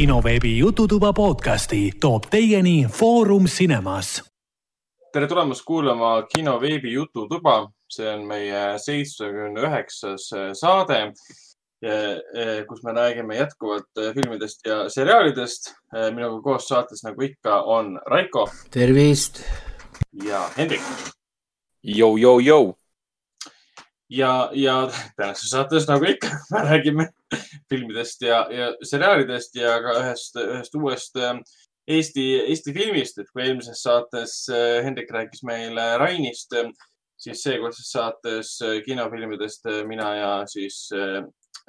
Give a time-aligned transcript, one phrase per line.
[0.00, 4.22] kinoveebi Jututuba podcasti toob teieni Foorum Cinemas.
[5.12, 10.24] tere tulemast kuulama kinoveebi Jututuba, see on meie seitsmekümne üheksas
[10.56, 11.12] saade,
[12.68, 15.74] kus me räägime jätkuvalt filmidest ja seriaalidest.
[16.14, 18.48] minuga koos saates, nagu ikka, on Raiko.
[18.70, 19.44] tervist.
[20.24, 20.80] ja Hendrik.
[21.84, 22.72] Jou-jou-jou
[24.10, 27.08] ja, ja tänases saates, nagu ikka, me räägime
[27.70, 31.36] filmidest ja, ja seriaalidest ja ka ühest, ühest uuest äh,
[31.90, 36.54] Eesti, Eesti filmist, et kui eelmises saates äh, Hendrik rääkis meile Rainist,
[37.20, 40.88] siis seekordses saates äh, kinofilmidest mina ja siis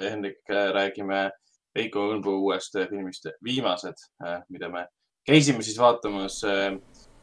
[0.02, 1.30] Hendrik räägime
[1.76, 4.02] Veiko Õunpuu uuest filmist Viimased,
[4.50, 4.86] mida me
[5.28, 6.42] käisime siis vaatamas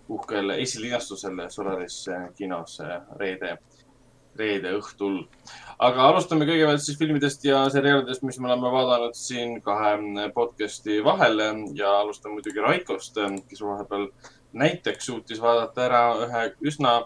[0.09, 1.99] uhkel esilinastusel Solaris
[2.39, 2.79] kinos
[3.21, 3.57] reede
[4.39, 5.21] reede õhtul.
[5.79, 9.95] aga alustame kõigepealt siis filmidest ja seriaalidest, mis me oleme vaadanud siin kahe
[10.35, 11.39] podcast'i vahel
[11.79, 14.09] ja alustame muidugi Raikost, kes vahepeal
[14.59, 17.01] näiteks suutis vaadata ära ühe üsna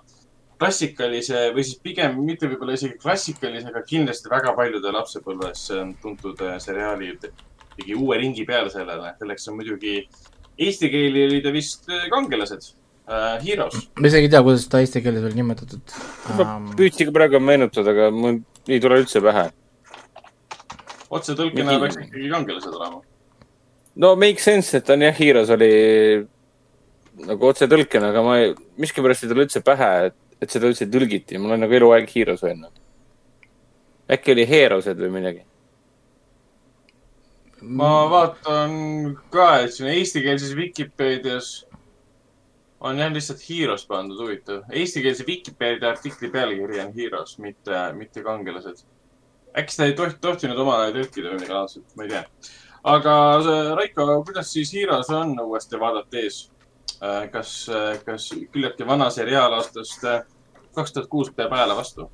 [0.62, 5.64] klassikalise või siis pigem mitte võib-olla isegi klassikalise, aga kindlasti väga paljude lapsepõlves
[6.02, 9.16] tuntud seriaali tegi uue ringi peale sellele.
[9.18, 9.96] selleks on muidugi
[10.58, 12.72] eesti keeli oli ta vist Kangelased
[13.08, 13.88] uh, Heroes.
[13.98, 15.96] ma isegi ei tea, kuidas seda eesti keeles oli nimetatud
[16.36, 16.68] um...
[16.78, 19.46] püüdsin ka praegu meenutada, aga mul ei tule üldse pähe.
[21.10, 23.02] otsetõlkena peaks ikkagi kangelased olema.
[24.04, 25.72] no make sense, et on jah, Heroes oli
[27.28, 31.40] nagu otsetõlkena, aga ma ei, miskipärast ei tule üldse pähe, et, et seda üldse tõlgiti.
[31.40, 32.74] mul on nagu eluaeg Heroes öelnud.
[34.12, 35.44] äkki oli Heroesed või midagi?
[37.62, 38.72] ma vaatan
[39.30, 41.52] ka, et siin eestikeelses Vikipeedias
[42.82, 44.64] on jah lihtsalt Heroes pandud, huvitav.
[44.70, 48.82] Eestikeelse Vikipeedia artikli pealkiri on Heroes, mitte, mitte kangelased.
[49.58, 52.22] äkki seda ei toht, tohtinud omal ajal tõlkida või midagi laadset, ma ei tea.
[52.94, 53.14] aga
[53.76, 56.46] Raiko, kuidas siis Heroes on uuesti vaadates?
[57.02, 57.66] Äh, kas,
[58.06, 60.20] kas küllaltki vana seriaal aastast äh,
[60.76, 62.04] kaks tuhat kuus peab ajale vastu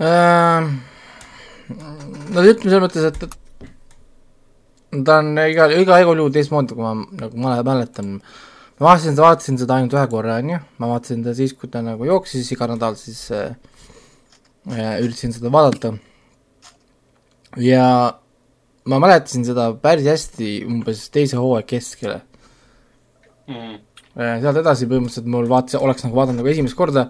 [0.00, 0.70] äh,?
[1.68, 3.36] no ütleme selles mõttes, et, et
[4.92, 8.16] ta on iga, iga igal juhul teistmoodi, kui ma nagu mäletan.
[8.78, 12.04] ma vaatasin, vaatasin seda ainult ühe korra, onju, ma vaatasin ta siis, kui ta nagu
[12.04, 13.54] jooksis iga nädal, siis äh,
[15.00, 15.94] üritasin seda vaadata.
[17.56, 17.86] ja
[18.84, 22.20] ma mäletasin seda päris hästi umbes teise hooaja keskele
[23.46, 23.76] mm..
[24.16, 27.06] sealt edasi põhimõtteliselt mul vaatas, oleks nagu vaadanud nagu esimest korda,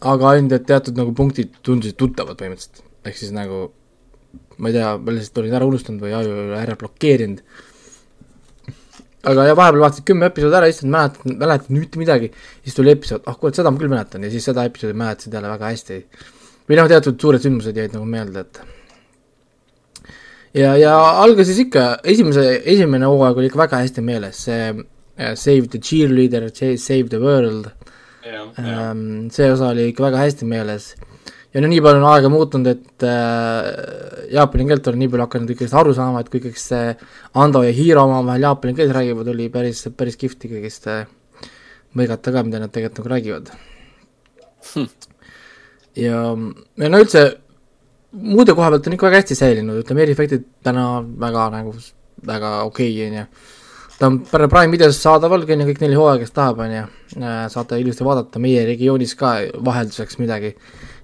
[0.00, 3.66] aga ainult, et teatud nagu punktid tundusid tuttavad põhimõtteliselt, ehk siis nagu
[4.58, 7.40] ma ei tea, ma lihtsalt olin ära unustanud või aju ära blokeerinud.
[9.24, 12.30] aga ja vahepeal vaatasin kümme episoodi ära, issand, mäletan, mäletan mitte midagi.
[12.62, 15.48] siis tuli episood, ah kuule, seda ma küll mäletan ja siis seda episoodi mäletasin jälle
[15.48, 16.00] väga hästi.
[16.68, 18.60] või noh, teatud suured sündmused jäid nagu meelde, et.
[20.54, 25.68] ja, ja algasis ikka, esimese, esimene hooaeg oli ikka väga hästi meeles, see uh, Save
[25.68, 27.72] the cheerleader, Save the world.
[28.56, 30.94] Um, see osa oli ikka väga hästi meeles
[31.54, 33.68] ja no nii palju on aega muutunud, et äh,
[34.34, 36.94] jaapani keelt olen nii palju hakanud ikkagist aru saama, et kui ikkagist see
[37.40, 41.04] Ando ja Hiro omavahel jaapani keeles räägivad, oli päris, päris kihvt ikkagist äh,
[41.94, 43.52] mõigata ka, mida nad tegelikult nagu räägivad.
[44.72, 44.88] Hm..
[46.00, 46.20] ja,
[46.82, 47.24] ja no üldse
[48.14, 51.74] muude koha pealt on ikka väga hästi säilinud, ütleme, eriefektid täna väga nagu,
[52.26, 53.52] väga okei okay,, on ju.
[53.94, 56.82] Ta on Prime videos saadaval, on ju, kõik neli hooaega, kes tahab, on ju,
[57.20, 59.36] äh, saate ilusti vaadata, meie regioonis ka
[59.68, 60.56] vahelduseks midagi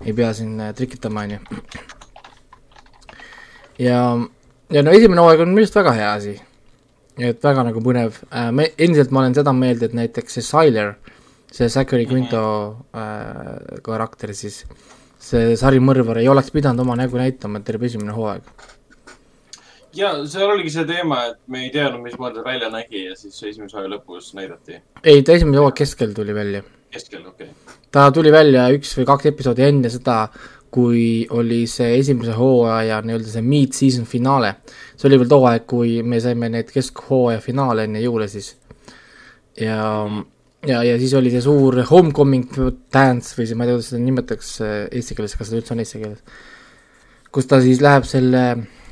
[0.04, 1.38] ei pea siin äh, trikitama, on ju.
[3.78, 4.00] ja,
[4.70, 6.34] ja no esimene hooaeg on minu arust väga hea asi.
[7.18, 10.94] et väga nagu põnev äh,, me, endiselt ma olen seda meelt, et näiteks see Siler,
[11.52, 12.42] see Zachary Quinto
[12.96, 14.62] äh, karakter siis,
[15.20, 18.68] see sarimõrvar ei oleks pidanud oma nägu näitama terve esimene hooaeg
[19.96, 23.42] ja seal oligi see teema, et me ei teadnud, mismoodi ta välja nägi ja siis
[23.42, 24.80] esimese hooaja lõpus näidati.
[25.02, 26.62] ei, ta esimese hooaja keskel tuli välja.
[26.90, 27.76] Keskel, okei okay.
[27.92, 30.24] ta tuli välja üks või kaks episoodi enne seda,
[30.70, 34.54] kui oli see esimese hooaja nii-öelda see mid-season finaale.
[34.96, 38.52] see oli veel too aeg, kui me saime need keskhooaja finaale enne jõule siis.
[39.58, 39.80] ja,
[40.66, 42.50] ja, ja siis oli see suur homecoming
[42.92, 45.84] dance või see, ma ei tea, kuidas seda nimetatakse eesti keeles, kas seda üldse on
[45.84, 46.44] eesti keeles.
[47.30, 48.44] kus ta siis läheb selle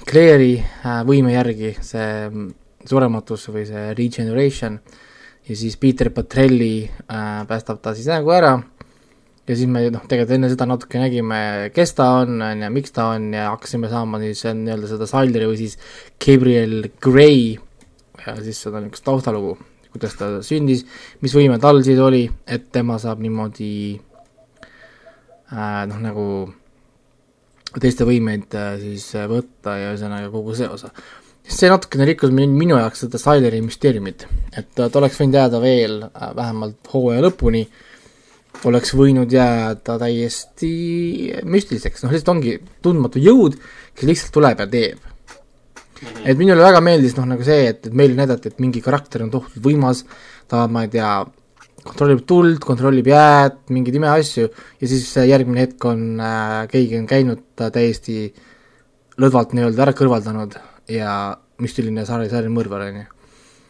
[0.09, 2.51] Claire'i äh, võime järgi see mm,
[2.89, 4.79] surematus või see regeneration
[5.49, 8.59] ja siis Peter Patrelli äh, päästab ta siis nägu ära
[9.49, 11.41] ja siis me noh, tegelikult enne seda natuke nägime,
[11.75, 15.49] kes ta on, on ju, miks ta on ja hakkasime saama siis nii-öelda seda Salderi
[15.49, 15.79] või siis
[16.21, 17.57] Gabriel Gray
[18.27, 19.57] ja siis seda niisugust taustalugu,
[19.95, 20.85] kuidas ta sündis,
[21.25, 23.73] mis võime tal siis oli, et tema saab niimoodi
[25.55, 26.27] äh, noh, nagu
[27.81, 30.91] teiste võimeid äh, siis äh, võtta ja ühesõnaga kogu see osa.
[31.49, 36.03] See natukene rikkus min- minu jaoks seda Styleri müsteeriumit, et ta oleks võinud jääda veel
[36.05, 37.65] äh, vähemalt hooaja lõpuni,
[38.69, 40.73] oleks võinud jääda täiesti
[41.49, 43.57] müstiliseks, noh lihtsalt ongi tundmatu jõud,
[43.97, 45.05] kes lihtsalt tuleb ja teeb.
[46.25, 49.33] et minule väga meeldis noh, nagu see, et, et meile näidati, et mingi karakter on
[49.33, 50.05] tohutult võimas,
[50.47, 51.11] ta, ma ei tea,
[51.83, 57.09] kontrollib tuld, kontrollib jääd, mingeid imeasju ja siis äh, järgmine hetk on äh, keegi on
[57.09, 58.29] käinud ta täiesti
[59.19, 60.59] lõdvalt nii-öelda ära kõrvaldanud
[60.93, 61.15] ja
[61.63, 63.07] müstiline sari, sarimõrvar, on ju.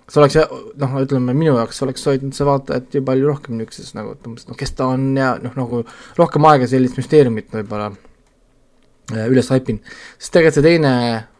[0.09, 0.37] see oleks,
[0.81, 4.49] noh, ütleme minu jaoks oleks hoidnud see vaatajat ju palju rohkem niisuguses nagu, et umbes,
[4.49, 5.83] noh, kes ta on ja noh, nagu
[6.19, 9.97] rohkem aega sellist müsteeriumit võib-olla äh, üles haipinud.
[10.19, 10.93] sest tegelikult see teine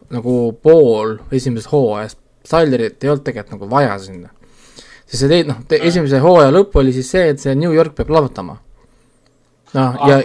[0.09, 4.31] nagu pool esimesest hooajast, Stylerit ei olnud tegelikult nagu vaja sinna
[5.09, 8.11] siis see tei-, noh, esimese hooaja lõpp oli siis see, et see New York peab
[8.11, 8.59] plahvatama.
[9.73, 10.17] noh, Ah, ja,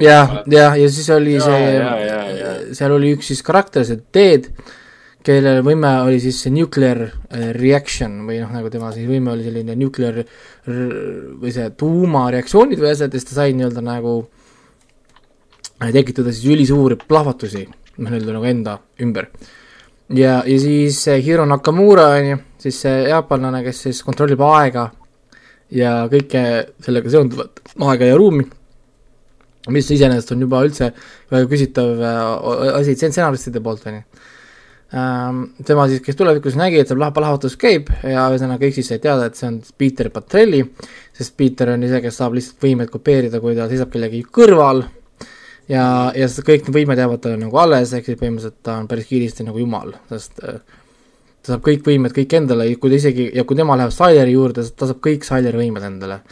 [0.00, 4.48] ja, ja, ja siis oli Jaa, see seal oli üks siis karakter, see Ted,
[5.26, 9.46] kelle võime oli siis see nuclear äh, reaction või noh, nagu tema siis võime oli
[9.46, 10.22] selline nuclear
[10.66, 14.16] või see tuumareaktsioonid või asjad ja siis ta sai nii-öelda nagu
[15.80, 17.64] äh, tekitada siis ülisuuri plahvatusi,
[17.98, 19.30] noh, nii-öelda nagu enda ümber.
[20.14, 24.90] ja, ja siis Hiro Nakamura on ju, siis see jaapanlane, kes siis kontrollib aega
[25.74, 26.42] ja kõike
[26.84, 28.46] sellega seonduvat, aega ja ruumi,
[29.74, 30.92] mis iseenesest on juba üldse
[31.32, 34.24] väga küsitav äh, asi stsenaristide poolt, on ju.
[34.90, 39.26] Tema siis, kes tulevikus nägi, et see plahvatus käib ja ühesõnaga kõik siis said teada,
[39.26, 40.62] et see on Peter Patrelli,
[41.16, 44.84] sest Peter on ise, kes saab lihtsalt võimeid kopeerida, kui ta seisab kellegi kõrval
[45.72, 49.10] ja, ja kõik need võimed jäävad talle nagu alles, ehk siis põhimõtteliselt ta on päris
[49.10, 50.62] kiiresti nagu jumal, sest äh,
[51.42, 54.66] ta saab kõik võimed kõik endale, kui ta isegi, ja kui tema läheb Sileri juurde,
[54.70, 56.22] ta saab kõik Sileri võimed endale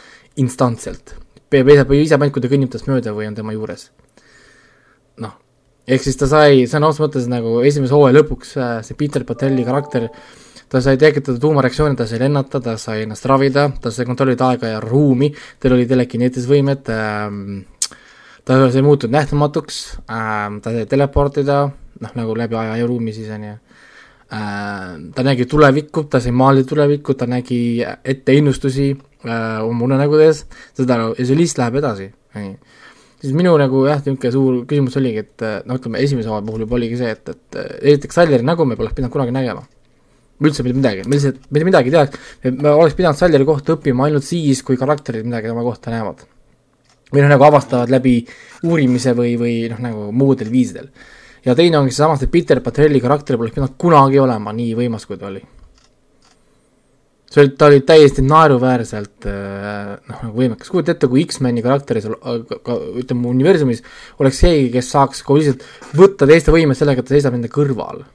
[0.41, 1.17] instantselt.
[1.49, 3.89] peab ise, ise ainult, kui ta kõnnib tast mööda või on tema juures.
[5.85, 9.65] Ehk siis ta sai sõna otseses mõttes nagu esimese hooaja lõpuks äh, see Peter Patelli
[9.67, 10.07] karakter,
[10.69, 14.75] ta sai tekitada tuumareaktsioone, ta sai lennata, ta sai ennast ravida, ta sai kontrollida aega
[14.75, 17.59] ja ruumi, tal oli telekineetilise võimed ähm,,
[18.45, 21.61] ta sai muutunud nähtamatuks ähm,, ta sai teleportida,
[22.01, 26.33] noh nagu läbi aja ja ruumi siis on ju äh, ta nägi tulevikku, ta sai
[26.33, 32.57] maalida tulevikku, ta nägi ette ennustusi äh, oma unenägudes, seda see list läheb edasi, onju.
[33.21, 36.65] Siis minu nagu jah, niisugune suur küsimus oligi, et äh, no ütleme, esimese hooaja puhul
[36.65, 39.65] juba oligi see, et, et äh, esiteks Saljeri nägu me poleks pidanud kunagi nägema.
[40.43, 44.09] üldse mitte midagi, me lihtsalt, mitte midagi ei teaks, me oleks pidanud Saljeri kohta õppima
[44.09, 46.25] ainult siis, kui karakterid midagi tema kohta näevad.
[47.13, 48.17] või noh, nagu avastavad läbi
[48.65, 50.89] uurimise või, või noh, nagu muudel viisidel
[51.45, 55.19] ja teine ongi seesama, see Peter Patrelli karakter poleks pidanud kunagi olema nii võimas, kui
[55.21, 55.43] ta oli.
[57.35, 62.07] See oli, ta oli täiesti naeruväärselt äh, noh, nagu võimekas, kujuta ette, kui X-meni karakteris,
[62.07, 63.83] ütleme universumis,
[64.21, 65.65] oleks keegi, kes saaks kogu lihtsalt
[65.99, 68.05] võtta teiste võimed sellega, et ta seisab nende kõrval.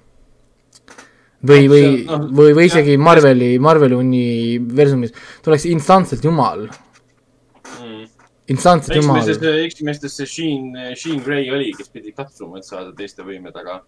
[1.44, 5.12] või, või, noh, või, või isegi jah, Marveli, Marveli universumis,
[5.44, 6.66] ta oleks instantselt jumal,
[7.76, 8.02] mm.
[8.56, 9.20] instantselt jumal.
[9.20, 13.82] X-meestes, X-meestes see Sheen, Sheen Grey oli, kes pidi katsuma, et saada teiste võimed, aga,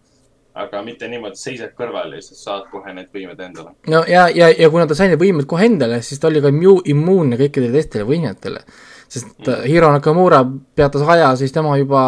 [0.53, 3.73] aga mitte niimoodi, seisad kõrval ja siis saad kohe need võimed endale.
[3.89, 6.51] no ja, ja, ja kuna ta sai need võimed kohe endale, siis ta oli ka
[6.53, 8.61] immu-, immuunne kõikidele teistele võimetele.
[9.07, 9.65] sest mm.
[9.69, 10.43] Hiro Nakamura
[10.75, 12.03] peatas aja, siis tema juba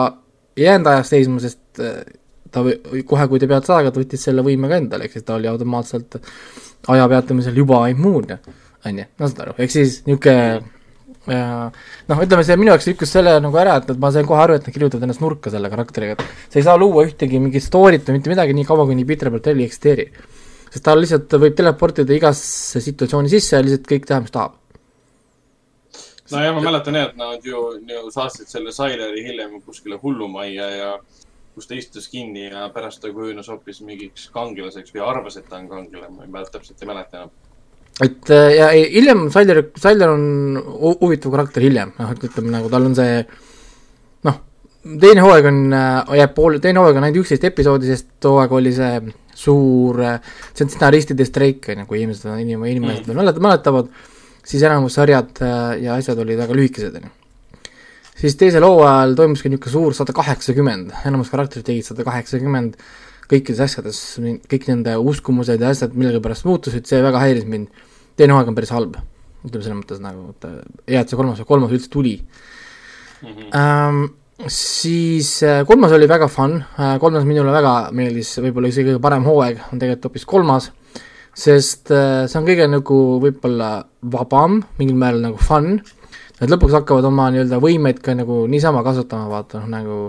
[0.57, 2.03] ei jäänud ajas seisma, sest äh,
[2.51, 5.25] ta või- kohe, kui ta peatas aega, ta võttis selle võime ka endale, ehk siis
[5.25, 6.21] ta oli automaatselt
[6.93, 8.39] aja peatamisel juba immuunne,
[8.85, 10.61] on ju, no saad aru, ehk siis niisugune ja
[11.29, 14.57] noh, ütleme see minu jaoks lükkas selle nagu ära, et, et ma sain kohe aru,
[14.57, 18.05] et nad kirjutavad ennast nurka selle karakteriga, et sa ei saa luua ühtegi mingit story't
[18.09, 20.05] või mitte midagi nii kaua, kuni Peter Bertelli ei eksisteeri.
[20.69, 24.57] sest ta lihtsalt võib teleportida igasse situatsiooni sisse ja lihtsalt kõik teha, mis tahab.
[26.31, 30.69] no ja ma mäletan jah, et nad ju, ju saatsid selle Sileri hiljem kuskile hullumajja
[30.75, 30.91] ja
[31.55, 35.57] kus ta istus kinni ja pärast ta kujunes hoopis mingiks kangelaseks või arvas, et ta
[35.61, 37.31] on kangelane, ma ei mäleta, täpselt ei mäleta enam.
[38.03, 40.23] Et äh, ja hiljem Siler, Siler on
[40.59, 43.21] hu- huvitav karakter hiljem, noh, et ütleme nagu tal on see
[44.27, 44.39] noh,
[45.03, 45.61] teine hooaeg on,
[46.19, 48.99] jääb pool, teine hooaeg on ainult üksteist episoodi, sest too aeg oli see
[49.35, 50.01] suur,
[50.51, 53.93] see on stsenaristide streik, on ju, kui inimesed, inim-, inimesed veel mäletavad, mäletavad,
[54.45, 57.15] siis enamus sarjad äh, ja asjad olid väga lühikesed, on ju.
[58.15, 62.77] Siis teisel hooajal toimuski niisugune suur sada kaheksakümmend, enamus karakterid tegid sada kaheksakümmend
[63.31, 63.99] kõikides asjades,
[64.51, 67.83] kõik nende uskumused ja asjad millegipärast muutusid, see väga häiris mind.
[68.15, 68.99] teine hooaeg on päris halb,
[69.43, 70.61] ütleme selles mõttes nagu, et äh,
[70.93, 72.19] hea, et see kolmas, kolmas üldse tuli
[73.53, 74.05] ähm,.
[74.51, 79.27] siis äh, kolmas oli väga fun äh,, kolmas minule väga meeldis, võib-olla isegi kõige parem
[79.27, 80.71] hooaeg on tegelikult hoopis kolmas,
[81.35, 83.69] sest see on kõige nagu võib-olla
[84.11, 85.79] vabam, mingil määral nagu fun
[86.35, 89.99] Nad lõpuks hakkavad oma nii-öelda võimeid ka nagu niisama kasutama, vaata noh, nagu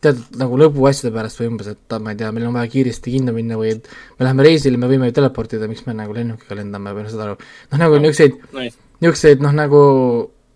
[0.00, 3.34] teatud nagu lõbuasjade pärast või umbes, et ma ei tea, meil on vaja kiiresti kinno
[3.36, 3.88] minna või et
[4.18, 7.24] me läheme reisile, me võime ju teleportida, miks me nagu lennukiga lendame või noh, saad
[7.26, 7.36] aru.
[7.72, 8.80] noh, nagu niisuguseid, nice.
[9.04, 9.82] niisuguseid noh, nagu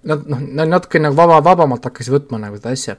[0.09, 2.97] nad noh, natuke nagu vaba, vabamalt hakkasid võtma nagu seda asja.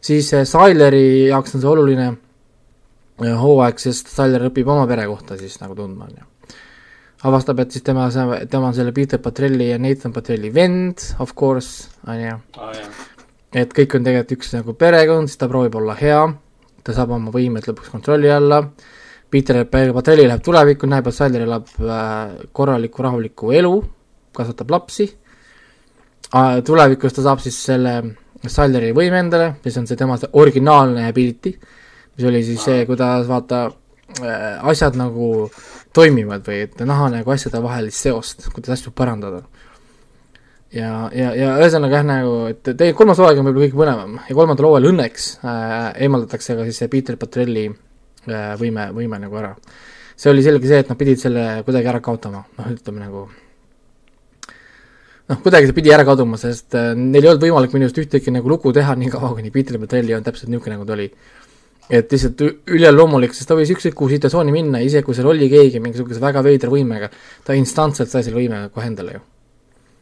[0.00, 5.38] siis äh, Sileri jaoks on see oluline äh, hooaeg, sest Siler õpib oma pere kohta
[5.40, 6.56] siis nagu tundma, on ju.
[7.28, 8.08] avastab, et siis tema,
[8.50, 12.82] tema on selle Peter Patrelli ja Nathan Patrelli vend, of course, on ju jaa,
[13.54, 16.20] et kõik on tegelikult üks nagu perekond, siis ta proovib olla hea,
[16.84, 18.62] ta saab oma võimed lõpuks kontrolli alla,
[19.28, 23.74] Peter Patrelli läheb tulevikku, näeb, et Siler elab äh, korralikku rahulikku elu,
[24.36, 25.08] kasvatab lapsi,
[26.64, 27.98] tulevikus ta saab siis selle
[28.38, 31.54] Sileri võime endale, mis on see tema see originaalne ability,
[32.14, 35.48] mis oli siis see, kuidas vaata äh, asjad nagu
[35.96, 39.42] toimivad või et näha nagu asjade vahelist seost, kuidas asju parandada
[40.74, 44.36] ja, ja, ja ühesõnaga jah, nagu, et teie kolmas hooaeg on võib-olla kõige põnevam ja
[44.36, 49.54] kolmandal hooajal õnneks äh, eemaldatakse ka siis see Peter Patrelli äh, võime, võime nagu ära.
[50.16, 53.24] see oli selge see, et nad pidid selle kuidagi ära kaotama, noh, ütleme nagu
[55.28, 58.34] noh, kuidagi see pidi ära kaduma, sest äh, neil ei olnud võimalik minu arust ühtegi
[58.34, 61.08] nagu lugu teha nii kaua, kuni Peter Patrelli on täpselt niisugune, nagu ta oli.
[61.88, 65.80] et lihtsalt üleloomulik, sest ta võis ükskõik kuhu situatsiooni minna, isegi kui seal oli keegi
[65.80, 67.08] mingisuguse väga veidra võimega,
[67.48, 69.24] ta instantselt sai selle võime kohe endale ju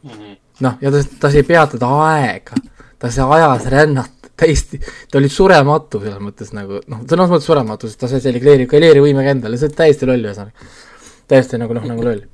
[0.06, 0.45] Mhm.
[0.64, 2.58] noh, ja ta, ta sai peatada aega,
[3.00, 7.88] ta sai ajas rännata täiesti, ta oli surematu selles mõttes nagu noh, sõnas mõttes surematu,
[7.88, 10.72] sest ta sai selle kleeri, kleerivõimega endale, see oli täiesti loll ühesõnaga.
[11.28, 12.24] täiesti nagu noh, nagu loll.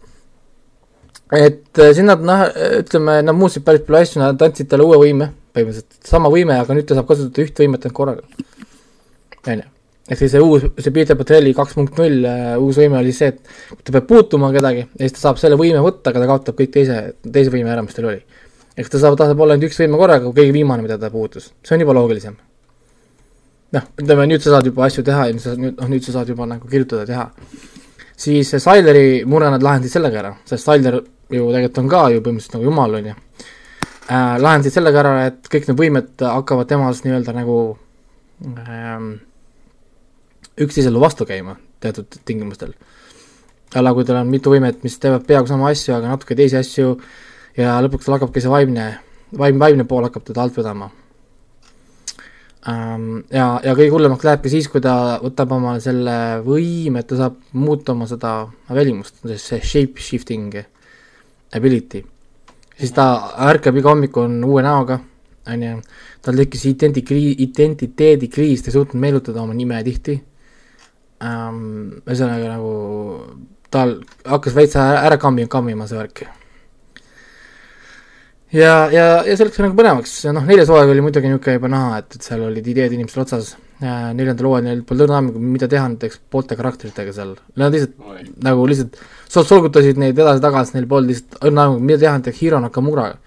[1.38, 2.46] et äh, siin nad noh,
[2.80, 6.74] ütleme, nad muutsid päris palju asju, nad andsid talle uue võime, põhimõtteliselt sama võime, aga
[6.74, 8.26] nüüd ta saab kasutada üht võimet ainult korraga.
[9.46, 9.68] onju,
[10.11, 12.25] ehk siis see uus, see Peter Patrelli kaks punkt null
[12.64, 15.82] uus võime oli see, et ta peab puutuma kedagi ja siis ta saab selle võime
[15.85, 18.23] võtta, aga ta kaotab kõik teise, teise võime ära, mis tal oli.
[18.76, 21.12] ehk ta saab, ta saab olla ainult üks võime korraga, kui kõige viimane, mida ta
[21.12, 22.37] puutus, see on juba loogilisem.
[23.78, 26.18] noh, ütleme nüüd sa saad juba asju teha ja nüüd sa, nüüd, noh nüüd sa
[26.18, 27.30] saad juba nagu kirjutada, teha.
[28.26, 30.99] siis see Sileri mure nad lahendasid sellega ära, sest Siler
[31.32, 33.18] ju tegelikult on ka ju põhimõtteliselt nagu jumal, on ju
[34.11, 34.38] äh,.
[34.42, 37.59] lahendasid sellega ära, et kõik need võimed hakkavad temas nii-öelda nagu
[38.42, 39.12] ähm,
[40.61, 42.75] üksteisele vastu käima teatud tingimustel.
[43.75, 46.97] alla, kui tal on mitu võimet, mis teevad peaaegu sama asju, aga natuke teisi asju
[47.56, 48.88] ja lõpuks tal hakkabki see vaimne,
[49.38, 50.90] vaim, vaimne pool hakkab teda alt vedama
[53.32, 56.16] ja, ja kõige hullemaks lähebki siis, kui ta võtab oma selle
[56.47, 58.35] võime, et ta saab muuta oma seda
[58.71, 60.61] välimust, see shape shifting
[61.56, 62.04] ability.
[62.78, 63.06] siis ta
[63.49, 65.00] ärkab iga hommik on uue näoga,
[65.49, 65.80] on ju,
[66.23, 70.21] tal tekkis identikri-, identiteedikriis, ta ei suutnud meenutada oma nime tihti
[71.22, 72.02] ähm,.
[72.04, 72.76] ühesõnaga nagu
[73.72, 73.96] tal
[74.28, 76.24] hakkas veits ära ära kammi-, kammima see värk.
[78.52, 82.00] ja, ja, ja see läks nagu põnevaks noh, neljas hooaeg oli muidugi niisugune juba näha,
[82.02, 83.54] et, et seal olid ideed inimestel otsas.
[83.82, 88.68] neljandal hooajal neil polnud aimu, mida teha näiteks poolte karakteritega seal, nad lihtsalt oi, nagu
[88.70, 93.18] lihtsalt sol-, solgutasid neid edasi-tagasi, neil polnud lihtsalt õrna aimu, mida teha näiteks Hiro Nakamuraga.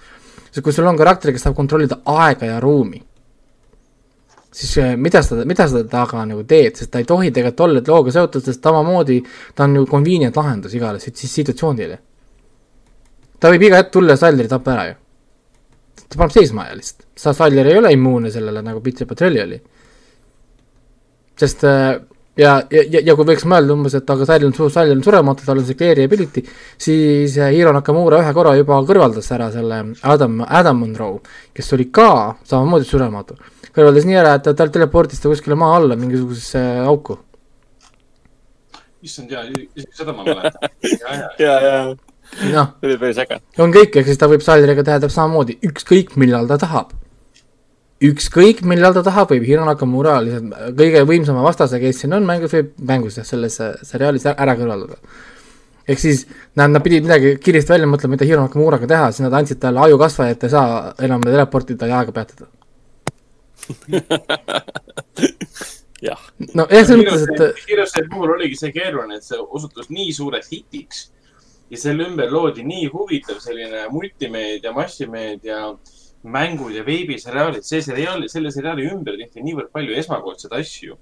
[0.51, 3.01] sest kui sul on karakter, kes saab kontrollida aega ja ruumi,
[4.55, 7.83] siis eh, mida sa, mida sa taga nagu teed, sest ta ei tohi tegelikult olla
[7.87, 9.19] looga seotud, sest samamoodi
[9.55, 11.99] ta on ju convenient lahendus igale sit- sit- situatsioonile.
[13.39, 14.95] ta võib iga hetk tulla ja Salleri tappa ära ju.
[16.07, 19.61] ta paneb seisma ja lihtsalt, sa, Saller ei ole immuunne sellele, nagu Peter Patrelli oli.
[21.35, 21.99] sest äh,
[22.37, 25.03] ja, ja, ja, ja kui võiks mõelda umbes, et aga Sall on suur, Sall on
[25.03, 26.43] surematu, tal on see clear'i ability,
[26.77, 31.21] siis äh, Hiro Nakamura ühe korra juba kõrvaldas ära selle Adam, Adam Monroe,
[31.55, 32.09] kes oli ka
[32.43, 33.37] samamoodi surematu.
[33.75, 37.19] Kõrvaldas nii ära, et ta, tal teleportis ta kuskile maa alla mingisugusesse auku.
[39.05, 40.69] issand jaa, isegi seda ma mäletan.
[41.03, 41.79] ja, ja, ja,
[42.55, 43.39] noh, see oli päris äge.
[43.61, 46.95] on kõik, ehk siis ta võib Salleriga teha täpselt samamoodi, ükskõik millal ta tahab.
[48.05, 52.55] ükskõik millal ta tahab, võib Hiro Nakamura lihtsalt kõige võimsama vastase, kes siin on mängus,
[52.55, 54.99] võib mängus jah, selles seriaalis ära kõrvaldada.
[55.85, 59.35] ehk siis nad, nad pidid midagi kiiresti välja mõtlema, mida Hiro Nakamuraga teha, siis nad
[59.35, 62.49] andsid talle ajukasva, et ta ei saa enam teleportida ja aega peatada.
[66.07, 66.21] jah,
[66.53, 70.49] no jah, selles mõttes, et Hirose puhul oligi see keeruline, et see osutus nii suureks
[70.53, 70.97] hitiks
[71.71, 75.59] ja selle ümber loodi nii huvitav selline multimeedia, massimeedia
[76.25, 77.63] mängud ja veebiseriaalid.
[77.63, 80.97] see seriaal, selle seriaali ümber tehti niivõrd palju esmakordseid asju.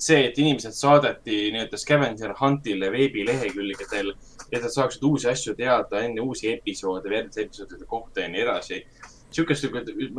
[0.00, 4.14] see, et inimesed saadeti nii-öelda scavenger hunt'ile veebilehekülgedel,
[4.48, 8.78] et nad saaksid uusi asju teada enne uusi episoode, järgmiste episoodide kohta ja nii edasi.
[9.34, 9.66] sihukest,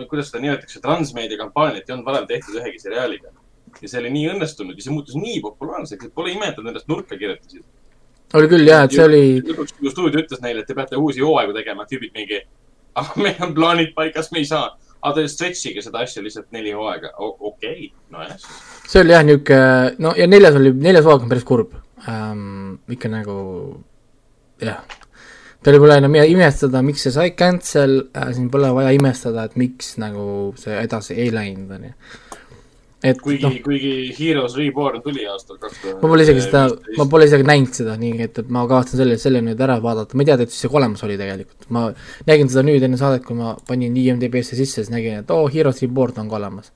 [0.10, 3.32] kuidas seda nimetatakse, transmeedia kampaaniat ei olnud varem tehtud ühegi seriaaliga
[3.80, 6.72] ja see oli nii õnnestunud ja see muutus nii populaarseks, et pole ime, et nad
[6.74, 7.64] endast nurka kirjutasid.
[8.40, 11.24] oli küll jah, et see oli, lõpuks, kui stuudio ütles neile, et te peate uusi
[11.24, 12.42] hooaegu tegema, tüübid mingi,
[13.00, 14.72] ah, meil on plaanid paigas, me ei saa.
[15.02, 17.10] aga te stretch'ige seda asja lihtsalt neli hooaega.
[17.18, 18.36] okei okay., nojah
[18.86, 21.74] see oli jah niisugune, no ja neljas oli, neljas hooaeg on päris kurb
[22.08, 22.76] ähm,.
[22.92, 23.38] ikka nagu
[24.62, 24.84] jah,
[25.64, 29.58] tal pole enam mida imestada, miks see sai cancel äh,, siin pole vaja imestada, et
[29.62, 30.26] miks nagu
[30.60, 31.92] see edasi ei läinud, onju.
[33.12, 36.02] et kuigi no., kuigi Heroes Reborn tuli aastal kaks tuhat.
[36.02, 36.64] ma pole isegi seda,
[36.98, 40.18] ma pole isegi näinud seda, nii et, et ma kavatsen selle, selle nüüd ära vaadata,
[40.18, 41.70] ma ei teadnud, et see olemas oli tegelikult.
[41.78, 41.88] ma
[42.30, 45.52] nägin seda nüüd enne saadet, kui ma panin IMDB-sse sisse, siis nägin, et oo oh,,
[45.54, 46.74] Heroes Reborn on ka olemas.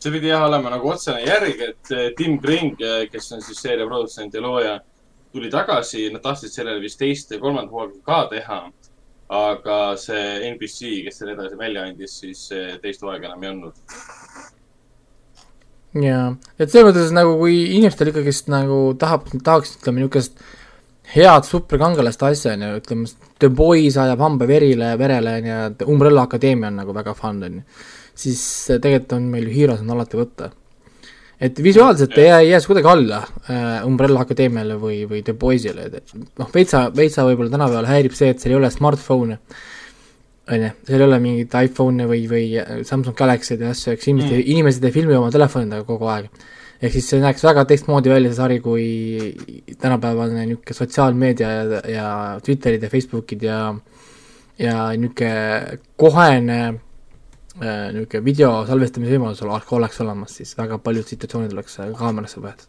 [0.00, 2.80] see pidi jah olema nagu otsene järg, et Tim Kring,
[3.12, 4.78] kes on siis seeria produtsent ja looja,
[5.38, 8.60] tuli tagasi, nad tahtsid sellele vist teist ja kolmandat hooaega ka teha.
[9.28, 13.74] aga see NBC, kes selle edasi välja andis, siis eh, teist hooaega enam ei andnud.
[16.00, 20.40] jaa, et selles mõttes nagu kui inimestel ikkagist nagu tahab, tahaks ütleme niisugust
[21.14, 23.08] head superkangelast asja on ju, ütleme
[23.40, 25.60] The Boys ajab hamba verile, verele on ju,
[25.92, 27.66] Umbrella Akadeemia on nagu väga fun on ju,
[28.18, 28.42] siis
[28.72, 30.50] äh, tegelikult on meil ju Heroes on alati võtta.
[31.40, 35.34] Et visuaalselt ei jää, ei jää see kuidagi alla äh, Umbrella Akadeemiale või, või The
[35.38, 39.38] Boysile, et noh, veitsa, veitsa võib-olla tänapäeval häirib see, et seal ei ole smartphone'e
[40.48, 42.46] on ju, seal ei ole mingeid iPhone'e või, või
[42.86, 46.30] Samsung Galaxy'd ja asju, eks inimesed mm., inimesed ei filmi oma telefonidega kogu aeg.
[46.78, 48.88] ehk siis see näeks väga teistmoodi välja, see sari, kui
[49.82, 52.08] tänapäevane niisugune sotsiaalmeedia ja, ja
[52.44, 53.62] Twitterid ja Facebookid ja
[54.58, 56.84] ja niisugune kohene äh,
[57.60, 62.68] niisugune video salvestamise võimalus ol- oleks olemas, siis väga paljud situatsioonid oleks äh, kaamerasse võetud.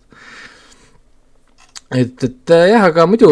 [1.95, 3.31] et, et äh, jah, aga muidu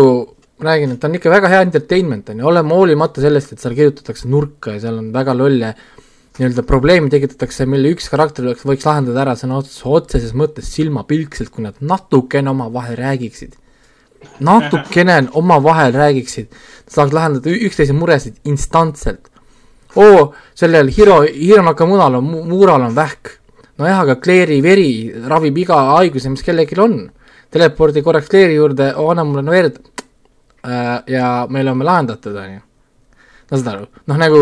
[0.57, 3.61] ma räägin, et ta on ikka väga hea entertainment on ju, olema hoolimata sellest, et
[3.61, 5.73] seal kirjutatakse nurka ja seal on väga lolle
[6.37, 11.65] nii-öelda probleeme tekitatakse, mille üks karakter oleks, võiks lahendada ära sõna otseses, mõttes silmapilkselt, kui
[11.65, 13.55] nad natukene omavahel räägiksid.
[14.41, 16.53] natukene omavahel räägiksid,
[16.89, 19.29] saaks lahendada üksteise muresid instantselt.
[19.97, 23.35] oo, sellel Hiro, Hiro Nakamunal on, Muural on vähk.
[23.77, 26.97] nojah, aga Claire'i veri ravib iga haiguse, mis kellelgi on.
[27.51, 29.77] telepordi korraks Claire'i juurde, oo anna mulle verd.
[31.07, 32.59] ja me oleme lahendatud, onju.
[33.51, 34.41] no saad aru, noh nagu,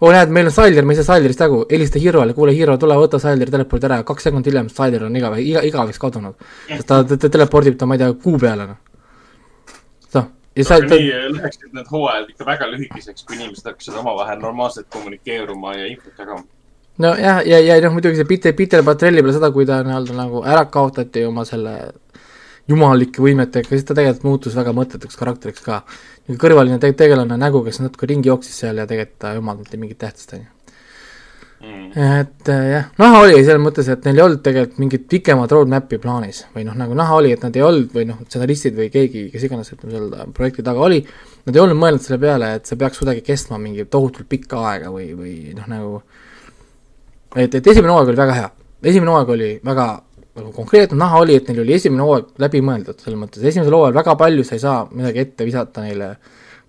[0.00, 2.96] oo näed, meil on Siler, me ei saa Silerist jagu, helista Hirole, kuule Hiro, tule
[2.98, 6.34] võta Sileri telepordi ära, kaks sekundit hiljem Siler on igave-, iga, igaveks kadunud.
[6.68, 8.80] sest ta, ta, ta telepordib ta, ma ei tea, kuu peale, noh.
[10.60, 15.74] Ja sa, nii läheksid need hooajad ikka väga lühikeseks, kui inimesed hakkasid omavahel normaalselt kommunikeeruma
[15.78, 16.44] ja infot jagama.
[16.98, 20.16] nojah, ja, ja, ja noh, muidugi see Peter, Peter Patrelli peale seda, kui ta nii-öelda
[20.18, 21.76] nagu ära kaotati oma selle
[22.70, 25.82] jumalike võimetega, siis ta tegelikult muutus väga mõttetuks karakteriks ka.
[26.30, 29.80] kõrvaline te- tegelane nägu, kes natuke ringi jooksis seal ja tegelikult ta ei omanud mitte
[29.80, 30.59] mingit tähtsust, on ju.
[31.60, 31.90] Mm.
[31.92, 35.98] et äh, jah, näha oli selles mõttes, et neil ei olnud tegelikult mingit pikemat roadmap'i
[36.00, 39.26] plaanis või noh, nagu näha oli, et nad ei olnud või noh, stsenaristid või keegi,
[39.28, 41.02] kes iganes, ütleme seal projekti taga oli,
[41.44, 44.92] nad ei olnud mõelnud selle peale, et see peaks kuidagi kestma mingi tohutult pikka aega
[44.94, 45.92] või, või noh, nagu
[47.36, 48.48] et, et esimene hooaeg oli väga hea,
[48.94, 49.86] esimene hooaeg oli väga
[50.40, 54.00] nagu konkreetne, näha oli, et neil oli esimene hooaeg läbi mõeldud, selles mõttes esimesel hooajal
[54.00, 56.14] väga palju sa ei saa midagi ette visata neile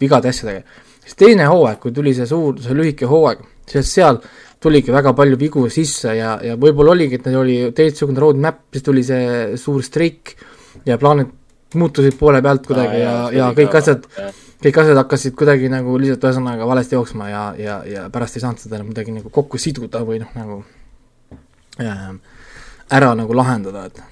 [0.02, 0.66] vigade asjadega.
[1.06, 4.22] siis teine hooaeg, kui tuli see suur, see lühike hooaeg, siis seal
[4.62, 8.86] tuligi väga palju vigu sisse ja, ja võib-olla oligi, et neil oli teistsugune roadmap, siis
[8.86, 10.36] tuli see suur streik
[10.86, 11.32] ja plaanid
[11.80, 14.06] muutusid poole pealt kuidagi ja, ja kõik asjad,
[14.62, 18.62] kõik asjad hakkasid kuidagi nagu lihtsalt ühesõnaga valesti jooksma ja, ja, ja pärast ei saanud
[18.62, 20.60] seda enam kuidagi nagu kokku siduda või noh, nagu
[21.82, 22.08] äh,
[22.92, 24.04] ära nagu lahendada, et.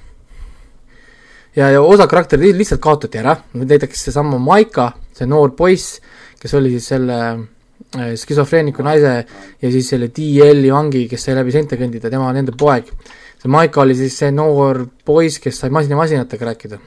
[1.57, 5.99] Ja, ja osa karakterid lihtsalt kaotati ära, näiteks seesama Maika, see noor poiss,
[6.39, 7.41] kes oli siis selle äh,
[7.91, 9.13] skisofreeniku naise
[9.61, 12.91] ja siis selle DL-i vangi, kes sai läbi seinte kõndida, tema on nende poeg.
[13.39, 16.79] see Maika oli siis see noor poiss, kes sai masina masinatega rääkida.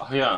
[0.00, 0.36] ah jaa,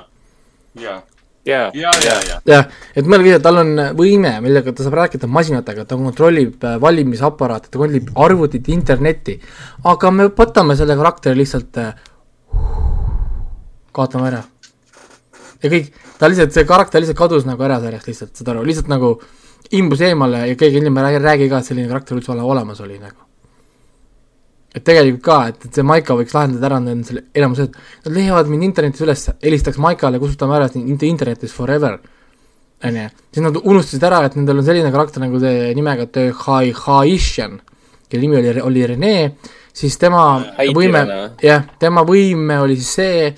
[0.76, 1.02] jaa,
[1.44, 2.40] jaa, ja, ja, ja.
[2.44, 6.76] jah, et mõelge ise, tal on võime, millega ta saab rääkida masinatega, ta kontrollib äh,
[6.80, 9.38] valimisaparaate, ta kontrollib arvutit, internetti,
[9.84, 11.94] aga me võtame selle karakteri lihtsalt äh,
[13.94, 14.42] kaotame ära.
[15.64, 18.90] Ja kõik, ta lihtsalt, see karakter lihtsalt kadus nagu ära sellest lihtsalt, saad aru, lihtsalt
[18.92, 19.14] nagu
[19.74, 22.98] imbus eemale ja keegi inimene ei räägi ka, et selline karakter üldse ole- olemas oli
[23.00, 23.20] nagu.
[24.74, 28.16] et tegelikult ka, et, et see Maika võiks lahendada ära nende selle enamuse, et nad
[28.16, 32.00] leiavad mind internetis üles, helistaks Maikale, kustutame ära int- internetis forever.
[32.84, 36.72] onju, siis nad unustasid ära, et nendel on selline karakter nagu see nimega The Hai
[36.74, 37.60] Haishan,
[38.10, 39.14] kelle nimi oli, oli Rene,
[39.72, 40.24] siis tema
[40.58, 41.04] Haiti võime
[41.40, 43.30] jah, tema võime oli siis see,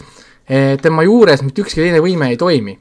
[0.83, 2.79] tema juures mitte ükski teine võime ei toimi.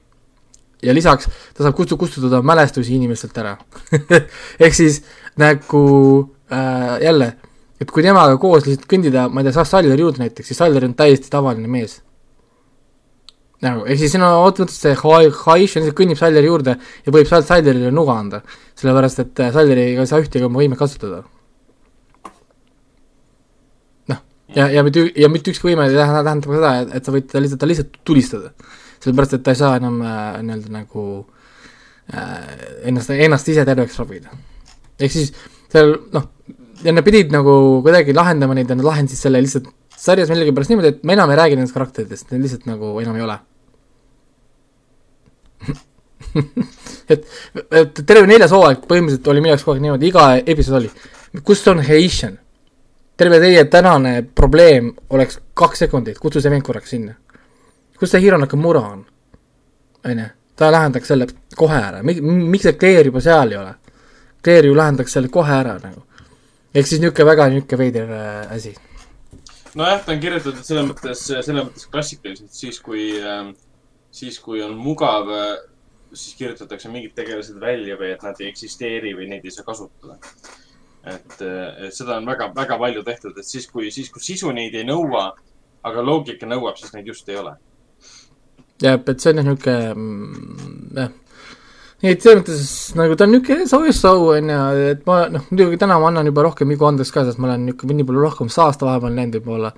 [0.86, 1.26] ja lisaks
[1.56, 3.56] ta saab kustu-, kustutada mälestusi inimestelt ära.
[4.64, 5.02] ehk siis
[5.38, 5.84] nagu
[6.52, 7.34] äh, jälle,
[7.82, 10.86] et kui temaga koos lihtsalt kõndida, ma ei tea, saab Saller juurde näiteks, siis Saller
[10.88, 12.02] on täiesti tavaline mees.
[13.66, 17.30] nagu, ehk siis siin on otseselt see Hai- on lihtsalt kõnnib Salleri juurde ja võib
[17.32, 18.42] Sallerile nuga anda.
[18.76, 21.24] sellepärast et äh, Saljeriga ei saa ühtegi oma võimet kasutada.
[24.12, 24.22] noh,
[24.56, 27.16] ja, ja mitte, ja mitte ükski võime ei tähenda, tähendab ka seda, et, et sa
[27.16, 28.52] võid ta lihtsalt, ta lihtsalt tulistada.
[29.04, 31.06] sellepärast, et ta ei saa enam äh, nii-öelda nagu
[32.14, 32.46] äh,
[32.92, 34.30] ennast, ennast ise terveks ravida.
[35.00, 35.34] ehk siis
[35.72, 36.30] seal noh,
[36.84, 40.94] ja nad pidid nagu kuidagi lahendama neid ja nad lahendasid selle lihtsalt sarjas millegipärast niimoodi,
[40.96, 43.38] et me enam ei räägi nendest karakteritest, neid lihtsalt nagu enam ei ole
[47.14, 47.28] et,
[47.72, 50.92] et terve neljas hooaeg põhimõtteliselt oli minu jaoks kogu aeg niimoodi, iga episood oli,
[51.48, 52.40] kus on Haitian?
[53.18, 57.14] Terve teie tänane probleem oleks kaks sekundit, kutsu see vend korraks sinna.
[58.00, 59.06] kus see Hiro Nakamura on?
[60.06, 60.26] onju,
[60.56, 63.76] ta lahendaks selle kohe ära, miks see Claire juba seal ei ole?
[64.44, 66.04] Claire ju lahendaks selle kohe ära nagu.
[66.74, 68.76] ehk siis niisugune väga niisugune veider äh, asi.
[69.76, 73.48] nojah, ta on kirjutatud selles mõttes, selles mõttes klassikaliselt siis, kui äh,
[74.12, 75.56] siis, kui on mugav äh,
[76.14, 80.20] siis kirjutatakse mingid tegelased välja või et nad ei eksisteeri või neid ei saa kasutada.
[81.06, 84.76] Et, et seda on väga, väga palju tehtud, et siis, kui, siis, kui sisu neid
[84.76, 85.28] ei nõua,
[85.86, 87.56] aga loogika nõuab, siis neid just ei ole.
[88.82, 91.14] jah, et see on jah niisugune, mm, jah
[92.04, 95.80] nii et selles mõttes nagu ta on niisugune soojus-sou on ju, et ma noh, muidugi
[95.82, 98.52] täna ma annan juba rohkem vigu andeks ka, sest ma olen niisugune nii palju rohkem
[98.54, 99.72] saasta vahepeal näinud võib-olla.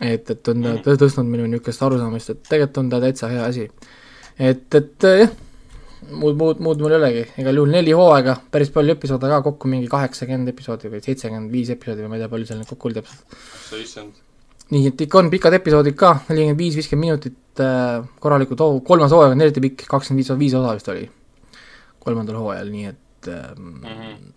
[0.00, 3.70] et, et on ta tõstnud minu niisugust arusaamist, et tegelikult on ta täitsa hea asi.
[4.38, 5.32] et, et jah
[6.12, 9.68] muud, muud, muud mul ei olegi, igal juhul neli hooaega, päris palju episoode ka, kokku
[9.70, 12.90] mingi kaheksakümmend episoodi või seitsekümmend viis episoodi või ma ei tea, palju seal neid kokku
[12.90, 13.38] oli täpselt.
[14.70, 19.14] nii et ikka on pikad episoodid ka, nelikümmend viis, viiskümmend minutit äh,, korralikud hoo-, kolmas
[19.14, 21.08] hooaeg on eriti pikk, kakskümmend viis, viis osa vist oli
[22.00, 24.28] kolmandal hooajal, nii et äh, mm -hmm.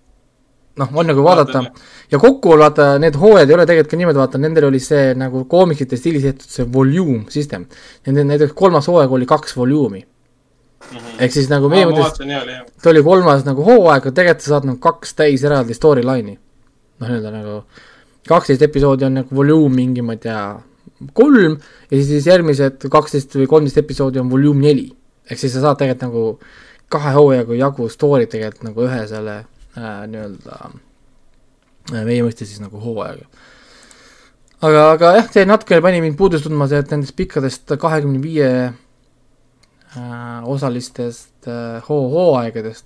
[0.82, 1.64] noh, on nagu vaadata
[2.12, 5.46] ja kokku vaata, need hooajad ei ole tegelikult ka niimoodi, vaata, nendel oli see nagu
[5.46, 7.66] koomiksite stiilis tehtud see volume system.
[8.06, 10.06] Nende näiteks kolmas hooaeg oli kaks volüümi
[10.92, 11.24] mm -hmm.
[11.26, 12.20] ehk siis nagu meie mõttes,
[12.82, 16.38] ta oli kolmas nagu hooaeg, aga tegelikult sa saad nagu kaks täis eraldi storyline'i.
[17.00, 17.64] noh, nii-öelda nagu
[18.28, 20.44] kaksteist episoodi on nagu volüüm mingi, ma ei tea,
[21.14, 21.58] kolm
[21.92, 24.92] ja siis, siis järgmised kaksteist või kolmteist episoodi on volüüm neli.
[25.30, 26.40] ehk siis sa saad tegelikult nagu
[26.90, 29.36] kahe hooajaga jagu story'd tegelikult nagu ühe selle
[29.78, 30.60] äh, nii-öelda
[31.94, 33.28] äh, meie mõistes siis nagu hooajaga
[34.62, 38.50] aga, aga jah, see natukene pani mind puudust tundma, see, et nendest pikkadest kahekümne viie
[40.46, 42.86] osalistest äh, hoo-, hooaegadest.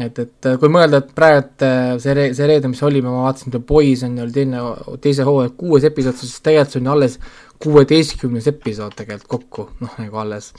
[0.00, 1.68] et, et äh, kui mõelda, et praegu
[2.00, 4.62] see re-, see reede, mis oli, ma vaatasin The Boys on ju, teine,
[5.04, 7.18] teise hooaja kuues episood, siis tegelikult see on alles
[7.62, 10.52] kuueteistkümnes episood tegelikult kokku, noh nagu alles.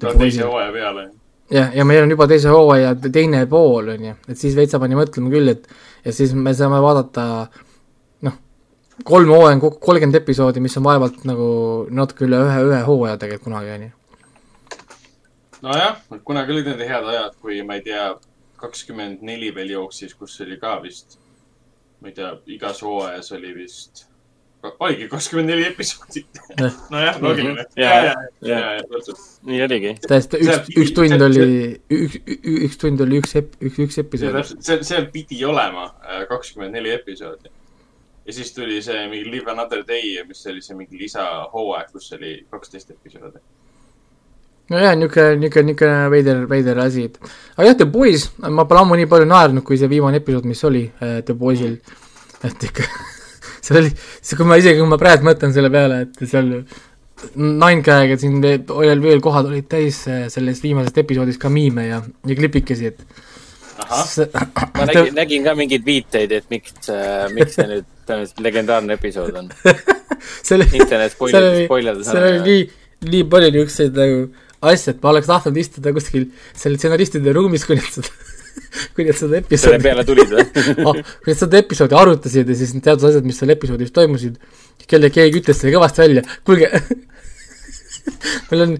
[0.00, 1.06] teise hooaja peale.
[1.54, 4.98] jah, ja meil on juba teise hooaja teine pool, on ju, et siis veitsa pani
[4.98, 5.70] mõtlema küll, et
[6.04, 7.28] ja siis me saame vaadata
[8.26, 8.42] noh,
[9.04, 11.48] kolm kokku kolmkümmend episoodi, mis on vaevalt nagu
[11.94, 13.96] natuke üle ühe, ühe hooaja tegelikult kunagi, on ju
[15.62, 18.04] nojah, kunagi olid need head ajad, kui ma ei tea,
[18.60, 21.18] kakskümmend neli veel jooksis, kus oli ka vist,
[22.00, 24.04] ma ei tea, igas hooajas oli vist,
[24.70, 26.24] oligi kakskümmend neli episoodi.
[26.92, 27.64] nojah, loogiline.
[27.76, 29.22] ja, ja, ja, ja, täpselt.
[29.48, 29.94] nii oligi.
[30.08, 31.46] täiesti, üks, üks tund oli,
[32.00, 32.18] üks,
[32.66, 34.42] üks tund oli üks, üks, üks episood.
[34.58, 37.52] see, seal pidi olema äh, kakskümmend neli episoodi.
[38.26, 42.36] ja siis tuli see mingi Live Another Day, mis oli see mingi lisahooaeg, kus oli
[42.52, 43.40] kaksteist episoodi
[44.70, 47.18] nojah, niisugune, niisugune, niisugune veider, veider asi, et
[47.56, 50.62] aga jah, The Boys, ma pole ammu nii palju naernud, kui see viimane episood, mis
[50.68, 51.78] oli äh, The Boysil,
[52.46, 52.86] et ikka
[53.64, 56.54] see oli, see, kui ma isegi, kui ma praegu mõtlen selle peale, et seal
[57.36, 62.36] Ninecag'd siin veel, veel kohad olid täis äh, sellest viimasest episoodist ka miime ja, ja
[62.38, 63.02] klipikesi, et
[64.76, 69.36] ma nägin, nägin ka mingeid viiteid, et miks, äh, miks see nüüd tõenäoliselt legendaarne episood
[69.40, 69.50] on.
[70.46, 72.08] Spoilerdades, spoilerdades.
[72.10, 72.64] seal oli nii,
[73.08, 74.24] nii palju niisuguseid nagu
[74.60, 78.10] asja, et ma oleks tahtnud istuda kuskil selle stsenaristide ruumis, kui nad seda
[78.94, 80.44] kui nad seda episoodi selle peale tulid või
[80.84, 84.36] oh, kui nad seda episoodi arutasid ja siis need teatud asjad, mis seal episoodis toimusid,
[84.90, 86.68] kelle keegi ütles selle kõvasti välja, kuulge
[88.50, 88.76] mul on,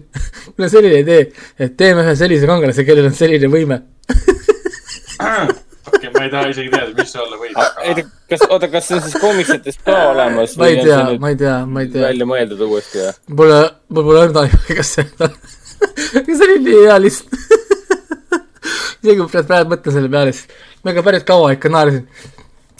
[0.53, 1.25] mul on selline idee,
[1.61, 3.81] et teeme ühe sellise kangelase, kellel on selline võime
[5.21, 7.61] okei okay,, ma ei taha isegi teada, mis see olla võib.
[7.85, 10.57] ei tea, kas, oota, kas see on siis koomiksetest ka olemas?
[10.61, 12.05] ma ei tea, ma ei tea, ma ei tea.
[12.09, 13.17] välja mõeldud uuesti või?
[13.41, 13.63] Pole,
[13.95, 15.59] mul pole õrna aimu, kas see on aga
[16.27, 16.61] see oli?
[16.67, 17.59] Nii hea lihtsalt
[19.01, 20.45] isegi kui praegu, mõtlen selle peale, siis
[20.83, 22.05] ma ikka päris kaua ikka naersin.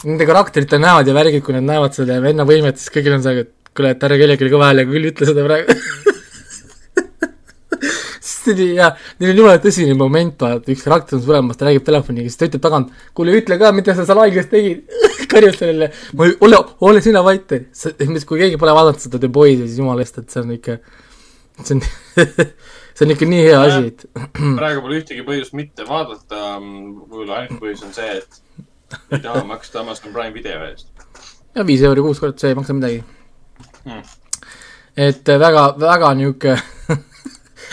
[0.02, 3.44] Nende karakterite näod ja värgid, kui nad näevad selle venna võimet, siis kõigil on see,
[3.44, 5.76] et kuule, et ärge kellelegi kõva häälega küll ütle seda praegu.
[8.22, 8.88] See oli hea,
[9.22, 12.48] neil on jumala tõsine moment, vaata, üks karakter on suremas, ta räägib telefoniga, siis ta
[12.48, 14.82] ütleb tagant, kuule, ütle ka, mida sa seal haiglas tegid.
[15.30, 19.68] Karjub sellele, ma ei, ole, ole sina vait, kui keegi pole vaadanud seda The Boys'i,
[19.68, 20.80] siis jumala eest, et see on ikka
[21.62, 21.84] see on
[22.94, 24.06] see on ikka nii hea asi, et
[24.58, 26.42] praegu pole ühtegi põhjust mitte vaadata.
[26.62, 28.40] võib-olla ainuke põhjus on see, et
[29.12, 30.88] ei taha maksta Amazon Prime video eest.
[31.54, 33.02] ja viis euri kuus kord, see ei maksa midagi
[33.82, 34.02] Hmm.
[34.96, 36.08] et äh, väga, väga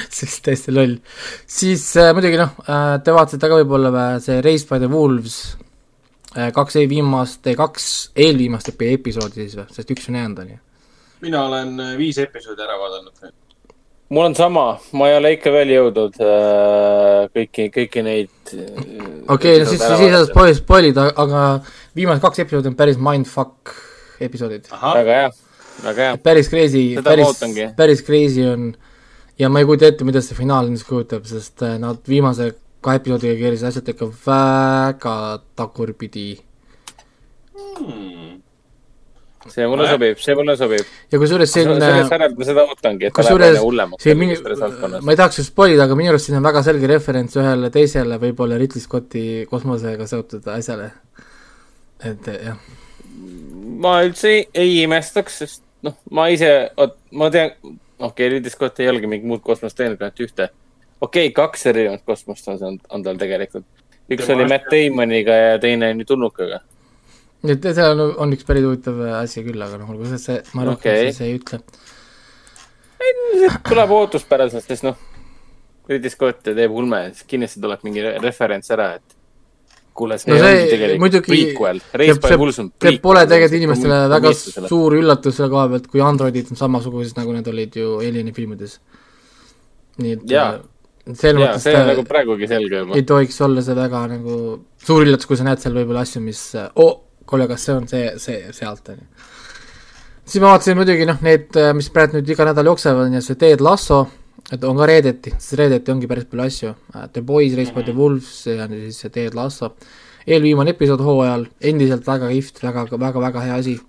[0.09, 0.95] see on täiesti loll.
[1.45, 5.35] siis äh, muidugi noh äh,, te vaatasite ka võib-olla vä- see Race by the Wolves
[6.37, 10.59] äh, kaks eelviimast, kaks eelviimast epi- episoodi siis või, sest üks on jäänud, on ju.
[11.27, 13.33] mina olen äh, viis episoodi ära vaadanud.
[14.09, 18.31] Mul on sama, ma ei ole ikka veel jõudnud äh, kõiki, kõiki neid.
[18.55, 18.81] äh,
[19.29, 21.43] okei, no siis, siis ei saa spoil, spoilida, aga
[21.97, 23.75] viimased kaks episoodi on päris mindfuck
[24.25, 24.69] episoodid.
[24.73, 25.29] väga hea,
[25.85, 26.17] väga hea.
[26.25, 27.43] päris crazy, päris
[27.77, 28.71] päris crazy on
[29.39, 33.01] ja ma ei kujuta ette, mida see finaal endast kujutab, sest äh, nad viimase kahe
[33.01, 35.15] episoodiga keerasid asjad ikka väga
[35.59, 36.29] tagurpidi.
[37.53, 38.38] hmm.
[39.53, 39.95] See mulle Nojah.
[39.97, 40.91] sobib, see mulle sobib.
[41.11, 44.65] ja kusjuures siin sellest sarjast ma seda ootangi, et ta läheb aina hullemaks minu, selles
[44.65, 45.05] valdkonnas.
[45.05, 48.19] ma ei tahaks just spoilida, aga minu arust siin on väga selge referents ühele teisele
[48.21, 50.91] võib-olla Ridley Scotti kosmosega seotud asjale.
[52.05, 52.59] et jah,
[53.83, 56.49] ma üldse ei, ei imestaks, sest noh, ma ise,
[57.11, 57.53] ma tean,
[57.99, 60.49] okei okay,, Ridley Scott ei olegi mingit muud kosmost teinud kui ainult ühte.
[61.01, 63.67] okei okay,, kaks erinevat kosmost on, on, tal tegelikult.
[64.09, 66.61] üks Tema oli Matt Damoniga ja teine on ju tulnukaga.
[67.45, 70.65] Nii et see on, üks päris huvitav asi küll, aga noh, olgu see, see, ma
[70.67, 71.11] rohkem okay.
[71.13, 71.61] siis ei ütle.
[73.69, 74.97] tuleb ootuspäraselt, sest noh,
[75.89, 79.15] Ridley Scott teeb ulme, siis kindlasti tuleb mingi re- referents ära, et
[79.99, 81.81] kuule, see No see ongi tegelikult muidugi- prequel.
[82.01, 84.33] Race by Wolves on see pole tegelikult inimestele väga
[84.69, 88.79] suur üllatus selle koha pealt, kui androidid on samasugused, nagu need olid ju Alieni filmides.
[89.99, 90.59] nii et äh,
[91.19, 93.03] selles mõttes see on ta nagu praegugi selge juba ei.
[93.03, 94.35] tohiks olla see väga nagu
[94.85, 96.93] suur üllatus, kui sa näed seal võib-olla asju, mis oh,
[97.29, 99.27] kuule, kas see on see, see sealt, on ju.
[100.25, 103.37] siis ma vaatasin muidugi noh, need, mis praegu nüüd iga nädal jooksevad, on ju see
[103.39, 104.03] Ted Lasso,
[104.53, 106.73] et on ka reedeti, sest reedeti ongi päris palju asju.
[107.13, 109.75] The Boys, Race by the Wolves ja siis see Ted Lasso.
[110.29, 113.79] eelviimane episood hooajal, endiselt väga kihvt, väga, väga, väga hea asi.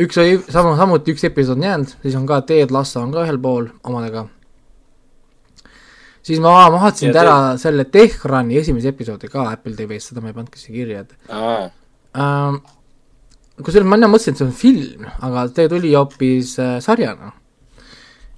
[0.00, 3.24] üks oli sama, samuti üks episood on jäänud, siis on ka Ted Lasso on ka
[3.26, 4.26] ühel pool omadega.
[6.22, 10.32] siis ma, ma vaatasin Ja ära selle Tehrani esimese episoodi ka Apple TV-s, seda ma
[10.32, 11.34] ei pannudki siia kirja, et
[12.18, 12.60] ähm,
[13.62, 17.32] kusjuures ma enne mõtlesin, et see on film, aga see tuli hoopis äh, sarjana.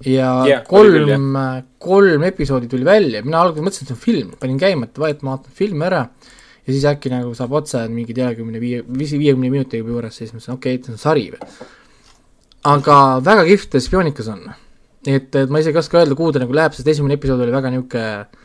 [0.05, 1.37] ja yeah, kolm,
[1.81, 5.23] kolm episoodi tuli välja, mina alguses mõtlesin, et see on film, panin käima, et vahet
[5.25, 6.03] ma vaatan filmi ära
[6.67, 10.59] ja siis äkki nagu saab otse mingi neljakümne viie, viiekümne minutiga juba juures, siis mõtlesin,
[10.59, 11.53] okei okay,, et see on sari või.
[12.75, 14.43] aga väga kihvt spioonikas on.
[15.07, 17.55] et, et ma isegi ei oska öelda, kuhu ta nagu läheb, sest esimene episood oli
[17.55, 18.45] väga niisugune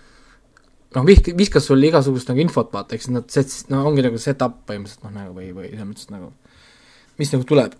[0.96, 4.62] noh, vihk-, viskas sulle igasugust nagu infot, vaata, eks nad set-, no ongi nagu set-up
[4.70, 6.32] põhimõtteliselt noh, nagu või, või selles mõttes nagu,
[7.22, 7.76] mis nagu tuleb.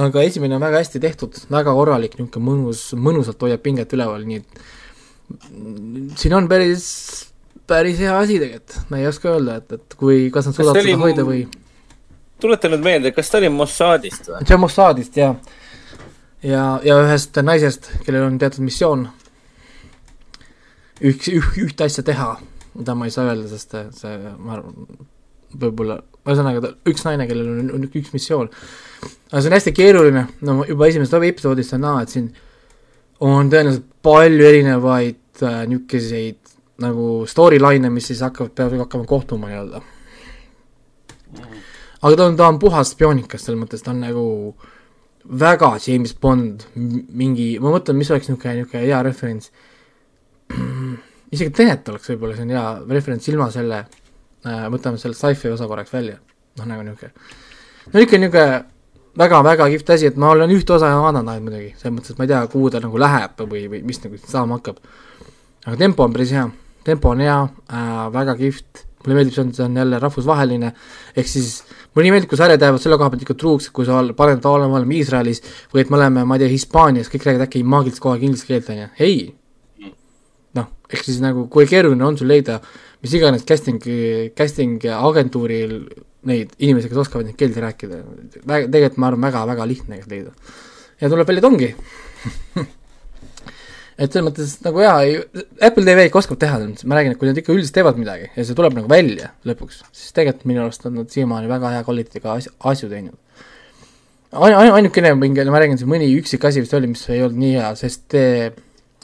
[0.00, 4.42] aga esimene on väga hästi tehtud, väga korralik, niisugune mõnus, mõnusalt hoiab pinget üleval, nii
[4.42, 6.86] et siin on päris,
[7.70, 11.00] päris hea asi tegelikult, ma ei oska öelda, et, et kui, kas nad suudavad seda
[11.02, 11.44] hoida või
[12.40, 14.44] tuleta nüüd meelde, kas ta oli Mossadist või?
[14.46, 15.32] see on Mossadist ja,
[16.46, 19.08] ja, ja ühest naisest, kellel on teatud missioon
[21.00, 22.34] üks, ühte asja teha,
[22.74, 24.86] mida ma ei saa öelda, sest see, see, ma arvan,
[25.60, 28.50] võib-olla, ühesõnaga üks naine, kellel on, on üks missioon.
[29.30, 32.28] aga see on hästi keeruline, no juba esimesest episoodist on näha, et siin
[33.20, 36.38] on tõenäoliselt palju erinevaid äh, niisuguseid
[36.80, 39.82] nagu storyline'e, mis siis hakkavad, peavad hakkama kohtuma nii-öelda
[42.02, 44.26] aga ta on, ta on puhas spioonikas, selles mõttes ta on nagu
[45.40, 49.50] väga James Bond, mingi, ma mõtlen, mis oleks niisugune, niisugune hea referents.
[51.34, 55.68] isegi Tenet oleks võib-olla, see on hea referents ilma selle äh,, võtame selle sci-fi osa
[55.70, 56.18] korraks välja,
[56.58, 57.14] noh nagu niisugune.
[57.92, 58.46] no ikka niisugune
[59.18, 62.26] väga-väga kihvt asi, et ma olen ühte osa vaadanud ainult muidugi, selles mõttes, et ma
[62.26, 64.78] ei tea, kuhu ta nagu läheb või, või mis nagu saama hakkab.
[65.66, 66.46] aga tempo on päris hea,
[66.86, 70.72] tempo on hea äh,, väga kihvt, mulle meeldib, see on, see on jälle rahvusvaheline,
[71.16, 71.62] ehk siis
[71.94, 74.78] mulle nii meeldib, kui sarjad jäävad selle koha pealt ikka truuks, kui sa paned, oleme,
[74.78, 75.42] oleme Iisraelis
[75.74, 78.48] või et me oleme, ma ei tea, Hispaanias, kõik räägivad äkki maagiliselt kogu aeg inglise
[78.48, 79.20] keelt, on ju, ei.
[80.58, 82.60] noh, ehk siis nagu kui keeruline on sul leida
[83.02, 83.80] mis iganes casting,
[84.36, 85.78] casting agentuuril
[86.28, 88.02] neid inimesi, kes oskavad neid keeldi rääkida,
[88.44, 90.58] tegelikult ma arvan, väga-väga lihtne tegelikult leida.
[91.00, 91.70] ja tuleb välja, et ongi
[94.00, 94.98] et selles mõttes nagu jaa,
[95.64, 98.44] Apple TV ikka oskab teha, ma räägin, et kui nad ikka üldiselt teevad midagi ja
[98.44, 102.36] see tuleb nagu välja lõpuks, siis tegelikult minu arust on nad siiamaani väga hea kvaliteediga
[102.36, 103.16] asju, asju teinud.
[104.36, 107.40] ainu-, ainu-, ainukene mingi, ma räägin, see mõni üksik asi vist oli, mis ei olnud
[107.40, 108.50] nii hea, sest see,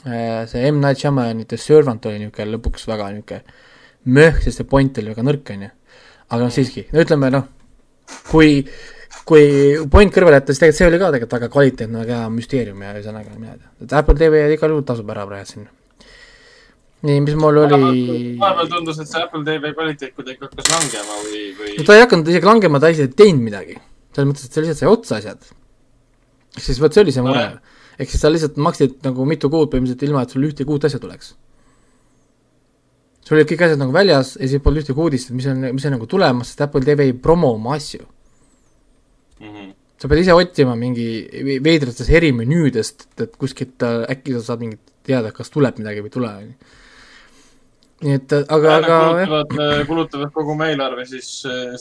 [0.07, 0.81] see M.
[0.83, 3.41] Night Shyamalani The Servant oli niisugune lõpuks väga niisugune
[4.17, 5.71] möh, sest see point oli väga nõrk, on ju.
[6.27, 7.47] aga noh, siiski, no ütleme noh,
[8.31, 8.61] kui
[9.27, 9.47] kui
[9.91, 12.93] point kõrvale jätta, siis tegelikult see oli ka tegelikult väga kvaliteetne, väga hea müsteerium ja
[12.95, 15.67] ühesõnaga mina ei tea, et Apple TV igal juhul tasub ära praegu siin.
[17.07, 17.79] nii, mis mul oli,
[18.39, 22.05] vahepeal tundus, et see Apple TV kvaliteet kuidagi hakkas langema või, või no ta ei
[22.05, 23.79] hakanud isegi langema, ta isegi ei teinud midagi.
[24.15, 25.51] selles mõttes, et see lihtsalt sai otsa asjad.
[26.57, 27.76] siis vot see oli see mure Nojah..
[27.97, 31.01] Ehk siis sa lihtsalt maksid nagu mitu kuud põhimõtteliselt ilma, et sul ühtegi uut asja
[31.01, 31.33] tuleks.
[33.27, 35.85] sul olid kõik asjad nagu väljas ja siis polnud ühtegi uudist, et mis on, mis
[35.89, 38.05] on nagu tulemas, sest Apple TV ei promo oma asju.
[39.41, 39.73] Mhm.
[39.97, 41.05] sa pead ise otsima mingi
[41.45, 46.13] ve- veidratest erimenüüdest, et kuskilt äkki sa saad mingit teada, kas tuleb midagi või ei
[46.13, 46.53] tule, on ju.
[48.05, 51.31] nii et, aga, aga kulutavad, kulutavad kogu oma eelarve siis,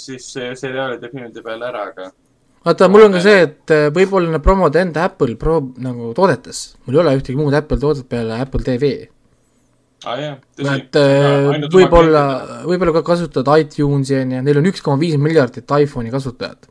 [0.01, 2.11] siis seriaalide filmide peale ära, aga
[2.67, 6.63] vaata, mul on ka see, et äh, võib-olla nad promovad enda Apple Pro nagu toodetes,
[6.87, 8.93] mul ei ole ühtegi muud Apple toodet peale Apple TV.
[10.07, 10.39] ah, jah,
[10.75, 12.25] et äh, võib-olla,
[12.67, 16.67] võib-olla ka kasutavad iTunesi on ju, neil on üks koma viis miljardit iPhone'i kasutajat.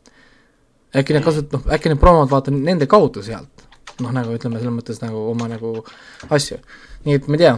[0.96, 3.64] äkki nad kasut-, noh, äkki need promod vaata nende kaudu sealt.
[4.00, 5.78] noh, nagu ütleme, selles mõttes nagu oma nagu
[6.28, 6.60] asju.
[7.08, 7.56] nii et ma ei tea,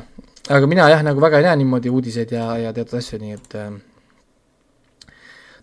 [0.54, 3.58] aga mina jah, nagu väga ei näe niimoodi uudiseid ja, ja teatud asju, nii et
[3.58, 3.72] äh,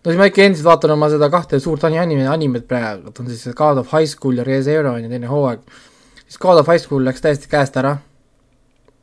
[0.06, 3.20] no siis ma ikka endiselt vaatan oma seda kahte suurt ani- anime, animet praegu, et
[3.20, 5.66] on siis God of High School ja ReZero on ju teine hooaeg.
[6.26, 7.98] siis God of High School läks täiesti käest ära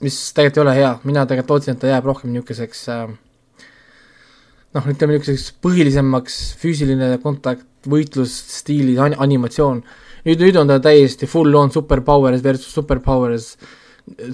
[0.02, 3.04] mis tegelikult ei ole hea, mina tegelikult lootsin, et ta jääb rohkem niisuguseks äh,
[4.76, 9.82] noh, ütleme niisuguseks põhilisemaks füüsiline kontakt, võitlusstiilis an-, animatsioon.
[10.26, 13.54] nüüd, nüüd on ta täiesti full on superpowers versus superpowers,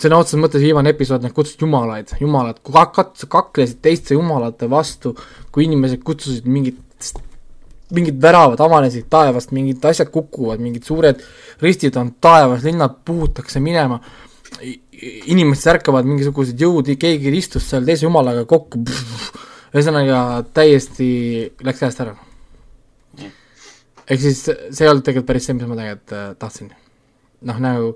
[0.00, 5.14] sõna otseses mõttes viimane episood, nad kutsusid jumalaid, jumalad kak-, kat-, kaklesid teiste jumalate vastu,
[5.52, 6.84] kui inimesed kutsusid mingit
[7.94, 11.22] mingid väravad avanesid taevast, mingid asjad kukuvad, mingid suured
[11.64, 13.96] ristid on taevas, linnad puhutakse minema,
[15.32, 18.82] inimesed ärkavad mingisugused jõud, keegi istus seal teise jumalaga kokku,
[19.72, 21.08] ühesõnaga täiesti
[21.64, 22.16] läks käest ära.
[24.08, 26.72] ehk siis see ei olnud tegelikult päris see, mis ma tegelikult äh, tahtsin.
[27.48, 27.92] noh, nagu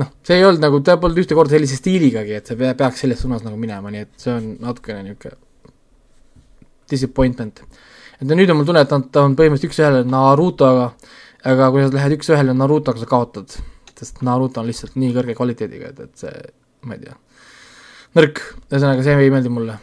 [0.00, 3.04] noh, see ei olnud nagu, ta polnud ühte korda sellise stiiligagi, et see pea- peaks
[3.04, 5.36] selles suunas nagu minema, nii et see on natukene niisugune
[6.90, 7.62] disappointment.
[8.20, 10.90] et nüüd on mul tunne, et on, ta on põhimõtteliselt üks-ühele Narutoga,
[11.44, 13.56] aga kui sa lähed üks-ühele Narutoga, sa kaotad.
[13.96, 16.32] sest Naruto on lihtsalt nii kõrge kvaliteediga, et, et see,
[16.84, 17.16] ma ei tea,
[18.18, 19.78] nõrk, ühesõnaga see ei meeldi mulle.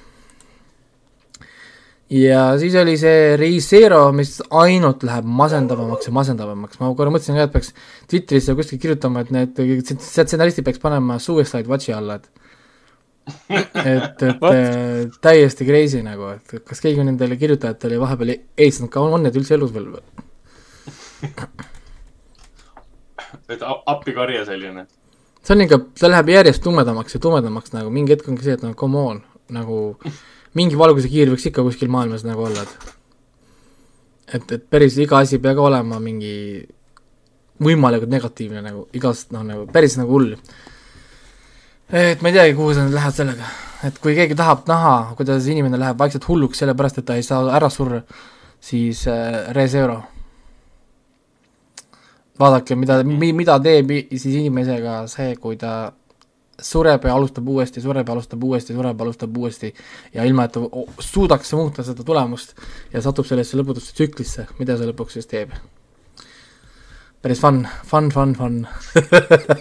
[2.13, 7.47] Ja siis oli see Reisero, mis ainult läheb masendavamaks ja masendavamaks, ma korra mõtlesin ka,
[7.47, 7.69] et peaks
[8.11, 9.51] Twitterisse kuskil kirjutama, et need
[9.97, 12.27] stsenaristid peaks panema Suicide Watchi alla, et
[13.53, 19.23] et, et äh, täiesti crazy nagu, et kas keegi nendele kirjutajatele vahepeal helistanud ka, on
[19.23, 20.03] need üldse elus veel või?
[23.53, 24.83] et appikarje selline.
[25.39, 28.65] see on ikka, ta läheb järjest tumedamaks ja tumedamaks nagu mingi hetk ongi see, et
[28.65, 29.17] no come on,
[29.55, 29.77] nagu
[30.57, 32.93] mingi valgusekiir võiks ikka kuskil maailmas nagu olla, et
[34.33, 36.33] et, et päris iga asi ei pea ka olema mingi
[37.63, 40.33] võimalikult negatiivne nagu igast noh, nagu päris nagu hull.
[41.89, 43.49] et ma ei teagi, kuhu sa nüüd lähed sellega,
[43.85, 47.43] et kui keegi tahab näha, kuidas inimene läheb vaikselt hulluks sellepärast, et ta ei saa
[47.53, 48.01] ära surra,
[48.63, 50.01] siis äh, Resero
[52.39, 55.91] vaadake, mida mi,, mida teeb siis inimesega see, kui ta
[56.61, 59.73] sureb ja alustab uuesti, sureb ja alustab uuesti, sureb ja alustab uuesti
[60.13, 60.61] ja ilma, et ta
[60.99, 62.53] suudaks muuta seda tulemust
[62.93, 65.55] ja satub sellesse lõputusse tsüklisse, mida see lõpuks siis teeb.
[67.23, 68.57] päris fun, fun, fun, fun.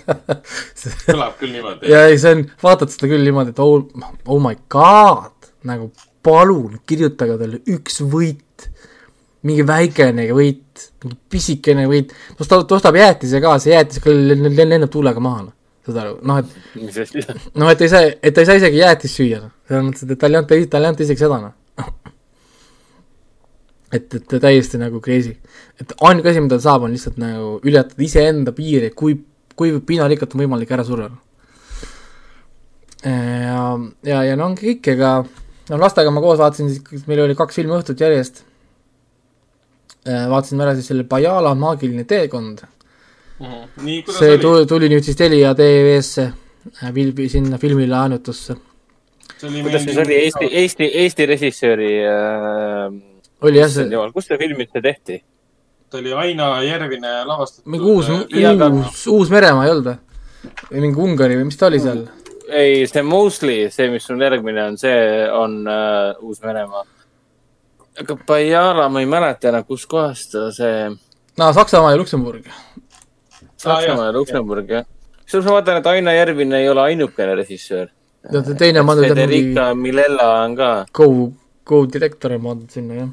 [1.09, 1.89] kõlab küll niimoodi.
[1.91, 3.89] ja ei, see on, vaatad seda küll niimoodi, et oh,
[4.27, 8.69] oh my god, nagu palun kirjutage talle üks võit,
[9.49, 14.93] mingi väikene võit, mingi pisikene võit, ta ostab, ta ostab jäätise ka, see jäätis lendab
[14.93, 17.25] tuulega maha, noh, saad aru, noh et mis asi,
[17.59, 20.21] noh, et ei saa, et ta ei saa isegi jäätist süüa, noh, selles mõttes, et
[20.21, 21.55] talle ei anta, talle ei anta isegi seda, noh.
[23.97, 25.35] et, et täiesti nagu crazy.
[25.83, 29.19] et ainuke asi, mida ta saab, on lihtsalt nagu ületada iseenda piiri, kui,
[29.59, 31.11] kui piinarikkalt on võimalik ära surra.
[33.03, 33.63] ja,
[34.07, 35.17] ja, ja no ongi kõik, ega
[35.71, 38.45] no lastega ma koos vaatasin siis, meil oli kaks filmi õhtut järjest.
[40.07, 42.65] vaatasime ära siis selle Bajala maagiline teekond.
[43.43, 44.43] nii, kuidas see oli?
[44.43, 46.29] tuli, tuli nüüd siis Telia TV-sse,
[46.95, 48.57] filmi, sinna filmile ainutusse.
[49.41, 52.97] kuidas see oli Eesti, Eesti, Eesti režissööri äh,,
[53.43, 55.21] oli jah see, kus see film üldse tehti?
[55.93, 57.69] ta oli Aina Järvine lavastatud.
[57.71, 59.99] mingi uus, Jaa, uus, Uus-Meremaa ei olnud või?
[60.71, 62.07] või mingi Ungari või mis ta oli seal?
[62.49, 64.99] ei, see Mostly, see, mis on järgmine on, see
[65.37, 66.85] on äh, Uus-Meremaa.
[68.01, 70.87] aga Bajala, ma ei mäleta enam, kuskohast see,
[71.39, 72.49] no Saksamaa ja Luksemburg.
[73.63, 74.87] Saksamaa ja Luksemburg, jah.
[75.23, 77.91] kusjuures ma vaatan, et Aina Järvine ei ole ainukene režissöör.
[78.59, 80.71] teine on pandud jah mingi Federica Milella on ka.
[80.93, 81.33] Go,
[81.65, 83.11] Go direktor on pandud sinna jah.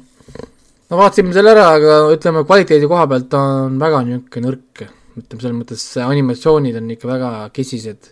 [0.90, 4.86] no vaatasime selle ära, aga ütleme, kvaliteedi koha pealt ta on väga niisugune nõrk.
[5.20, 8.10] ütleme, selles mõttes animatsioonid on ikka väga kesised.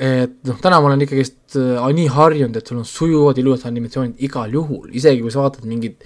[0.00, 4.20] et noh, täna ma olen ikkagist äh, nii harjunud, et sul on sujuvad ilusad animatsioonid
[4.28, 6.04] igal juhul, isegi kui sa vaatad mingeid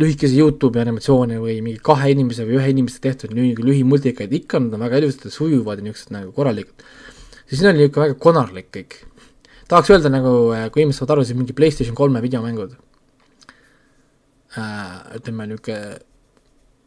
[0.00, 4.76] lühikese Youtube'i animatsioone või mingi kahe inimese või ühe inimese tehtud lühi, lühimultikaid, ikka nad
[4.76, 6.86] on väga ilusad ja sujuvad ja niisugused nagu korralikud.
[7.46, 8.96] siis siin on niisugune väga konarlik kõik.
[9.68, 12.78] tahaks öelda nagu, äh, kui inimesed saavad aru, siis mingi PlayStation kolme videomängud
[14.56, 16.00] äh, ütleme niisugune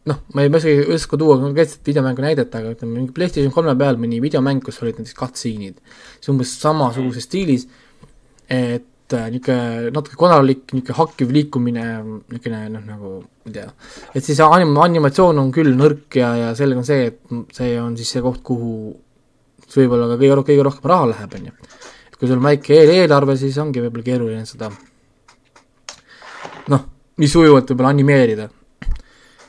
[0.06, 3.74] noh, ma ei, ma ei oska tuua konkreetset videomängu näidet, aga ütleme, mingi PlayStation kolme
[3.78, 5.80] peal mõni videomäng, kus olid näiteks cutscene'id,
[6.22, 7.66] see umbes samasuguses stiilis,
[8.50, 11.86] et äh, niisugune natuke konarlik, niisugune hakkiv liikumine,
[12.32, 13.68] niisugune noh, nagu ma ei tea,
[14.16, 17.94] et siis anim-, animatsioon on küll nõrk ja, ja selge on see, et see on
[18.00, 18.72] siis see koht, kuhu
[19.76, 21.56] võib-olla ka kõige, kõige rohkem raha läheb, on ju.
[22.10, 24.70] et kui sul on väike eelarve, siis ongi võib-olla keeruline seda
[26.72, 26.86] noh,
[27.20, 28.50] nii sujuvalt võib-olla animeerida.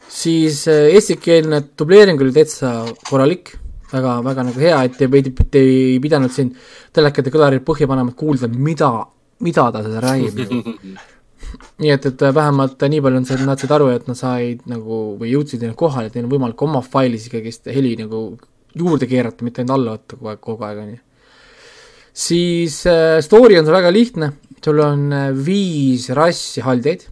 [0.08, 2.72] siis äh, eestikeelne dubleering oli täitsa
[3.08, 3.56] korralik,
[3.92, 6.52] väga, väga nagu hea, et te ei, te ei pidanud siin
[6.92, 8.90] telekate kõlarid põhja panema, et kuulda, mida,
[9.44, 10.40] mida ta seal räägib
[11.82, 15.00] nii et, et vähemalt nii palju on see, nad said aru, et nad said nagu
[15.20, 18.28] või jõudsid kohale, et neil on võimalik oma failis ikkagist heli nagu
[18.76, 21.02] juurde keerata, mitte ainult alla võtta kogu aeg, kogu aeg, on ju.
[22.26, 24.32] siis äh, story on seal väga lihtne,
[24.64, 27.06] sul on äh, viis rassi haldjaid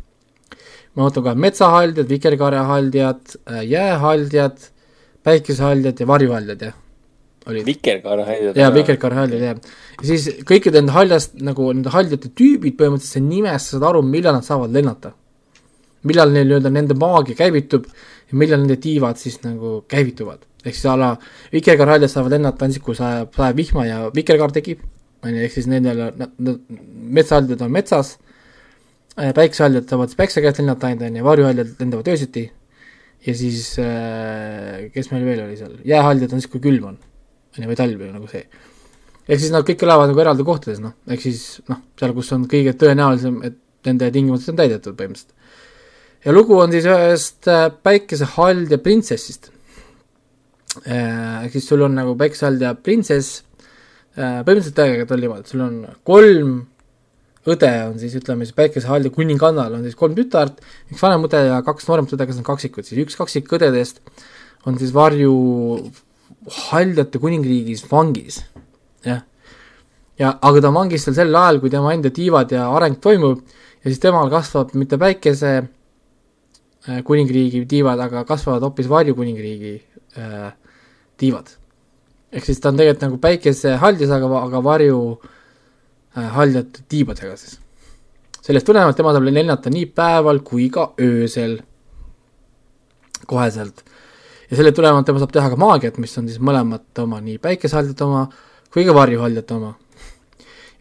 [0.95, 4.71] ma võtan kohe metsahaldjad, vikerkaarehaldjad, äh, jäähaldjad,
[5.27, 6.81] päikesehaldjad ja varjuhaldjad, jah.
[7.51, 7.67] Olid.
[7.67, 8.57] vikerkaarehaldjad.
[8.57, 9.77] jaa, vikerkaarehaldjad, jah.
[10.01, 14.47] ja siis kõikide nende haljast, nagu nende haljade tüübid põhimõtteliselt nimest saad aru, millal nad
[14.47, 15.15] saavad lennata.
[16.05, 20.45] millal neil nii-öelda nende maagia käivitub ja millal nende tiivad siis nagu käivituvad.
[20.65, 21.15] ehk siis a la
[21.53, 24.85] vikerkaarehaldjad saavad lennata ainult siis, kui sajab, sajab vihma ja vikerkaar tekib,
[25.23, 26.07] on ju, ehk siis nendel,
[27.19, 28.19] metsahaldjad on metsas
[29.15, 32.49] Äh, päikesehaljad saavad siis päikse käest lennata ainult, on ju, varjuhaljad lendavad öösiti
[33.23, 36.97] ja siis äh, kes meil veel oli seal, jäähaljad on siis, kui külm on,
[37.55, 38.45] on ju, või talv või nagu see.
[39.29, 42.49] ehk siis nad kõik elavad nagu eraldi kohtades, noh, ehk siis noh, seal, kus on
[42.51, 45.33] kõige tõenäolisem, et nende tingimused on täidetud põhimõtteliselt.
[46.25, 49.51] ja lugu on siis ühest äh, päikesehaldja printsessist.
[50.85, 53.43] ehk siis sul on nagu päikesehaldja printsess,
[54.15, 56.55] põhimõtteliselt tegelikult oli niimoodi, et sul on kolm
[57.51, 61.61] õde on siis ütleme siis päikesehalli kuningannal on siis kolm tütart, üks vanem õde ja
[61.67, 64.01] kaks nooremat õde, kes on kaksikud, siis üks kaksik õdedest
[64.65, 65.35] on siis varju
[66.51, 68.43] haljate kuningriigis vangis,
[69.07, 69.23] jah.
[70.19, 73.41] ja aga ta on vangis seal sel ajal, kui tema enda tiivad ja areng toimub
[73.41, 79.77] ja siis temal kasvab mitte päikese äh, kuningriigi tiivad, aga kasvavad hoopis varju kuningriigi
[80.21, 80.51] äh,
[81.17, 81.49] tiivad.
[82.33, 85.01] ehk siis ta on tegelikult nagu päikesehaldjas, aga, aga varju
[86.15, 87.59] Äh, haljate tiibadega siis.
[88.45, 91.57] sellest tulenevalt tema saab lennata nii päeval kui ka öösel,
[93.27, 93.83] koheselt.
[94.51, 98.05] Ja selle tulenevalt tema saab teha ka maagiat, mis on siis mõlemat oma, nii päikesehaljate
[98.07, 98.27] oma
[98.75, 99.75] kui ka varjuhaljate oma.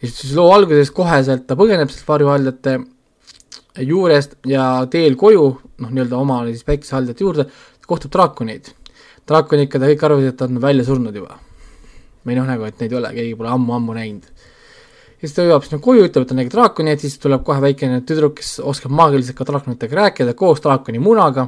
[0.02, 2.80] ja siis loo alguses koheselt ta põgeneb sealt varjuhaljate
[3.88, 5.46] juurest ja teel koju,
[5.82, 7.48] noh, nii-öelda oma siis päikesehaljate juurde,
[7.88, 8.74] kohtub draakoneid.
[9.28, 11.40] draakonikud ja kõik arvasid, et ta on välja surnud juba.
[12.26, 14.32] või noh, nagu, et neid ei ole, keegi pole ammu-ammu näinud
[15.24, 18.02] siis ta jõuab sinna koju, ütleb, et ta nägi draakoni, et siis tuleb kohe väikene
[18.08, 21.48] tüdruk, kes oskab maagiliselt ka draakonitega rääkida koos draakoni munaga.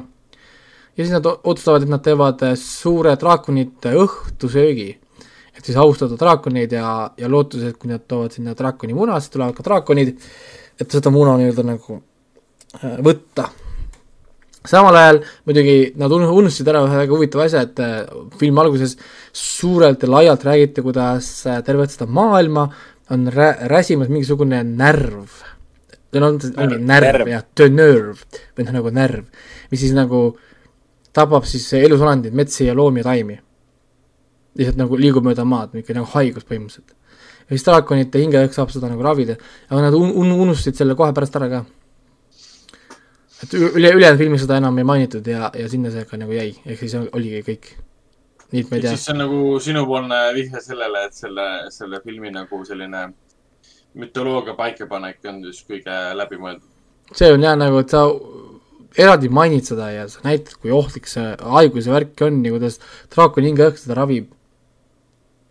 [0.96, 4.94] Ja siis nad otsustavad, et nad teevad äh, suure draakonite õhtusöögi.
[5.56, 9.32] et siis austada draakoneid ja, ja lootuses, et kui nad toovad sinna draakoni muna, siis
[9.32, 10.10] tulevad ka draakonid,
[10.80, 12.00] et seda muna nii-öelda nagu
[12.82, 13.48] äh, võtta
[14.66, 17.94] samal ajal muidugi nad unustasid ära ühe väga huvitava asja, et äh,
[18.40, 18.96] filmi alguses
[19.32, 21.30] suurelt ja laialt räägiti, kuidas
[21.64, 22.68] tervet seda maailma
[23.14, 25.42] on rä-, räsimas mingisugune närv.
[26.12, 27.28] see on, ongi närv, närv.
[27.28, 29.24] jah, the nerve või noh, nagu närv,
[29.70, 30.20] mis siis nagu
[31.16, 33.40] tabab siis elusolendeid, metsi ja loomi ja taimi.
[34.56, 36.94] lihtsalt nagu liigub mööda maad, niisugune nagu haigus põhimõtteliselt.
[37.46, 39.36] ja siis draakonite hingeõhk saab seda nagu ravida,
[39.70, 41.64] aga nad un-, un-, unustasid selle kohe pärast ära ka.
[43.42, 46.54] et üle, ülejäänud filmis seda enam ei mainitud ja, ja sinna see ka nagu jäi,
[46.64, 47.74] ehk siis oligi kõik
[48.52, 48.94] nii et ma ei tea.
[48.94, 53.02] siis see on nagu sinupoolne vihje sellele, et selle, selle filmi nagu selline
[53.96, 56.66] mütoloogia paikapanek on siis kõige läbimõeldud.
[57.12, 58.04] see on jah nagu, et sa
[58.96, 62.78] eraldi mainid seda ja sa näitad, kui ohtlik see haigus ja värk on ja kuidas
[63.12, 64.30] draakoni hingeõhk seda ravib.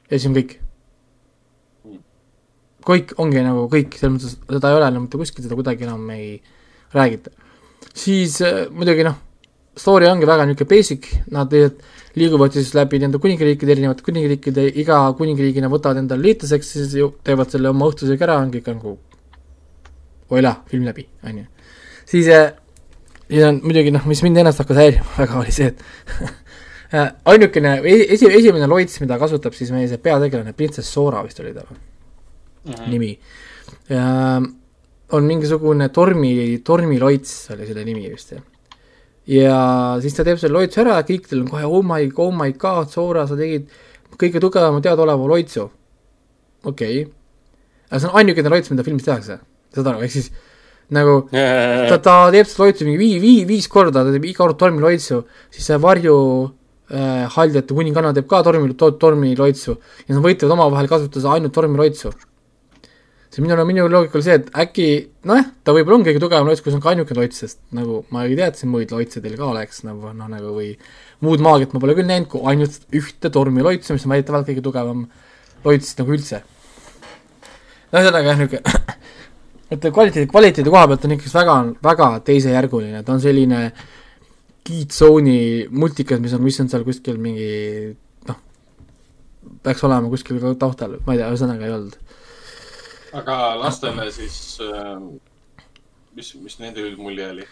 [0.09, 0.57] ja siis on kõik.
[2.85, 6.09] kõik ongi nagu kõik, selles mõttes seda ei ole enam mitte kuskil, seda kuidagi enam
[6.13, 6.41] ei
[6.93, 7.31] räägita.
[7.93, 9.21] siis äh, muidugi noh,
[9.77, 11.53] story ongi väga niisugune basic, nad
[12.15, 17.51] liiguvad siis läbi nende kuningriikide, erinevate kuningriikide, iga kuningriigina võtavad endale liitlaseks, siis ju teevad
[17.51, 18.97] selle oma õhtusöögi ära, on kõik nagu
[20.33, 21.49] oila, film läbi, on ju.
[22.09, 22.53] siis äh,
[23.29, 25.81] ja muidugi noh, mis mind ennast hakkas häirima väga, oli see, et
[26.97, 31.53] äh, ainukene, esi, esimene loits, mida kasutab siis meie see peategelane, printsess Sora vist oli
[31.55, 32.89] ta mm -hmm.
[32.89, 33.19] nimi.
[35.11, 38.41] on mingisugune tormi, tormiloits oli selle nimi vist, jah.
[39.27, 42.51] ja siis ta teeb selle loitsu ära ja kõikidel on kohe oh my, oh my
[42.53, 43.69] god, Sora, sa tegid
[44.17, 45.71] kõige tugevama teadaoleva loitsu.
[46.63, 47.13] okei okay.,
[47.89, 49.39] aga see on ainukene loits, mida filmis tehakse,
[49.73, 50.31] saad aru, ehk siis
[50.93, 54.59] nagu ta, ta teeb seda loitsu mingi vii-, vii-, viis korda, ta teeb iga kord
[54.61, 55.23] tormiloitsu,
[55.53, 56.15] siis see varju
[56.91, 62.13] äh, haldjate kuninganna teeb ka tormi, to-, tormiloitsu ja nad võitlevad omavahel kasutades ainult tormiloitsu.
[63.29, 64.87] siis minu, minu loogika oli see, et äkki
[65.25, 68.03] nojah, ta võib-olla on kõige tugevam loits, kui see on ka ainuke loits, sest nagu
[68.13, 70.75] ma ei tea, et siin muid loitse teil ka oleks nagu noh, nagu või
[71.25, 75.07] muud maagiat ma pole küll näinud, kui ainult ühte tormiloitsu, mis on väidetavalt kõige tugevam
[75.65, 76.43] loits nagu üldse.
[77.89, 79.01] no ühesõnaga jah, niisugune
[79.71, 83.61] et kvaliteedi, kvaliteedi koha pealt on ikkagi väga, väga teisejärguline, ta on selline
[84.65, 87.49] Keyzone'i multikas, mis on, mis on seal kuskil mingi
[88.29, 88.39] noh,
[89.65, 91.99] peaks olema kuskil taustal, ma ei tea, ühesõnaga ei olnud.
[93.21, 94.97] aga lastele siis, äh,
[96.17, 97.47] mis, mis nende üldmulje oli?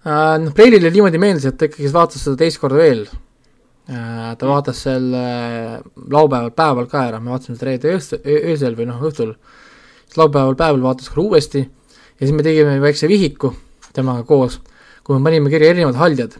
[0.00, 3.06] Äh, noh, Preilile niimoodi meeldis, et ta ikkagi vaatas seda teist korda veel.
[3.90, 5.24] Äh, ta vaatas selle
[5.96, 7.96] laupäeval päeval ka ära, me vaatasime seda reede
[8.54, 9.34] öösel või noh, õhtul
[10.10, 13.52] siis laupäeval päeval vaatas ka uuesti ja siis me tegime väikse vihiku
[13.94, 14.58] temaga koos,
[15.06, 16.34] kui me panime kirja erinevad haldjad.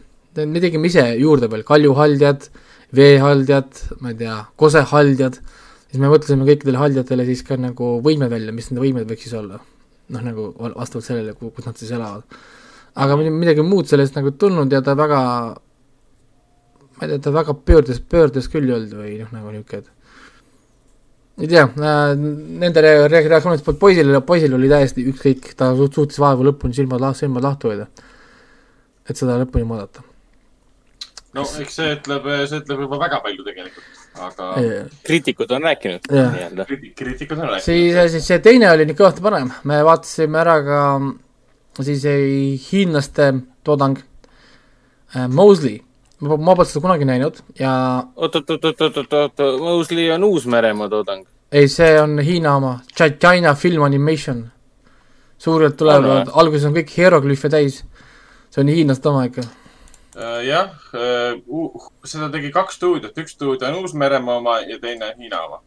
[0.45, 2.49] me tegime ise juurde veel kaljuhaldjad,
[2.95, 5.39] veehaldjad, ma ei tea, kosehaldjad,
[5.87, 9.35] siis me mõtlesime kõikidele haldjatele siis ka nagu võimed välja, mis nende võimed võiks siis
[9.39, 9.59] olla.
[10.11, 12.23] noh, nagu vastavalt sellele, kus nad siis elavad.
[12.95, 15.21] aga midagi muud sellest nagu tulnud ja ta väga,
[16.97, 20.00] ma ei tea, ta väga pöördes, pöördes küll ei olnud või noh, nagu niisugune, et
[21.39, 22.13] ei tea äh,,
[22.61, 26.75] nende re-, re-, reaktsioonidest poolt poisil, poisil oli täiesti ükskõik, ta suut-, suutis vaeva lõpuni
[26.75, 27.87] silmad silmad lahti hoida.
[29.07, 30.03] et seda lõpuni vaadata.
[31.37, 34.51] no eks see ütleb, see ütleb juba väga palju tegelikult, aga.
[35.07, 36.67] kriitikud on rääkinud nii-öelda.
[36.69, 37.65] kriitikud on rääkinud.
[37.65, 40.81] siis, siis see teine oli nüüd kõvasti parem, me vaatasime ära ka
[41.79, 42.03] siis
[42.71, 43.31] hiinlaste
[43.63, 44.01] toodang
[45.15, 45.79] äh, Mosley
[46.21, 47.73] ma, ma polnud seda kunagi näinud ja.
[48.15, 51.25] oot, oot, oot, oot, oot, oot, Mosley on Uus-Meremaa toodang.
[51.51, 54.45] ei, see on Hiina oma, China Film Animation.
[55.37, 57.81] suurelt tulevad, alguses on kõik hieroglüüfe täis.
[58.49, 60.37] see on hiinlaste oma ikka uh,.
[60.45, 65.61] jah uh,, seda tegi kaks stuudiot, üks stuudio on Uus-Meremaa oma ja teine Hiina oma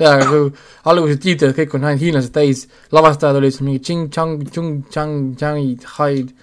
[0.00, 0.50] jaa, aga kui
[0.90, 5.36] alguses tiitlid kõik on ainult hiinlased täis, lavastajad olid seal mingi Ching Chang, Chung Chang,
[5.38, 6.34] Changid, Haid.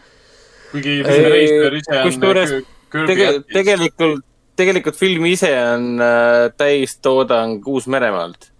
[0.72, 4.24] kuigi reisijal ise on Tege, tegelikult,
[4.58, 8.52] tegelikult film ise on äh, täistoodang Uus-Meremaalt.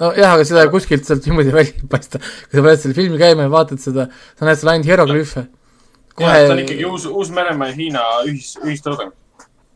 [0.00, 2.20] nojah, aga seda kuskilt sealt niimoodi välja ei paista.
[2.20, 4.06] kui sa paned selle filmi käima ja vaatad seda,
[4.38, 5.46] sa näed seal ainult hieroglüüfe.
[6.14, 6.36] Kohe...
[6.46, 9.16] ta on ikkagi Uus, Uus-Meremaa ja Hiina ühis, ühistoodang.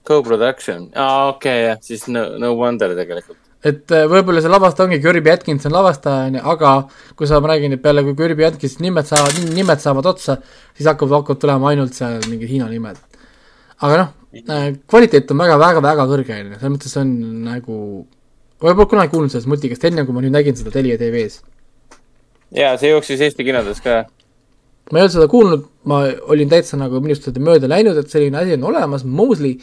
[0.05, 4.91] Co-production, aa okei okay,, jah, siis no, no wonder tegelikult et äh, võib-olla see lavastaja
[4.91, 6.73] ongi Kirby Atkinson lavastaja, onju, aga
[7.17, 10.37] kui sa, ma räägin, et peale kui Kirby Atkinson nimed saavad, nimed saavad otsa,
[10.77, 13.01] siis hakkavad, hakkavad tulema ainult seal mingid Hiina nimed
[13.83, 14.11] aga noh,
[14.43, 17.13] äh, kvaliteet on väga-väga-väga kõrge, on ju, selles mõttes on
[17.49, 17.79] nagu,
[18.63, 21.43] ma pole kunagi kuulnud sellest multikast, enne kui ma nüüd nägin seda Telia tv-s.
[22.55, 24.05] jaa, see jooksis Eesti kinodes ka.
[24.93, 28.41] ma ei olnud seda kuulnud, ma olin täitsa nagu minust seda mööda läinud, et selline
[28.41, 29.59] asi on olemas, Mosley,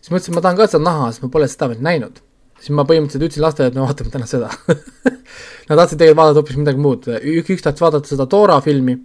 [0.00, 2.22] siis mõtlesin, ma tahan ka seda näha, sest ma pole seda veel näinud.
[2.58, 4.50] siis ma põhimõtteliselt ütlesin lastele, et me vaatame täna seda
[5.68, 7.06] Nad tahtsid tegelikult vaadata hoopis midagi muud,
[7.40, 8.98] üks tahtis vaadata seda Dora filmi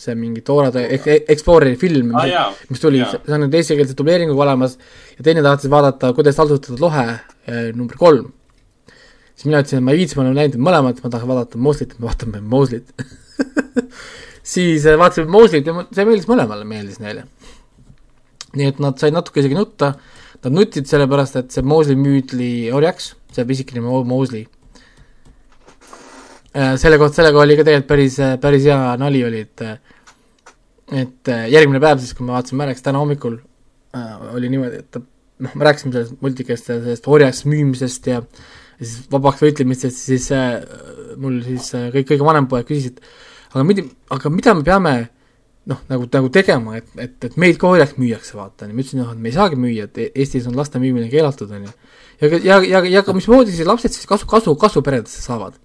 [0.00, 0.82] see mingi toorade
[1.28, 4.76] Exploreri film ah,, mis, mis tuli, see on nüüd eestikeelse dubleeringuga olemas
[5.18, 8.30] ja teine tahtis vaadata, kuidas taltsutada lohe eh, number kolm.
[9.34, 11.96] siis mina ütlesin, et ma ei viitsi, ma olen näinud mõlemat, ma tahan vaadata Moslit,
[11.98, 12.94] me vaatame Moslit
[14.54, 17.26] siis eh, vaatasime Moslit ja see meeldis mõlemale, meeldis neile.
[18.56, 19.92] nii et nad said natuke isegi nutta,
[20.40, 24.59] nad nutsid sellepärast, et see Mosley müüdli orjaks, see pisikene Mosley Äh,
[26.50, 29.78] selle kohta, sellega oli ka tegelikult päris, äh, päris hea nali oli, et äh,
[30.90, 33.36] et järgmine päev siis, kui me vaatasime ära, eks täna hommikul
[33.96, 38.20] äh, oli niimoodi, et noh, me rääkisime sellest multikast ja sellest orjaks müümisest ja
[38.80, 40.58] siis vabaks võitlemistest, siis äh,
[41.20, 43.86] mul siis äh, kõik, kõige vanem poeg küsis, et aga mida,
[44.16, 44.94] aga mida me peame
[45.70, 49.14] noh, nagu, nagu tegema, et, et, et meid ka orjaks müüakse, vaata, ma ütlesin, noh,
[49.14, 51.74] et me ei saagi müüa, et Eestis on laste müümine keelatud, onju.
[52.22, 55.58] ja, ja, ja, ja ka mismoodi siis lapsed siis kasu, kasu, kasuperedesse saavad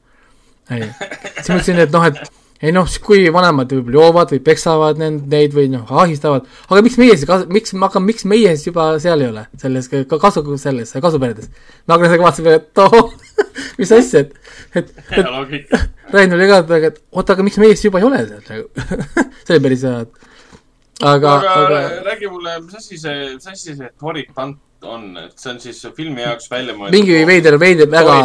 [0.73, 0.89] ei,
[1.37, 2.23] siis mõtlesin, et noh, et
[2.65, 7.17] ei noh, kui vanemad võib-olla joovad või peksavad neid või noh, ahistavad, aga miks meie
[7.19, 11.49] siis, miks, aga miks meie siis juba seal ei ole, selles ka kasu, selles kasuperedes.
[11.85, 13.01] no aga sellega vaatasime, et oo
[13.79, 14.37] mis asja, et,
[14.81, 15.75] et, et
[16.15, 18.87] Rain oli ka, et oota, aga miks meie siis juba ei ole seal nagu?
[19.45, 23.75] See oli päris hea, et aga, aga, aga räägi mulle, mis asi see, mis asi
[23.75, 26.95] see Tori Pant on, et see on siis filmi jaoks välja mõeldud.
[26.95, 28.17] mingi veider, veider, väga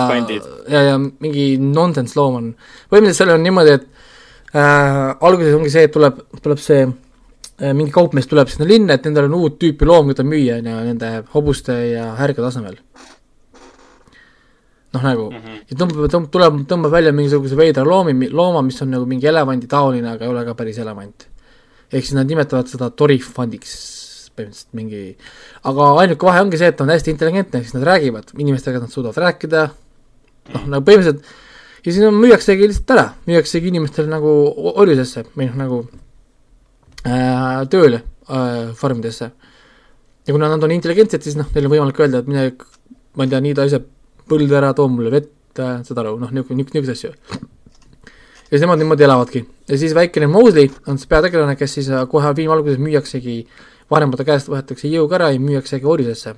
[0.68, 2.50] ja, ja mingi nonsense loom on.
[2.90, 3.86] põhimõtteliselt seal on niimoodi, et
[4.54, 4.98] äh,
[5.28, 9.30] alguses ongi see, et tuleb, tuleb see äh, mingi kaupmees tuleb sinna linna, et nendel
[9.30, 12.78] on uut tüüpi loom, keda müüa, on ju, nende hobuste ja härgade asemel.
[14.90, 15.58] noh, nagu mm, -hmm.
[15.70, 19.70] ja tõmbab, tõmbab, tuleb, tõmbab välja mingisuguse veidra loomi, looma, mis on nagu mingi elevandi
[19.70, 21.28] taoline, aga ei ole ka päris elevant.
[21.92, 23.99] ehk siis nad nimetavad seda torifandiks,
[24.39, 25.03] põhimõtteliselt mingi,
[25.68, 28.93] aga ainuke vahe ongi see, et ta on hästi intelligentne, siis nad räägivad inimestega, nad
[28.93, 29.68] suudavad rääkida,
[30.55, 31.24] noh, nagu põhimõtteliselt
[31.85, 34.31] ja siis müüaksegi lihtsalt ära, müüaksegi inimestele nagu
[34.83, 35.78] orjusesse või noh, nagu
[37.07, 39.31] äh, tööle äh, farmidesse.
[40.26, 42.51] ja kuna nad on intelligentsed, siis noh, neil on võimalik öelda, et mine,
[43.16, 43.81] ma ei tea, niida ise
[44.31, 47.41] põldu ära, too mulle vett äh,, saad aru, noh, niisugune, niisuguseid asju.
[48.51, 49.45] ja siis nemad niimoodi elavadki.
[49.68, 53.41] ja siis väikene Mosley on see peategelane, kes siis äh, kohe filmi alguses müüaksegi,
[53.91, 56.34] vanemate käest võetakse jõuga ära ja müüaksegi orjusesse.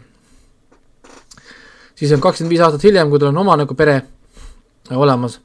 [1.95, 4.03] siis on kakskümmend viis aastat hiljem, kui tal on oma nagu pere
[4.91, 5.39] olemas,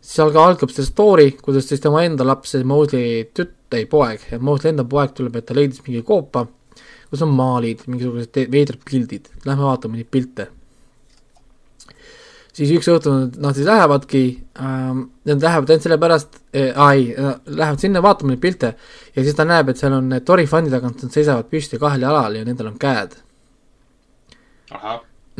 [0.00, 4.22] siis alga- algab see story, kuidas siis tema enda laps, see Mosley tütt, ei poeg,
[4.38, 6.46] Mosley enda poeg tuleb, et ta leidis mingi koopa,
[7.10, 10.50] kus on maalid, mingisugused veidrad pildid, lähme vaatame neid pilte
[12.60, 14.22] siis üks õhtu nad, siis lähevadki
[14.60, 17.10] ähm,, nad lähevad ainult sellepärast äh,, ei,
[17.48, 18.74] lähevad sinna vaatama neid pilte
[19.16, 22.38] ja siis ta näeb, et seal on need torifandi tagant, nad seisavad püsti kahel jalal
[22.38, 23.16] ja nendel on käed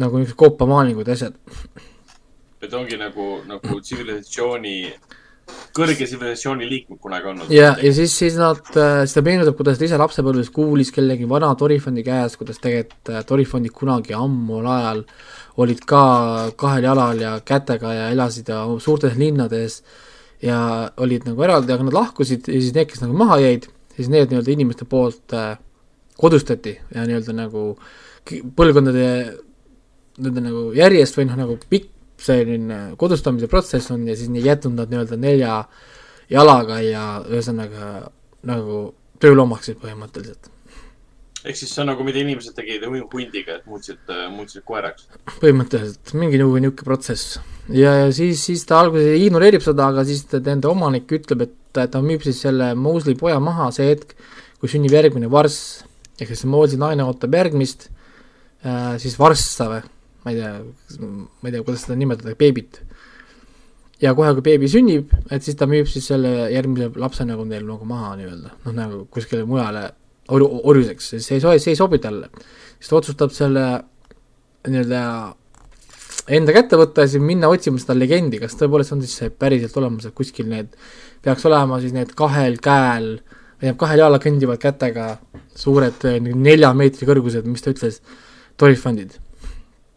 [0.01, 1.37] nagu niisugused koopamaalingud ja asjad.
[2.61, 4.75] et ongi nagu, nagu tsivilisatsiooni,
[5.77, 7.53] kõrge tsivilisatsiooni liikmed kunagi olnud.
[7.55, 11.53] ja, ja siis, siis nad, siis ta meenutab, kuidas ta ise lapsepõlves kuulis kellegi vana
[11.59, 15.05] torifandi käes, kuidas tegelikult äh, torifandid kunagi ammu ajal
[15.57, 16.03] olid ka
[16.57, 19.81] kahel jalal ja kätega ja elasid ja suurtes linnades
[20.43, 24.09] ja olid nagu eraldi, aga nad lahkusid ja siis need, kes nagu maha jäid, siis
[24.13, 25.59] need nii-öelda inimeste poolt äh,
[26.21, 27.65] kodustati ja nii-öelda nagu
[28.57, 29.07] põlvkondade
[30.21, 31.91] nii-öelda nagu järjest või noh, nagu pikk
[32.21, 35.61] selline kodustamise protsess on ja siis nii jätnud nad nii-öelda nelja
[36.31, 38.11] jalaga ja ühesõnaga
[38.47, 38.81] nagu
[39.21, 40.51] tööloomaks siis põhimõtteliselt.
[41.45, 44.01] Ehk siis see on nagu, mida inimesed tegid hu- hundiga, et muutsid,
[44.35, 45.07] muutsid koeraks.
[45.41, 47.39] põhimõtteliselt mingi niisugune protsess.
[47.69, 51.55] ja, ja siis, siis ta alguses ignoreerib seda, aga siis ta, nende omanik ütleb, et
[51.73, 54.13] ta, ta müüb siis selle Mosley poja maha see hetk,
[54.61, 55.81] kui sünnib järgmine varss,
[56.21, 59.83] ehk siis Mosley naine ootab järgmist äh,, siis varssa või,
[60.25, 60.55] ma ei tea,
[61.01, 62.83] ma ei tea, kuidas seda nimetada, beebit.
[64.03, 67.65] ja kohe, kui beebi sünnib, et siis ta müüb siis selle järgmise lapse nagu neil
[67.69, 69.89] nagu maha nii-öelda, noh nagu kuskile mujale
[70.31, 72.31] orjuseks, see ei sobi, see ei sobi talle.
[72.79, 73.67] siis ta otsustab selle
[74.69, 75.03] nii-öelda
[76.37, 79.77] enda kätte võtta ja siis minna otsima seda legendi, kas tõepoolest on siis see päriselt
[79.81, 80.73] olemas, et kuskil need
[81.25, 83.13] peaks olema siis need kahel käel
[83.61, 85.07] või tähendab kahel jalal kõndivad kätega
[85.57, 88.01] suured eh, nelja meetri kõrgused, mis ta ütles,
[88.57, 89.19] torifandid.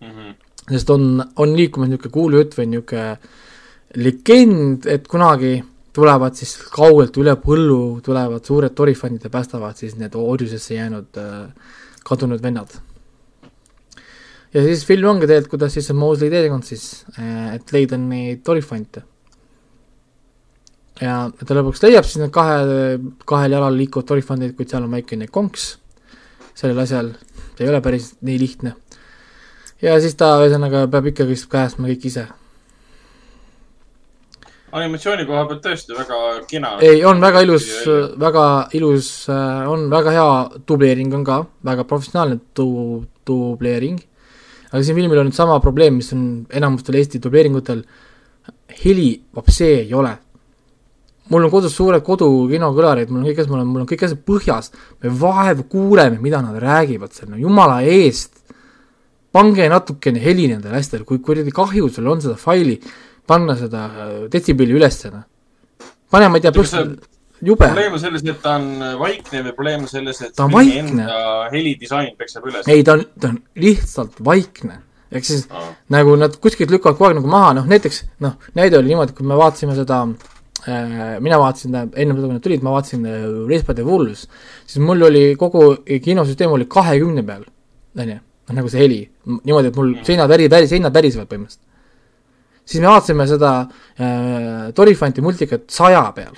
[0.04, 0.34] Mhm.
[0.70, 3.18] sest on, on liikumas niisugune kuulujutt või niisugune
[3.96, 5.62] legend, et kunagi
[5.94, 11.78] tulevad siis kaugelt üle põllu, tulevad suured torifandid ja päästavad siis need orjusesse jäänud äh,
[12.04, 12.74] kadunud vennad
[14.54, 16.86] ja siis film ongi tegelikult, kuidas siis see Mosley teekond siis,
[17.54, 19.04] et leida neid torifante.
[21.02, 25.28] ja ta lõpuks leiab siis need kahe, kahel jalal liikuvad torifandid, kuid seal on väikene
[25.28, 25.74] konks
[26.54, 27.10] sellel asjal,
[27.58, 28.76] see ei ole päris nii lihtne.
[29.82, 32.28] ja siis ta ühesõnaga peab ikkagi päästma kõik ise.
[34.74, 36.20] Animatsiooni koha pealt tõesti väga
[36.50, 36.72] kena.
[36.82, 37.68] ei, on väga ilus,
[38.20, 38.46] väga
[38.80, 39.12] ilus,
[39.70, 40.32] on väga hea
[40.68, 44.00] dubleering on ka, väga professionaalne du-, dubleering.
[44.72, 47.84] aga siin filmil on nüüd sama probleem, mis on enamustel Eesti dubleeringutel,
[48.84, 50.18] heli vapsee ei ole.
[51.30, 54.26] mul on kodus suured kodukinokõlarid, mul on kõik asjad, mul on, mul on kõik asjad
[54.28, 58.42] põhjas, me vaevu kuuleme, mida nad räägivad seal, no jumala eest,
[59.34, 62.76] pange natukene heli nendele asjadele, kui kuradi kahju sul on seda faili,
[63.28, 65.26] panna seda äh, detsibelli ülesse, noh.
[66.12, 66.74] pane, ma ei tea, pluss
[67.44, 68.68] jube, probleem on selles, et ta on
[69.02, 71.08] vaikne või probleem on selles, et Ta on vaikne.
[71.52, 72.68] helidisain peksab üles.
[72.72, 74.78] ei ta on, ta on lihtsalt vaikne,
[75.12, 75.48] ehk siis
[75.94, 79.28] nagu nad kuskilt lükkavad kogu aeg nagu maha, noh näiteks noh, näide oli niimoodi, kui
[79.28, 80.04] me vaatasime seda
[80.68, 84.28] äh, mina vaatasin, ennem seda, kui nad tulid, ma vaatasin äh, Race by the Wolves,
[84.66, 85.74] siis mul oli kogu
[86.06, 87.44] kinosüsteem oli kahekümne peal,
[88.00, 89.04] onju, noh nagu see heli,
[89.44, 91.62] niimoodi, et mul seinad väri-, väri-, seinad värisevad põhimõtteliselt.
[92.66, 96.36] Siis me vaatasime seda äh, Torifanti multikat saja peal.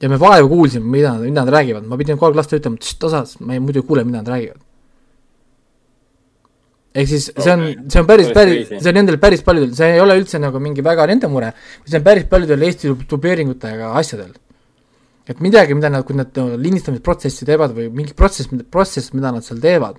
[0.00, 2.76] ja me vaevu kuulsime, mida nad, mida nad räägivad, ma pidin kogu aeg lastele ütlema,
[2.76, 4.64] et osas, ma ei, muidu ei kuule, mida nad räägivad.
[6.96, 10.00] ehk siis see on see on päris, Päris see on nendel päris paljudel, see ei
[10.00, 11.52] ole üldse nagu mingi väga nende mure,
[11.84, 14.32] see on päris paljudel Eesti dubleeringutega asjadel.
[15.28, 19.58] et midagi, mida nad, kui nad lindistamisprotsessi teevad või mingi protsess, protsess, mida nad seal
[19.60, 19.96] teevad,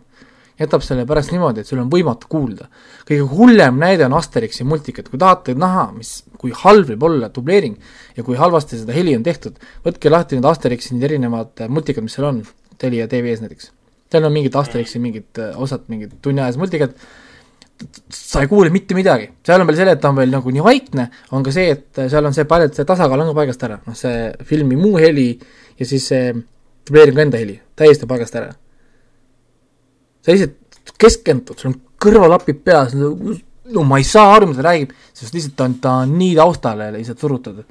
[0.59, 2.67] jätab selle pärast niimoodi, et sul on võimatu kuulda.
[3.07, 7.77] kõige hullem näide on Asterixi multikat, kui tahate näha, mis, kui halb võib olla dubleering
[8.17, 12.05] ja kui halvasti seda heli on tehtud, võtke lahti need Asterixi need erinevad äh, multikad,
[12.05, 12.41] mis seal on,
[12.77, 13.71] Telia TV-s näiteks.
[14.11, 16.97] seal on mingid Asterixi mingid äh, osad, mingid tunniajased multikad,
[18.09, 20.65] sa ei kuule mitte midagi, seal on veel selle, et ta on veel nagu nii
[20.65, 23.65] vaikne, on ka see, et seal on see palju, et see tasakaal on ka paigast
[23.69, 25.35] ära, noh see filmi muu heli
[25.77, 26.31] ja siis see
[26.87, 28.55] dubleeringu enda heli, täiesti paigast ära
[30.27, 34.93] sa lihtsalt keskendud, sul on kõrvalapid peas, no ma ei saa aru, mida ta räägib,
[35.15, 37.63] sest lihtsalt on, ta on nii taustale lihtsalt surutud.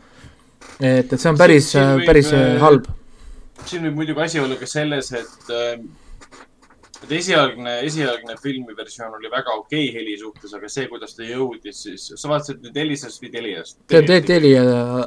[0.80, 1.70] et, et see on päris,
[2.06, 2.90] päris võib, halb.
[3.64, 5.78] siin võib muidugi asi olla ka selles, et äh,
[7.06, 11.26] et esialgne, esialgne filmi versioon oli väga okei okay heli suhtes, aga see, kuidas ta
[11.28, 13.78] jõudis, siis sa vaatasid nüüd Elisast või Teliast?
[13.92, 14.62] see on Telia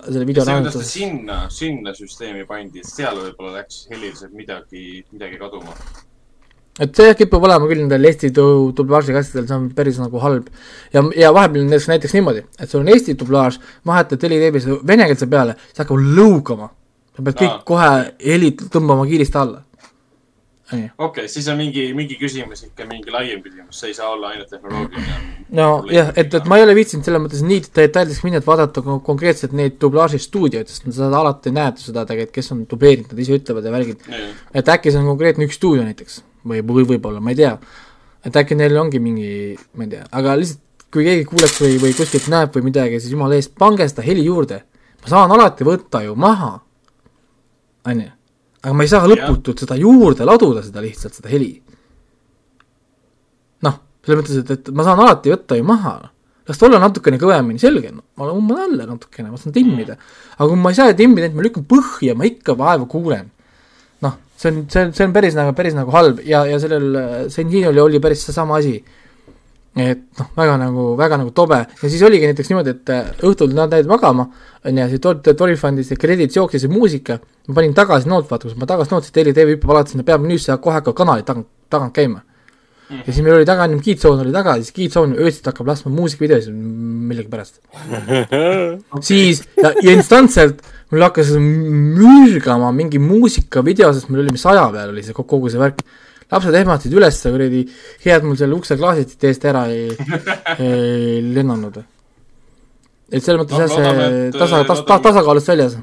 [0.06, 0.78] selle video lahendus.
[0.92, 5.76] sinna, sinna süsteemi pandi, seal võib-olla läks heliliselt midagi, midagi kaduma
[6.80, 10.50] et see kipub olema küll nendel Eesti dublaažiga asjadel, see on päris nagu halb.
[10.96, 15.58] ja, ja vahepeal on näiteks niimoodi, et sul on Eesti dublaaž, vahetad heliveebis venekeelse peale,
[15.72, 16.70] see hakkab lõugama.
[17.16, 17.90] sa pead kõik kohe
[18.24, 19.66] helid tõmbama kiiresti alla.
[20.70, 24.32] okei okay,, siis on mingi, mingi küsimus ikka mingi laiem küsimus, see ei saa olla
[24.32, 25.20] ainult tehnoloogiline.
[25.60, 29.58] nojah, et, et ma ei ole viitsinud selles mõttes nii detailideks minna, et vaadata konkreetselt
[29.58, 33.76] neid dublaažistuudioid, sest sa alati näed seda tegelikult, kes on dubleerinud, nad ise ütlevad ja
[33.76, 34.10] värgid.
[34.54, 37.54] et äkki see on konkreetne üks stuudio näiteks või, või võib-olla, ma ei tea.
[38.26, 41.96] et äkki neil ongi mingi, ma ei tea, aga lihtsalt kui keegi kuuleb või, või
[41.98, 44.64] kuskilt näeb või midagi, siis jumala eest, pange seda heli juurde.
[45.02, 46.54] ma saan alati võtta ju maha,
[47.86, 48.12] on ju.
[48.64, 51.52] aga ma ei saa lõputult seda juurde laduda, seda lihtsalt, seda heli.
[53.66, 55.98] noh, selles mõttes, et, et ma saan alati võtta ju maha
[56.50, 60.00] las ta olla natukene kõvemini, selge, ma umban alla natukene, ma saan timmida.
[60.38, 63.30] aga kui ma ei saa timmida, et ma lükkan põhja, ma ikka vaeva kuulen
[64.40, 67.84] see on, see on, see on päris nagu, päris nagu halb ja, ja sellel Sentinelil
[67.84, 68.78] oli päris seesama asi.
[69.80, 73.54] et noh, väga nagu, väga nagu tobe ja siis oligi näiteks niimoodi, et äh, õhtul
[73.56, 74.26] nad jäid magama,
[74.66, 78.58] on ju, siis Torifondis see krediit jooksis ja muusika, ma panin tagasi noot, vaata, kus
[78.60, 81.96] ma tagasi nootsin, Teli TV hüppab alati sinna peamenüüsse ja kohe hakkavad kanalid tagant, tagant
[81.96, 82.26] käima
[82.90, 83.04] Mm -hmm.
[83.08, 86.54] ja siis meil oli taga, ennem Keyzone oli taga, siis Keyzone öösiti hakkab laskma muusikavideosid
[87.10, 87.60] millegipärast
[89.10, 95.04] siis ja, ja instantselt mul hakkas mürgama mingi muusikavideo, sest meil oli saja peal oli
[95.06, 95.84] see kogu see värk.
[96.30, 97.64] lapsed ehmatasid üles, kuradi,
[98.04, 99.88] hea, et mul seal ukseklaasid eest ära ei,
[100.66, 101.80] ei lennanud.
[103.12, 105.80] et selles mõttes jah, see tasa, tas-, ta, tasakaalust väljas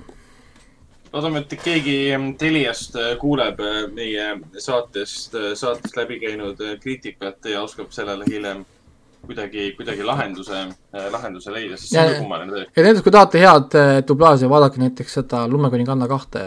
[1.13, 1.99] loodame, et keegi
[2.39, 3.61] Teliast kuuleb
[3.97, 4.27] meie
[4.61, 8.67] saatest, saatest läbi käinud kriitikat ja oskab sellele hiljem
[9.27, 10.61] kuidagi, kuidagi lahenduse,
[10.95, 12.73] äh, lahenduse leida, sest see on ka kummaline tõesti.
[12.77, 16.45] ja näiteks, kui tahate head äh, dublaaži, vaadake näiteks seda Lumekuninganna kahte.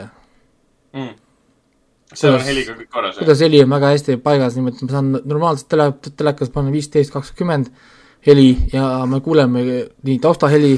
[0.94, 1.14] Mm..
[2.14, 3.20] seal on heliga kõik korras.
[3.20, 7.70] kuidas heli on väga hästi paigas, niimoodi ma saan normaalselt tele, telekas panna viisteist, kakskümmend
[8.28, 9.64] heli ja me kuuleme
[10.04, 10.74] nii taustaheli,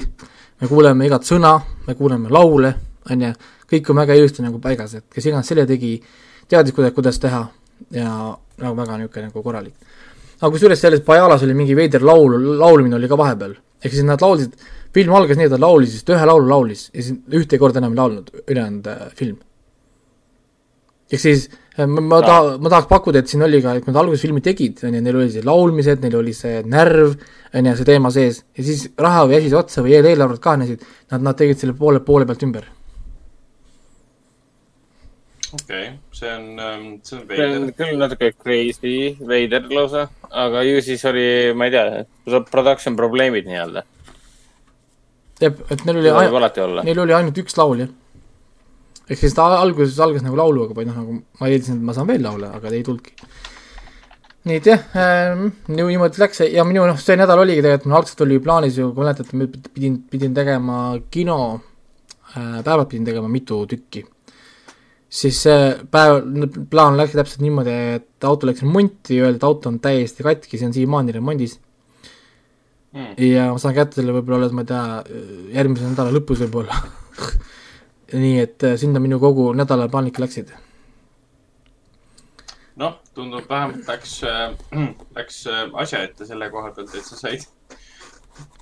[0.61, 1.55] me kuuleme igat sõna,
[1.87, 2.75] me kuuleme laule,
[3.09, 3.31] on ju,
[3.71, 5.95] kõik on väga ilusti nagu paigas, et kes iganes selle tegi,
[6.51, 7.47] teadis, kuidas, kuidas teha.
[7.89, 8.11] Ja
[8.61, 9.73] nagu väga niisugune nagu korralik
[10.41, 13.55] aga kusjuures selles Pajalas oli mingi veider laul, laulmine oli ka vahepeal.
[13.81, 14.53] ehk siis nad laulsid,
[14.93, 17.81] film algas nii, et ta laulis, siis ta ühe laulu laulis ja siis ühte korda
[17.81, 19.37] enam ei laulnud, ülejäänud äh, film.
[21.11, 23.93] ehk siis äh, ma, ma taha, ma tahaks pakkuda, et siin oli ka, et kui
[23.93, 27.15] nad alguses filmi tegid, on ju, neil oli see laulmised, neil oli see närv,
[27.53, 31.25] on ju, see teema sees, ja siis raha või asi otsa või eelarved kahanesid, nad,
[31.29, 32.69] nad tegid selle poole, poole pealt ümber
[35.53, 37.49] okei okay., see on, ähm, see on veider.
[37.49, 38.95] see on küll natuke crazy,
[39.27, 40.05] veider lausa,
[40.43, 41.25] aga ju siis oli,
[41.57, 43.83] ma ei tea, production probleemid nii-öelda.
[45.41, 46.11] jah, et neil oli,
[46.87, 47.91] neil oli ainult üks laul, jah.
[49.09, 52.09] ehk siis ta alguses algas nagu lauluga või noh, nagu ma eeldasin, et ma saan
[52.11, 53.31] veel laule, aga ei tulnudki.
[54.47, 58.25] nii et jah ähm,, niimoodi läks ja minu noh, see nädal oligi tegelikult, mul algselt
[58.27, 60.79] oli plaanis ju, kui mäletate, ma pidin, pidin tegema
[61.11, 61.41] kino
[62.37, 64.07] äh,, päevad pidin tegema mitu tükki
[65.11, 66.21] siis see päev,
[66.71, 70.69] plaan läks täpselt niimoodi, et auto läks remonti, öeldi, et auto on täiesti katki, see
[70.69, 71.59] on siiamaani remondis.
[72.91, 73.13] Mm..
[73.23, 75.19] ja ma saan kätte selle võib-olla alles, ma ei tea,
[75.55, 76.81] järgmise nädala lõpus võib-olla.
[78.23, 80.51] Nii et äh, sinna minu kogu nädala plaanid läksid.
[82.81, 84.51] noh, tundub vähemalt läks äh,,
[85.17, 87.47] läks äh, asja ette selle koha pealt, et sa said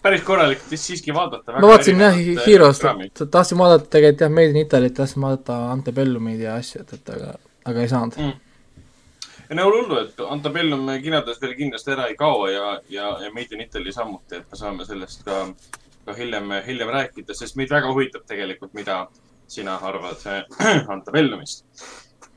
[0.01, 1.51] päris korralikult siiski vaadata.
[1.51, 2.85] ma vaatasin jah Hero'st,
[3.31, 7.33] tahtsin vaadata tegelikult jah, Made in Italy't, tahtsin vaadata Antebellumit ja asju, et, et aga,
[7.65, 8.33] aga ei saanud mm..
[9.49, 13.57] ei no hullu, et Antebellum kinodes veel kindlasti ära ei kao ja, ja, ja Made
[13.57, 15.41] in Italy samuti, et me saame sellest ka,
[16.05, 19.03] ka hiljem, hiljem rääkida, sest meid väga huvitab tegelikult, mida,
[19.49, 20.23] sina arvad
[20.95, 21.65] antavellumist.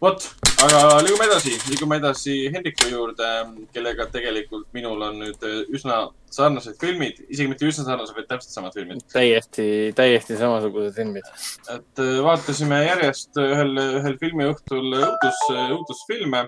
[0.03, 0.25] Vot,
[0.65, 3.29] aga liigume edasi, liigume edasi Hendriku juurde,
[3.75, 5.45] kellega tegelikult minul on nüüd
[5.75, 5.99] üsna
[6.33, 9.05] sarnased filmid, isegi mitte üsna sarnased, vaid täpselt samad filmid.
[9.13, 9.67] täiesti,
[9.99, 11.29] täiesti samasugused filmid.
[11.77, 15.43] et äh, vaatasime järjest ühel, ühel filmiõhtul õudus,
[15.77, 16.43] õudusfilme,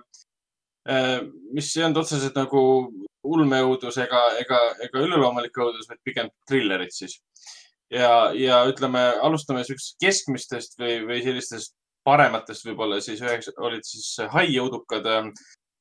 [0.90, 1.20] äh,
[1.54, 2.64] mis ei olnud otseselt nagu
[3.24, 7.20] ulmeõudus ega, ega, ega üleloomulik õudus, vaid pigem trillerid siis.
[7.92, 14.08] ja, ja ütleme, alustame siuksest keskmistest või, või sellistest parematest võib-olla siis üheks olid siis
[14.32, 15.30] High jõudukad ähm,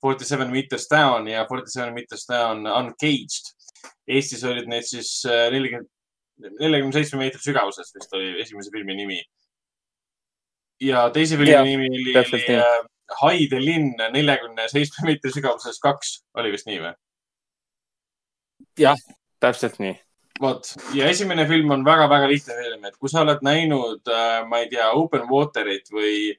[0.04, 3.52] Forty Seven Meters Down ja Forty Seven Meters Down Uncaged.
[4.08, 5.90] Eestis olid need siis äh, nelikümmend,
[6.60, 9.20] neljakümne seitsme meetri sügavuses vist oli esimese filmi nimi.
[10.84, 12.80] ja teise filmi ja, nimi oli, oli äh,
[13.22, 16.96] Haide linn neljakümne seitsme meetri sügavuses kaks, oli vist nii või?
[18.80, 19.00] jah,
[19.44, 19.94] täpselt nii
[20.42, 24.64] vot ja esimene film on väga-väga lihtne film, et kui sa oled näinud, äh, ma
[24.64, 26.34] ei tea, Open Waterit või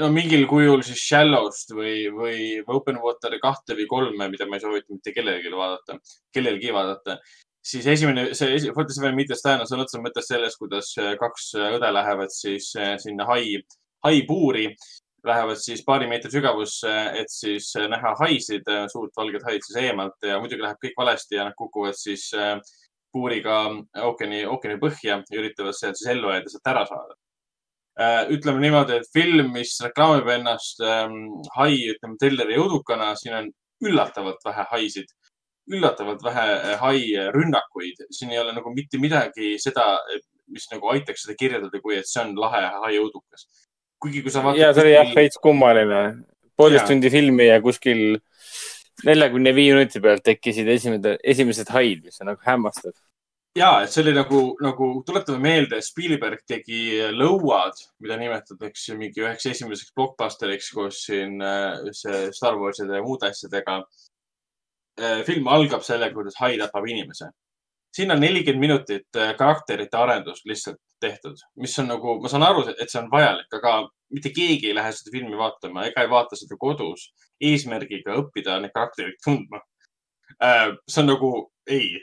[0.00, 2.38] no mingil kujul siis Shallow'st või, või
[2.72, 5.98] Open Wateri kahte või kolme, mida ma ei soovita mitte kellelegi vaadata,
[6.34, 7.18] kellelgi vaadata,
[7.64, 11.94] siis esimene, see Seven Meters Down on sõna otseses mõttes selles, kuidas äh, kaks õde
[11.94, 13.60] lähevad siis äh, sinna hai,
[14.04, 14.70] haipuuri
[15.24, 19.80] lähevad siis paari meetri sügavusse, et siis äh, näha haisid, äh, suurt valget haid siis
[19.82, 22.58] eemalt ja muidugi läheb kõik valesti ja nad kukuvad siis äh,
[23.14, 23.58] puuriga
[24.04, 27.20] ookeani, ookeani põhja ja üritavad seal siis ellu jääda, sealt ära saada.
[28.34, 33.50] ütleme niimoodi, et film, mis reklaamib ennast ähm, hai, ütleme, trilleri jõudukana, siin on
[33.86, 35.12] üllatavalt vähe haisid,
[35.70, 37.04] üllatavalt vähe hai
[37.36, 39.86] rünnakuid, siin ei ole nagu mitte midagi seda,
[40.50, 43.46] mis nagu aitaks seda kirjeldada, kui et see on lahe hai jõudukas
[44.04, 44.60] kuigi kui sa vaatad.
[44.60, 46.02] ja see oli jah veits kummaline.
[46.56, 48.20] poolteist tundi filmi ja kuskil
[49.08, 52.94] neljakümne viie minuti pealt tekkisid esimesed, esimesed haid, mis on nagu hämmastav.
[53.58, 56.80] ja, et see oli nagu, nagu tuletame meelde, Spielberg tegi
[57.14, 63.30] Lõuad, mida nimetatakse mingi üheks esimeseks blockbusteriks koos siin äh, see Star Warside ja muude
[63.30, 63.80] asjadega.
[65.00, 67.32] Äh, film algab sellega, kuidas hai tapab inimese
[67.94, 72.64] siin on nelikümmend minutit äh, karakterite arendust lihtsalt tehtud, mis on nagu, ma saan aru,
[72.74, 73.74] et see on vajalik, aga
[74.12, 77.10] mitte keegi ei lähe seda filmi vaatama ega ei vaata seda kodus.
[77.40, 79.62] Eesmärgiga õppida neid karaktereid tundma.
[80.42, 81.30] Äh, see on nagu
[81.70, 81.94] ei,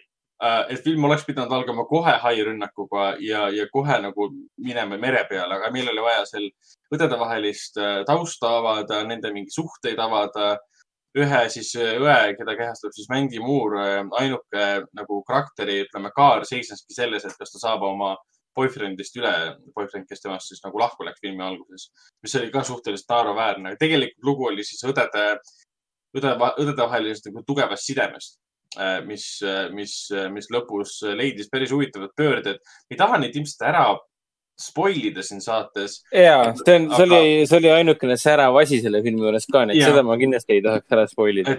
[0.44, 5.58] äh, et film oleks pidanud algama kohe hairünnakuga ja, ja kohe nagu minema mere peale,
[5.58, 6.50] aga meil oli vaja seal
[6.96, 10.58] õdedevahelist tausta avada, nende mingeid suhteid avada.
[11.12, 16.46] Ühe siis äh, õe, keda kehastab siis Mandy Moore, äh, ainuke nagu karakteri, ütleme, kaar
[16.48, 18.14] seisneski selles, et kas ta saab oma
[18.58, 19.32] boyfriend'ist üle,
[19.76, 21.90] boyfriend, kes temast siis nagu lahku läks filmi alguses,
[22.24, 23.76] mis oli ka suhteliselt naeruväärne.
[23.80, 25.26] tegelikult lugu oli siis õdede,
[26.18, 28.40] õdede, õdedevahelisest nagu tugevast sidemest,
[28.78, 29.28] äh, mis,
[29.76, 29.98] mis,
[30.36, 32.64] mis lõpus leidis päris huvitavad pöörded.
[32.92, 33.86] ei taha neid ilmselt ära
[34.62, 36.02] spoil ida siin saates.
[36.14, 39.78] ja, see on, see oli, see oli ainukene särav asi selle filmi juures ka, nii
[39.78, 39.92] et ja.
[39.92, 41.58] seda ma kindlasti ei tahaks ära spoil ida.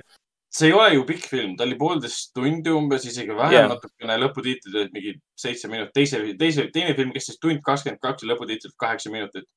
[0.52, 3.68] See ei ole ju pikk film, ta oli poolteist tundi umbes, isegi vähem yeah.
[3.70, 8.32] natukene, lõputiitlid olid mingi seitse minutit, teise, teise, teine film kestis tund kakskümmend kaks ja
[8.32, 9.48] lõputiitlid kaheksa minutit.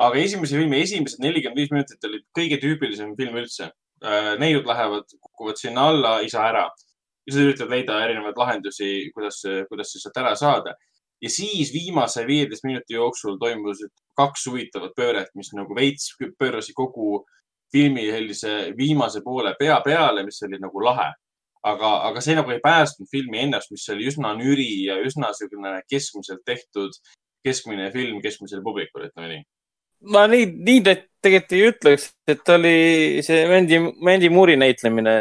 [0.00, 3.68] aga esimese filmi esimesed nelikümmend viis minutit olid kõige tüüpilisem film üldse.
[4.00, 6.70] Äh, neiud lähevad, kukuvad sinna alla, ei saa ära.
[7.26, 10.72] ja siis üritavad leida erinevaid lahendusi, kuidas, kuidas siis sealt ära saada
[11.20, 17.24] ja siis viimase viieteist minuti jooksul toimusid kaks huvitavat pööret, mis nagu veits pöörasid kogu
[17.72, 21.10] filmi sellise viimase poole pea peale, mis oli nagu lahe.
[21.60, 25.74] aga, aga see nagu ei päästnud filmi ennast, mis oli üsna nüri ja üsna niisugune
[25.92, 26.94] keskmiselt tehtud,
[27.44, 29.42] keskmine film keskmisele publikule, ütleme nii.
[30.14, 32.78] ma nii, nii tegelikult ei ütleks, et oli
[33.26, 35.18] see Mandy, Mandy Moore'i näitlemine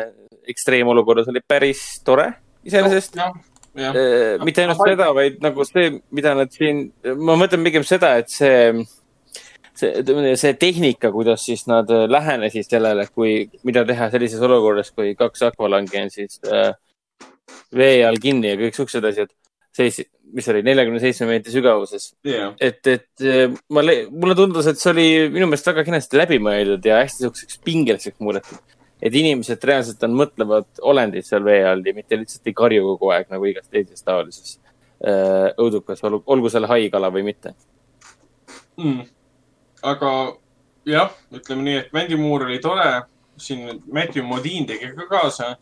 [0.50, 2.32] ekstreemolukorras oli päris tore
[2.64, 3.34] iseenesest no,.
[3.80, 6.88] Äh, mitte ainult seda, vaid nagu see, mida nad siin,
[7.22, 8.74] ma mõtlen pigem seda, et see,
[9.80, 15.48] see, see tehnika, kuidas siis nad lähenesid sellele, kui, mida teha sellises olukorras, kui kaks
[15.50, 16.72] akvalangi on siis äh,
[17.76, 19.36] vee all kinni ja kõik siuksed asjad.
[19.80, 20.00] seis,
[20.36, 22.10] mis oli neljakümne seitsme meetri sügavuses.
[22.28, 22.56] Yeah..
[22.60, 27.00] et, et äh, ma, mulle tundus, et see oli minu meelest väga kenasti läbimõeldud ja
[27.04, 28.76] hästi siukseks pingeliseks muudetud.
[29.00, 33.14] Et inimesed reaalselt on mõtlevad olendid seal vee all ja mitte lihtsalt ei karju kogu
[33.16, 34.58] aeg nagu igas teises taolises
[35.00, 37.54] äh, õudukas, olgu seal haigala või mitte.
[38.80, 39.08] Mm..
[39.86, 40.14] Aga
[40.90, 42.88] jah, ütleme nii, et Mandy Moore oli tore,
[43.40, 45.54] siin Matthew Modine tegi ka kaasa.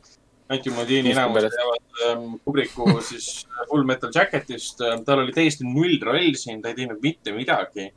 [0.47, 6.37] Matthew Modine enamus teavad ähm, Kubriku siis Full Metal Jacketist, tal oli täiesti null roll
[6.39, 7.91] siin, ta ei teinud mitte midagi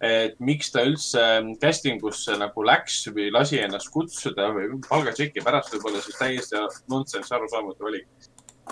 [0.00, 1.22] et miks ta üldse
[1.60, 7.34] casting usse nagu läks või lasi ennast kutsuda või palgatšeki pärast võib-olla siis täiesti nonsense
[7.36, 8.06] arusaamatu valik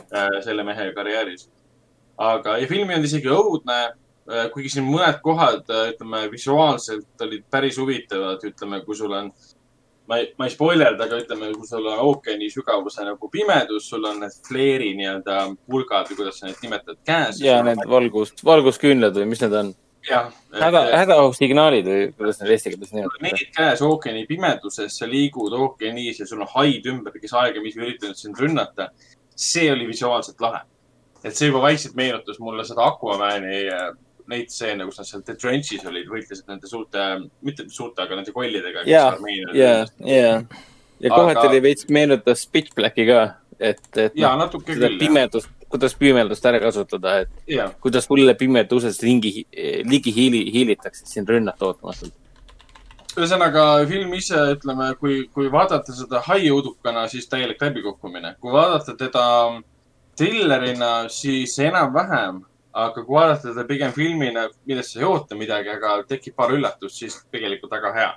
[0.09, 1.49] äh, selle mehe karjääris.
[2.16, 3.78] aga, ja film ei olnud isegi õudne.
[4.52, 9.30] Kuigi siin mõned kohad, ütleme visuaalselt olid päris huvitavad, ütleme, kui sul on,
[10.08, 14.04] ma ei, ma ei spoilerda, aga ütleme, kui sul on ookeani sügavuse nagu pimedus, sul
[14.08, 17.40] on need fleeri nii-öelda pulgad või kuidas sa neid nimetad käes.
[17.44, 19.76] ja need valgus, valgusküünlad või mis need on?
[20.08, 23.24] häda, hädaohusignaalid või kuidas need eesti keeles nimetatakse?
[23.26, 28.18] Need käes ookeani pimeduses, sa liigud ookeanis ja sul on haid ümber, kes aegamisi üritanud
[28.18, 28.90] sind rünnata.
[29.38, 30.64] see oli visuaalselt lahe.
[31.24, 33.90] et see juba vaikselt meenutas mulle seda Aquamani äh,
[34.28, 37.04] neid stseene, kus nad seal The Trench'is olid, võitlesid nende suurte,
[37.46, 38.84] mitte suurte, aga nende kollidega.
[38.88, 39.04] ja,
[39.56, 39.74] ja,
[40.04, 40.34] ja,
[41.00, 43.22] ja kohati Aga- veits meenutas Pitch Blacki ka,
[43.58, 44.98] et, et ja noh, natuke küll.
[45.00, 49.32] pimedust, kuidas pimedust ära kasutada, et jah, kuidas sulle pimeduses ringi,
[49.88, 52.14] ligi hiili, hiilitakse sind rünnata ootamatult.
[53.18, 58.36] ühesõnaga film ise, ütleme, kui, kui vaadata seda haiudukana, siis täielik läbikukkumine.
[58.40, 59.24] kui vaadata teda
[60.18, 62.42] trillerina, siis enam-vähem,
[62.78, 67.00] aga kui vaadata teda pigem filmina, millest sa ei oota midagi, aga tekib paar üllatust,
[67.02, 68.12] siis tegelikult väga hea.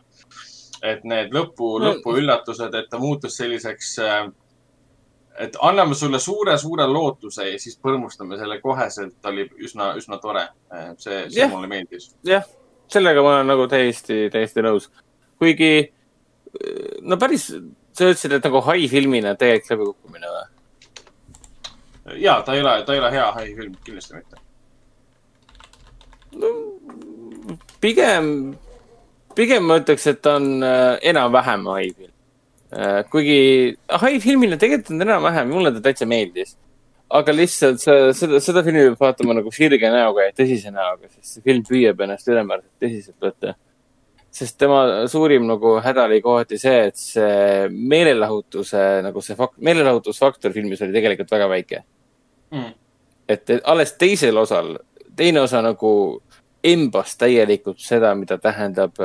[0.83, 3.91] et need lõpu, No- lõpuüllatused, et ta muutus selliseks,
[5.39, 10.47] et anname sulle suure-suure lootuse ja siis põrmustame selle koheselt, oli üsna, üsna tore.
[10.97, 11.49] see, see Jah.
[11.51, 12.15] mulle meeldis.
[12.25, 12.43] jah,
[12.89, 14.89] sellega ma olen nagu täiesti, täiesti nõus.
[15.39, 15.93] kuigi
[17.01, 17.47] no päris,
[17.93, 20.45] sa ütlesid, et nagu hai filmina täielik läbikukkumine või?
[22.25, 24.41] ja ta ei ole, ta ei ole hea haifilm, kindlasti mitte.
[27.81, 28.27] pigem,
[29.35, 32.09] pigem ma ütleks, et ta on äh, enam-vähem hai film.
[33.11, 33.39] kuigi
[33.99, 36.55] hai filmina tegelikult on enam-vähem, mulle ta täitsa meeldis.
[37.11, 41.33] aga lihtsalt see, seda, seda filmi peab vaatama nagu sirge näoga ja tõsise näoga, sest
[41.33, 43.55] see film püüab ennast ülemääraselt tõsiselt võtta.
[44.31, 50.55] sest tema suurim nagu häda oli kohati see, et see meelelahutuse nagu see fakt, meelelahutusfaktor
[50.55, 51.83] filmis oli tegelikult väga väike
[52.51, 52.73] Mm.
[53.31, 54.73] et alles teisel osal,
[55.15, 56.21] teine osa nagu
[56.63, 58.97] embas täielikult seda, mida tähendab.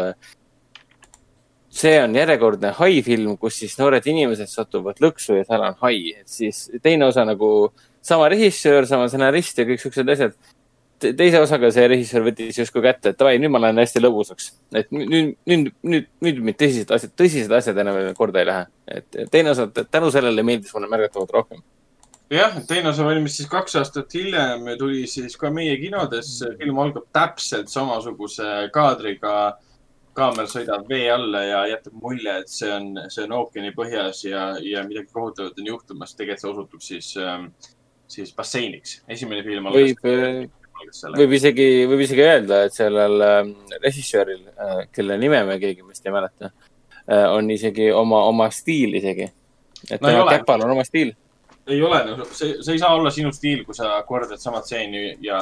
[1.76, 6.14] see on järjekordne hai film, kus siis noored inimesed satuvad lõksu ja seal on hai,
[6.22, 10.36] et siis teine osa nagu sama režissöör, sama stsenarist ja kõik siuksed asjad.
[10.96, 14.52] teise osaga see režissöör võttis justkui kätte, et davai, nüüd ma lähen hästi lõbusaks.
[14.72, 18.66] et nüüd, nüüd, nüüd, nüüd mind tõsised asjad, tõsised asjad enam korda ei lähe.
[18.88, 21.60] et teine osa tänu sellele meeldis mulle märgatavalt rohkem.
[22.30, 26.56] jah, teine osa valmis siis kaks aastat hiljem ja tuli siis ka meie kinodesse.
[26.58, 29.56] film algab täpselt samasuguse kaadriga.
[30.16, 34.46] kaamera sõidab vee alla ja jätab mulje, et see on, see on ookeani põhjas ja,
[34.64, 36.14] ja midagi kohutavat on juhtumas.
[36.16, 37.10] tegelikult see osutub siis,
[38.08, 39.02] siis basseiniks.
[39.08, 40.48] esimene film algas võib,
[40.90, 41.20] sellega.
[41.20, 43.52] võib isegi, võib isegi öelda, et sellel ähm,
[43.84, 44.40] režissööril,
[44.92, 46.50] kelle nime me keegi vist ei mäleta,
[47.36, 49.28] on isegi oma, oma stiil isegi.
[49.90, 51.12] et No tema käpal on oma stiil.
[51.66, 55.40] Ei ole, see, see ei saa olla sinu stiil, kui sa kordad sama stseeni ja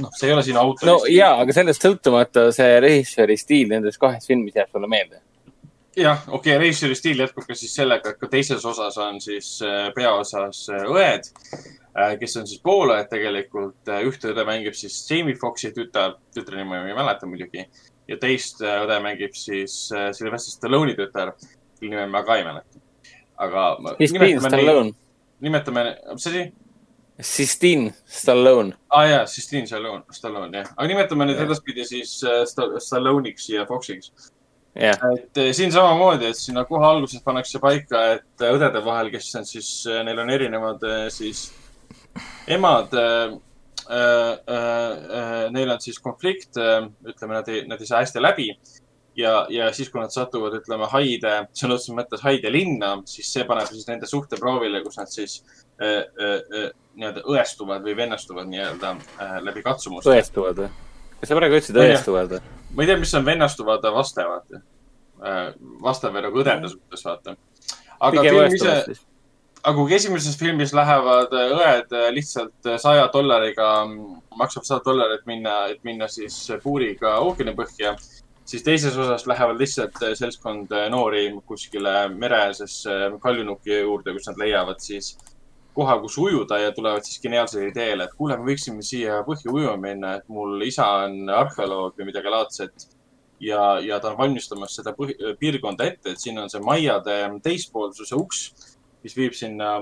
[0.00, 1.18] noh, see ei ole sinu autori no stiil.
[1.18, 5.20] jaa, aga sellest sõltumata see režissööri stiil nendes kahes filmis jääb sulle meelde.
[5.96, 9.56] jah, okei okay,, režissööri stiil jätkub ka siis sellega, et ka teises osas on siis
[9.62, 11.30] äh, peaosas äh, õed,
[12.20, 13.92] kes on siis poolajad tegelikult.
[14.08, 17.68] ühte õde mängib siis Jamie Foxi tütar, tütre nime ma ei mäleta muidugi.
[18.08, 21.34] ja teist äh, õde mängib siis äh, Sylvester Stallone'i tütar,
[21.78, 22.82] kelle nime ma ka ei mäleta.
[23.36, 24.92] aga ma- Sistine Stallone,
[25.40, 26.52] nimetame, mis asi?
[27.20, 28.74] Sistine Stallone.
[28.90, 33.48] aa ah, jaa, Sistine Stallone, Stallone jah, aga nimetame neid edaspidi siis äh, Sta- Stallone'iks
[33.52, 34.10] ja Foxiks.
[34.74, 39.12] jah, et eh, siin samamoodi, et sinna kohe alguses pannakse paika, et eh, õdede vahel,
[39.14, 40.82] kes on siis, neil on erinevad
[41.14, 41.48] siis
[42.50, 42.94] emad.
[45.54, 48.46] Neil on siis konflikt, ütleme, nad ei, nad ei saa hästi läbi.
[49.16, 53.46] ja, ja siis, kui nad satuvad, ütleme haide, sõna otseses mõttes haide linna, siis see
[53.48, 55.38] paneb siis nende suhte proovile, kus nad siis
[55.78, 60.12] eh, eh, eh, nii-öelda õestuvad või vennastuvad nii-öelda eh, läbi katsumuste.
[60.14, 60.70] õestuvad või?
[61.20, 62.44] kas sa praegu ütlesid õestuvad või?
[62.74, 64.62] ma ei tea, mis on vennastuvad vaste, vaata.
[65.82, 67.36] vaste või nagu õdede suhtes, vaata.
[68.00, 68.78] aga film ise,
[69.64, 73.70] aga kui esimeses filmis lähevad äh, õed äh, lihtsalt saja dollariga,
[74.38, 77.94] maksab sada dollarit minna, et minna siis puuriga ookeanipõhja,
[78.44, 84.40] siis teises osas lähevad lihtsalt äh, seltskond äh, noori kuskile mereäärsesse kaljunuki juurde, kus nad
[84.40, 85.14] leiavad siis
[85.74, 89.76] koha, kus ujuda ja tulevad siis geniaalsele ideele, et kuule, me võiksime siia põhja ujuma
[89.80, 92.90] minna, et mul isa on arheoloog või midagi laadset.
[93.40, 98.14] ja, ja ta on valmistamas seda põhi- piirkonda ette, et siin on see majade teispoolsuse
[98.14, 98.44] uks,
[99.04, 99.74] mis viib sinna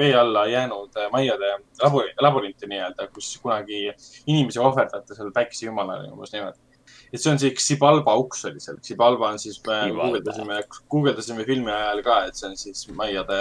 [0.00, 3.86] vee alla jäänud majade labori, laborinti nii-öelda, kus kunagi
[4.26, 6.73] inimesi ohverdati seal päikesejumalale umbes niimoodi.
[7.14, 10.08] Et see on see Xibalba uks oli seal, Xibalba on siis, me Xibalba.
[10.10, 10.56] guugeldasime,
[10.90, 13.38] guugeldasime filmi ajal ka, et see on siis maiade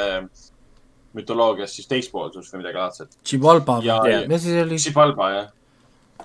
[1.18, 3.18] mütoloogias siis teispoolsus või midagi laadset.
[3.26, 4.80] Chivalba Ja- või mis siis oli?
[4.82, 5.52] Xibalba jah,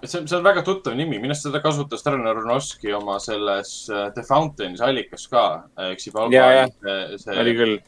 [0.05, 3.72] see on, see on väga tuttav nimi, minu arust seda kasutas Darren Aronofsky oma selles
[3.90, 5.44] äh, The Fountain'is allikas ka.
[6.32, 6.68] Jaa, jaa.
[7.18, 7.78] see oli küll.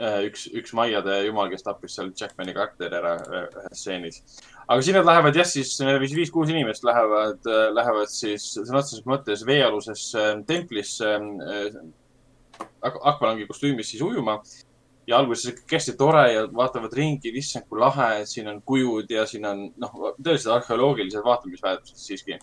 [0.00, 4.22] Äh, üks, üks maiade jumal, kes tappis seal Jackmani karakteri ära äh, ühes stseenis.
[4.66, 9.44] aga siin nad lähevad jah, siis äh, viis-kuus inimest lähevad, lähevad siis sõna otseses mõttes
[9.46, 11.78] veealusesse äh, templisse äh,
[12.86, 14.40] ak- akvalangi kostüümis siis ujuma.
[15.08, 19.46] ja alguses hästi tore ja vaatavad ringi, issand kui lahe, siin on kujud ja siin
[19.48, 22.38] on noh, tõeliselt arheoloogilised vaatamisväärtused siiski.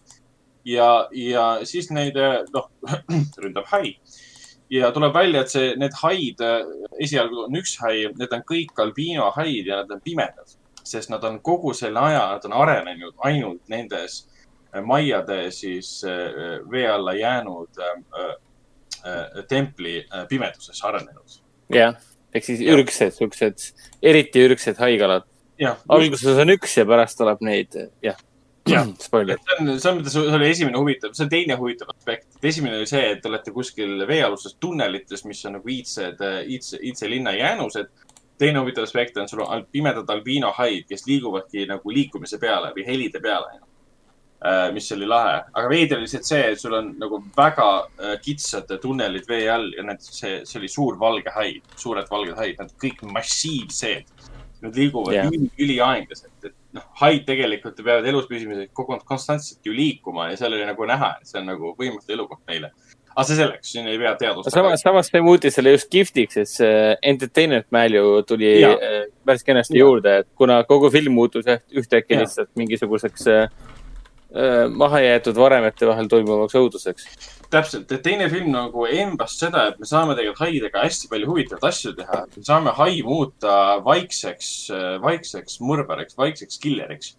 [0.66, 2.18] ja, ja siis neid
[2.54, 2.72] noh,
[3.44, 3.96] ründab hai
[4.70, 6.42] ja tuleb välja, et see, need haid,
[7.04, 11.40] esialgu on üks hai, need on kõik albiinohaid ja nad on pimedad, sest nad on
[11.44, 14.26] kogu selle aja, nad on arenenud ainult nendes
[14.86, 18.36] maiade siis äh, vee alla jäänud äh,
[19.06, 21.40] äh, templi äh, pimeduses arenenud.
[21.74, 21.96] jah,
[22.34, 23.72] ehk siis ürgsed, siuksed,
[24.04, 25.28] eriti ürgsed haikalad.
[25.60, 28.20] jah, alguses on üks ja pärast tuleb neid, jah.
[28.70, 28.88] Jah.
[29.08, 29.40] spoiler.
[29.44, 32.28] see on, selles mõttes see oli esimene huvitav, see on teine huvitav aspekt.
[32.44, 37.10] esimene oli see, et te olete kuskil veealustes tunnelites, mis on nagu iidsed, iidse, iidse
[37.10, 37.90] linna jäänused.
[38.38, 43.20] teine huvitav aspekt on, sul on pimedad albiinohaid, kes liiguvadki nagu liikumise peale või helide
[43.24, 43.60] peale.
[44.74, 48.70] mis oli lahe, aga veider oli lihtsalt see, et sul on nagu väga äh, kitsad
[48.82, 52.76] tunnelid vee all ja need, see, see oli suur valge hai, suured valged haid, nad
[52.78, 54.14] kõik massiivsed.
[54.62, 55.28] Nad liiguvad yeah.
[55.34, 60.30] üli, üliaeglaselt, et noh, haid tegelikult ju peavad elus püsimiseks kogu aeg konstantselt ju liikuma
[60.32, 62.72] ja seal oli nagu näha, et see on nagu võimatu elukoht neile.
[63.18, 64.54] aga see selleks, siin ei pea teadvust.
[64.54, 66.76] samas, samas see muutis selle just kihvtiks, et see
[67.14, 68.76] entertainment value tuli Jaa.
[68.76, 69.88] äh, päris kenasti Jaa.
[69.88, 73.50] juurde, et kuna kogu film muutus ühtäkki lihtsalt mingisuguseks äh,
[74.38, 77.10] äh, mahajäetud varemete vahel toimuvaks õuduseks.
[77.54, 81.70] täpselt, et teine film nagu embas seda, et me saame tegelikult haidega hästi palju huvitavaid
[81.70, 82.26] asju teha.
[82.36, 84.52] me saame hai muuta vaikseks,
[85.04, 87.16] vaikseks mõrvariks, vaikseks killeriks.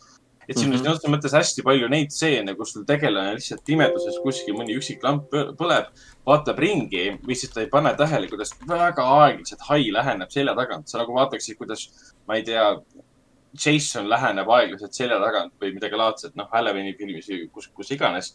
[0.49, 0.85] et siin on Mhm.
[0.85, 5.03] sõna otseses mõttes hästi palju neid stseene, kus sul tegelane lihtsalt pimeduses kuskil mõni üksik
[5.03, 5.89] lamp põ- põleb,
[6.26, 10.89] vaatab ringi või siis ta ei pane tähele, kuidas väga aeglaselt hai läheneb selja tagant.
[10.89, 12.76] sa nagu vaataksid, kuidas, ma ei tea,
[13.55, 18.35] Jason läheneb aeglaselt selja tagant või midagi laadset, noh, Halloweeni filmis kus, kus iganes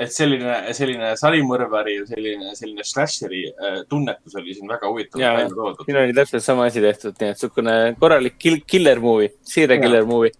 [0.00, 5.54] et selline, selline sarimõrvari, selline, selline slasheri äh, tunnetus oli siin väga Jaa, huvitavalt välja
[5.54, 5.86] toodud.
[5.86, 10.06] siin oli täpselt sama asi tehtud, nii et niisugune korralik kill, killer movie, siire killer
[10.08, 10.32] movie.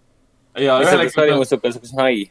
[0.59, 2.23] ja ühel hetkel, siukese hai.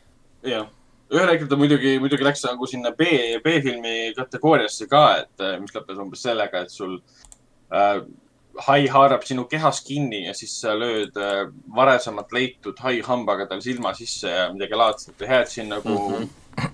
[0.46, 0.66] jah,
[1.12, 3.10] ühel hetkel ta muidugi, muidugi läks nagu sinna B,
[3.44, 6.98] B-filmi kategooriasse ka, et äh, mis lõppes umbes sellega, et sul
[7.74, 8.02] äh,
[8.66, 11.46] hai haarab sinu kehas kinni ja siis sa lööd äh,
[11.76, 16.16] varasemalt leitud hai hambaga tal silma sisse ja midagi laadset hea, et siin nagu mm.
[16.16, 16.28] -hmm.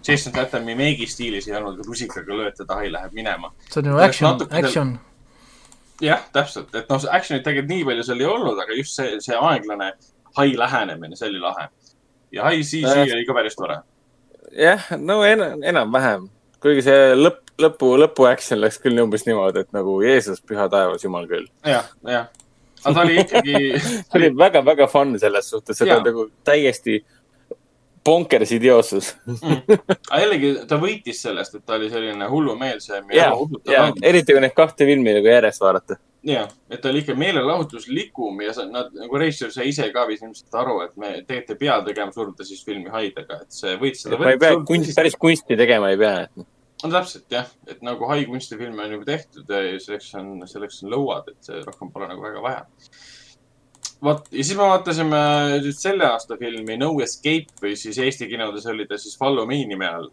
[0.09, 3.53] Jason Statham'i meegi stiilis ei olnud, rusikaga lööd teda, hai läheb minema.
[3.70, 4.99] see on ju Oleks action, action.
[6.03, 9.37] jah, täpselt, et noh, action'it tegelikult nii palju seal ei olnud, aga just see, see
[9.37, 9.93] aeglane
[10.37, 11.68] hai lähenemine, see oli lahe.
[12.33, 13.14] ja hai CG Äh.
[13.14, 13.79] oli ka päris tore.
[14.53, 16.29] jah, no en, enam-vähem,
[16.61, 21.04] kuigi see lõpp, lõpu, lõpu action läks küll umbes niimoodi, et nagu Jeesus, püha taevas,
[21.04, 21.46] jumal küll.
[21.66, 22.28] jah, jah.
[22.84, 23.54] aga ta oli ikkagi,
[23.84, 26.00] see oli väga-väga fun selles suhtes, et Jaa.
[26.00, 27.00] on nagu täiesti
[28.09, 29.14] bonkers idiootsus.
[29.28, 34.44] aga jällegi ta võitis sellest, et ta oli selline hullumeelsem ja ja, ja eriti kui
[34.44, 35.98] neid kahte filmi nagu järjest vaadata.
[36.28, 40.24] jah, et ta oli ikka meelelahutuslikum ja sa, nad nagu režissöör sai ise ka vist
[40.26, 44.06] ilmselt aru, et me tegelikult ei pea tegema suurde siis filmi haidega, et see võiks
[44.06, 46.22] seda ma ei pea kunst, päris kunsti tegema ei pea.
[46.83, 50.92] No täpselt jah, et nagu hai kunstifilme on juba tehtud ja selleks on, selleks on
[50.95, 52.61] lõuad, et rohkem pole nagu väga vaja.
[54.05, 55.22] vot ja siis me vaatasime
[55.64, 59.64] nüüd selle aasta filmi No Escape või siis Eesti kinodes oli ta siis Follow Me
[59.67, 60.11] nime all.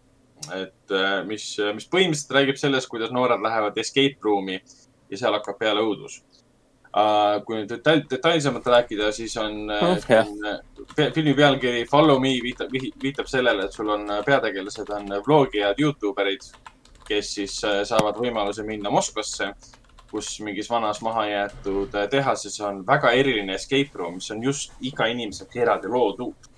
[0.54, 4.60] et äh, mis, mis põhimõtteliselt räägib sellest, kuidas noored lähevad escape room'i
[5.10, 6.20] ja seal hakkab peale õudus.
[7.46, 9.98] Kui nüüd detail, detailsemalt rääkida, siis on Mm,
[10.48, 14.90] uh, on pe filmi pealkiri Follow Me viitab, viitab sellele, et sul on äh, peategelased
[14.96, 16.46] on vlogijad, Youtube erid,
[17.08, 19.52] kes siis äh, saavad võimaluse minna Moskvasse,
[20.12, 25.10] kus mingis vanas mahajäetud äh, tehases on väga eriline escape room, mis on just iga
[25.12, 26.52] inimesega eraldi loodud.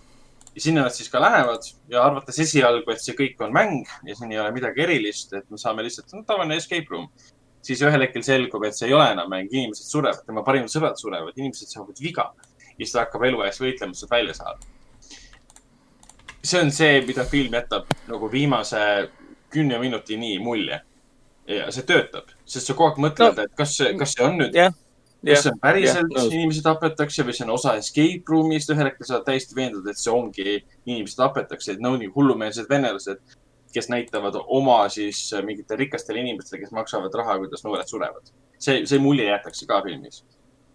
[0.56, 4.16] ja sinna nad siis ka lähevad ja arvates esialgu, et see kõik on mäng ja
[4.16, 7.10] siin ei ole midagi erilist, et me saame lihtsalt no, tavaline escape room.
[7.68, 11.00] Siis ühel hetkel selgub, et see ei ole enam mäng, inimesed surevad, tema parimad sõbrad
[11.00, 12.32] surevad, inimesed saavad viga
[12.78, 14.74] ja siis ta hakkab elu eest võitlema, et sealt välja saada.
[16.48, 18.80] see on see, mida film jätab nagu viimase
[19.52, 20.82] kümne minutini mulje.
[21.48, 24.38] ja see töötab, sest sa kogu aeg mõtled no,, et kas see, kas see on
[24.42, 24.74] nüüd, jah,
[25.26, 26.34] kas see on päriselt jah, nõus.
[26.34, 30.02] inimesi tapetakse või see on osa escape room'ist, ühel hetkel sa oled täiesti veendunud, et
[30.02, 33.38] see ongi inimesi tapetakse, et no nii hullumeelsed venelased,
[33.74, 38.34] kes näitavad oma siis mingitele rikastele inimestele, kes maksavad raha, kuidas noored surevad.
[38.60, 40.24] see, see mulje jäetakse ka filmis.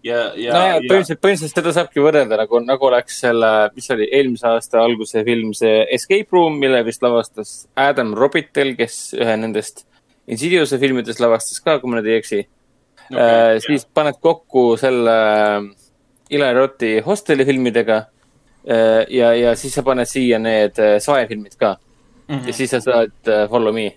[0.05, 4.09] ja, ja, nojah, ja põhimõtteliselt, põhimõtteliselt seda saabki võrrelda nagu, nagu oleks selle, mis oli,
[4.13, 9.87] eelmise aasta alguse film, see Escape Room, mille vist lavastas Adam Robitel, kes ühe nendest
[10.31, 12.45] Insidiouse filmidest lavastas ka, kui ma nüüd ei eksi
[13.11, 13.63] okay, okay,.
[13.67, 15.17] siis paned kokku selle
[16.33, 18.05] Eli Rothi Hosteli filmidega.
[19.09, 21.75] ja, ja siis sa paned siia need äh, saefilmid ka
[22.33, 22.49] Mhm.
[22.49, 23.91] ja siis sa saad äh, Follow Me.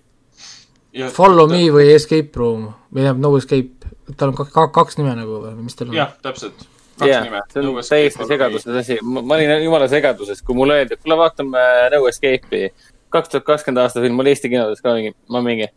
[0.94, 5.14] ja, Follow me või Escape room või tähendab No Escape, tal on kaks, kaks nime
[5.16, 5.96] nagu või mis tal on?
[5.96, 6.66] jah, täpselt.
[7.00, 7.42] kaks jah nime.
[7.54, 9.00] see on täiesti segaduses asi.
[9.06, 11.64] ma olin jumala segaduses, kui mulle öeldi, et kuule, vaatame
[11.96, 12.74] No Escape'i.
[13.16, 15.72] kaks tuhat kakskümmend aasta film oli Eesti kinodes ka mingi, ma mingi,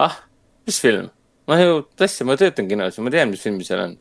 [0.00, 0.16] ah,
[0.66, 1.10] mis film?
[1.48, 3.96] ma ju, tõesti, ma töötan kinos ja ma tean, mis filmid seal on.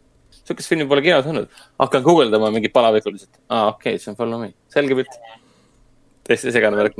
[0.48, 1.52] sihukest filmi pole kinos olnud.
[1.80, 3.36] hakkan guugeldama mingi palavikuliselt.
[3.50, 5.20] aa, okei okay,, see on Follow Me, selge pilt.
[6.24, 6.96] täiesti segane värk.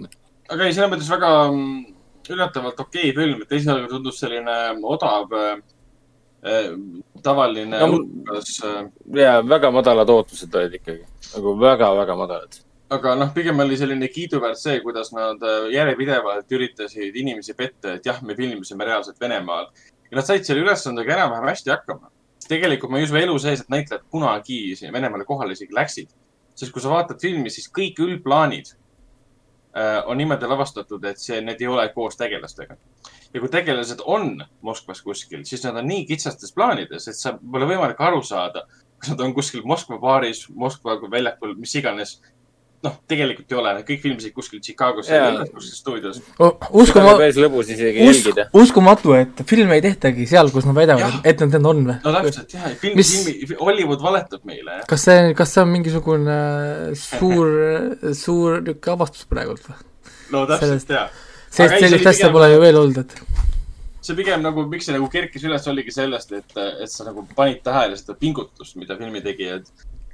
[0.48, 1.98] Aga ei, selles mõttes väga mm,
[2.34, 4.56] üllatavalt okei film, et esialgu tundus selline
[4.96, 5.58] odav äh,,
[7.24, 8.00] tavaline No
[8.36, 8.88] äh,
[9.20, 11.04] ja väga madalad ootused olid ikkagi,
[11.36, 12.60] nagu väga-väga madalad.
[12.90, 18.06] aga noh, pigem oli selline kiiduväärt see, kuidas nad äh, järjepidevalt üritasid inimesi petta, et
[18.06, 19.72] jah, me filmisime reaalselt Venemaal.
[20.12, 22.12] ja nad said selle ülesandega enam-vähem hästi hakkama.
[22.48, 24.62] tegelikult ma ei usu elu sees, et näitlejad kunagi
[24.94, 26.12] Venemaale kohale isegi läksid.
[26.56, 28.77] sest kui sa vaatad filmi, siis kõik üldplaanid äh,
[30.06, 32.78] on niimoodi lavastatud, et see, need ei ole koos tegelastega.
[33.34, 37.68] ja kui tegelased on Moskvas kuskil, siis nad on nii kitsastes plaanides, et sa pole
[37.70, 38.64] võimalik aru saada,
[38.98, 42.18] kas nad on kuskil Moskva baaris, Moskva väljakul, mis iganes.
[42.86, 46.20] noh, tegelikult ei ole, kõik filmisid kuskil Chicagos Jaa., kuskil stuudios.
[46.38, 51.06] uskuma-, päris lõbus isegi usk jälgida., uskumatu, et filme ei tehtagi seal, kus nad väidavad
[51.06, 52.14] Jah., et nad need on või no?
[52.20, 54.86] täpselt jah, film, Mis- filmi, Hollywood valetab meile, jah.
[54.94, 56.38] kas see, kas see on mingisugune
[57.02, 57.52] suur,
[58.14, 59.82] suur niisugune avastus praegult või?
[60.36, 61.10] no täpselt jaa.
[61.50, 63.46] sest sellist asja pigem- pole ju veel olnud, et
[64.06, 67.64] see pigem nagu, miks see nagu kerkis üles, oligi sellest, et, et sa nagu panid
[67.66, 69.66] tähele seda pingutust, mida filmi tegijad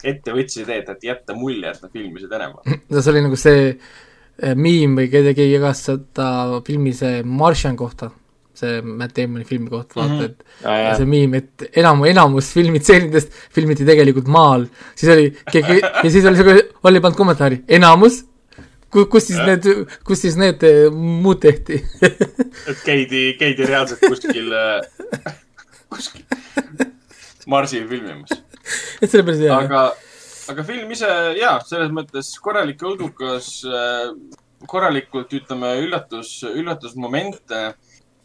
[0.04, 2.80] ette võtsid, et, et jätta mulje, et nad filmisid Venemaal.
[2.90, 6.28] no see oli nagu see eh, miim või keegi keegi jagas seda
[6.68, 8.10] filmi see Martian kohta,
[8.58, 10.24] see Matt Damoni filmi kohta, vaata Mhm.
[10.26, 15.32] et aa ja jaa, see miim, et enam, enamus filmitseenidest filmiti tegelikult maal, siis oli
[15.52, 18.20] keegi ja siis oli see, oli pannud kommentaari, enamus,
[18.94, 19.66] kus siis need,
[20.06, 21.80] kus siis need eh, muud tehti
[22.70, 24.54] et käidi, käidi reaalselt kuskil,
[25.90, 26.22] kuskil
[27.50, 28.30] Marsil filmimas.
[29.02, 29.56] Et see oli päris hea.
[29.58, 29.84] aga,
[30.54, 31.10] aga film ise
[31.40, 33.50] ja selles mõttes korralik õudukas,
[34.70, 37.74] korralikult ütleme üllatus, üllatusmomente.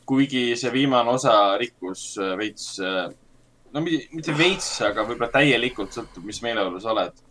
[0.08, 6.40] kuigi see viimane osa rikkus äh, veits, no mitte veits, aga võib-olla täielikult sõltub, mis
[6.40, 7.24] meeleolus oled.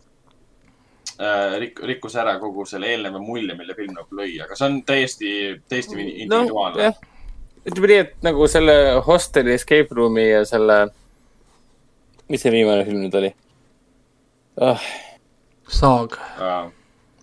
[1.58, 5.30] Rik-, rikkus ära kogu selle eelneva mulje, mille film nagu lõi, aga see on täiesti,
[5.66, 7.00] täiesti no individuaalne jah,
[7.66, 8.76] ütleme nii, et nagu selle
[9.06, 10.78] Hosteli Escape Room'i ja selle,
[12.28, 13.30] mis see viimane film nüüd oli
[14.60, 14.88] oh,?
[15.68, 16.18] saag.
[16.40, 16.58] no..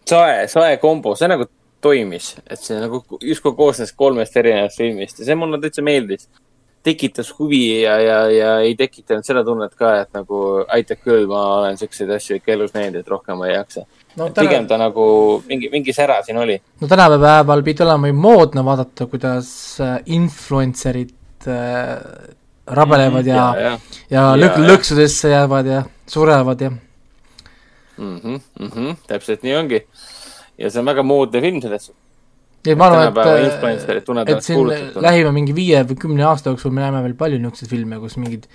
[0.06, 1.48] sae, sae kombo, see nagu
[1.86, 6.28] toimis, et see nagu justkui koosnes kolmest erinevast filmist ja see mulle täitsa meeldis.
[6.86, 11.40] tekitas huvi ja, ja, ja ei tekitanud seda tunnet ka, et nagu aitab küll, ma
[11.56, 13.86] olen siukseid asju ikka elus näinud, et rohkem ma ei jaksa.
[14.22, 15.06] no pigem täna, ta nagu
[15.50, 16.60] mingi, mingi sära siin oli.
[16.82, 19.50] no tänapäeval pidi olema ju moodne vaadata, kuidas
[19.82, 22.36] äh, influencer'id äh,
[22.68, 23.80] rabelevad ja, ja, ja
[24.10, 24.70] ja lõk-, ja.
[24.70, 28.18] lõksudesse jäävad ja surevad ja mm.
[28.18, 29.86] -hmm, mm -hmm, täpselt nii ongi.
[30.58, 32.02] ja see on väga moodne film selles suhtes.
[32.66, 33.08] ja ma arvan,
[33.98, 34.68] et tunnevad et siin
[35.02, 38.48] lähima mingi viie või kümne aasta jooksul me näeme veel palju niisuguseid filme, kus mingid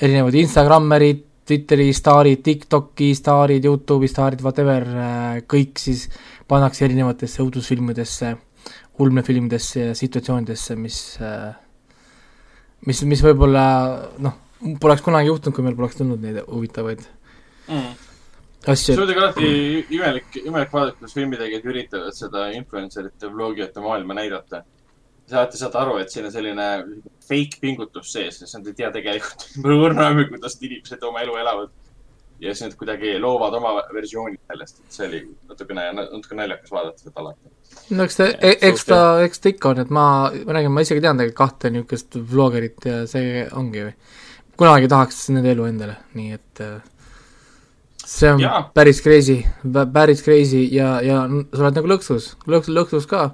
[0.00, 4.86] erinevad Instagrammerid, Twitteri staarid, Tiktoki staarid, Youtube'i staarid, whatever,
[5.50, 6.08] kõik siis
[6.48, 8.36] pannakse erinevatesse õudusfilmidesse,
[8.98, 11.18] ulmefilmidesse ja situatsioonidesse, mis,
[12.86, 13.64] mis, mis võib-olla
[14.22, 14.38] noh,
[14.80, 17.02] poleks kunagi juhtunud, kui meil poleks tulnud neid huvitavaid
[17.70, 17.94] Mm.
[18.66, 19.48] asju see, on muidugi alati
[19.96, 24.64] imelik, imelik vaadata, kuidas filmitegijad üritavad seda influencerite, vlogijate maailma näidata.
[25.30, 26.66] sa alati saad aru, et siin on selline
[27.28, 29.46] fake pingutus sees, sest nad ei tea tegelikult
[29.86, 31.70] õrna kuidas inimesed oma elu elavad.
[32.42, 35.20] Ja siis nad kuidagi loovad oma versiooni sellest, et see oli
[35.50, 37.52] natukene, natuke naljakas vaadata seda alati.
[37.94, 40.06] no eks ta, eks ta, eks ta ikka on, et ma,
[40.46, 43.94] ma räägin, ma isegi tean tegelikult kahte niisugust vlogerit ja see ongi või.
[44.58, 46.80] kunagi tahaks nende elu endale, nii et äh,
[48.04, 48.64] see on ja.
[48.74, 49.38] päris crazy,
[49.92, 53.28] päris crazy ja, ja sa oled nagu lõksus, lõks, lõksus ka.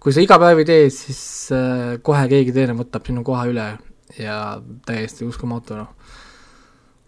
[0.00, 1.20] kui sa iga päev ei tee, siis
[1.54, 3.66] äh, kohe keegi teine võtab sinu koha üle
[4.22, 4.38] ja
[4.86, 6.14] täiesti uskumatu, noh.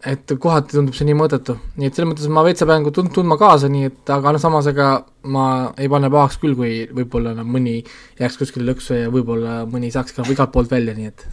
[0.07, 3.35] Et kohati tundub see nii mõttetu, nii et selles mõttes ma veitsa pean tund-, tundma
[3.39, 4.87] kaasa, nii et aga noh, samas ega
[5.27, 5.45] ma
[5.75, 7.81] ei pane pahaks küll, kui võib-olla no, mõni
[8.19, 11.25] jääks kuskile lõksu ja võib-olla mõni saaks ka igalt poolt välja, nii et.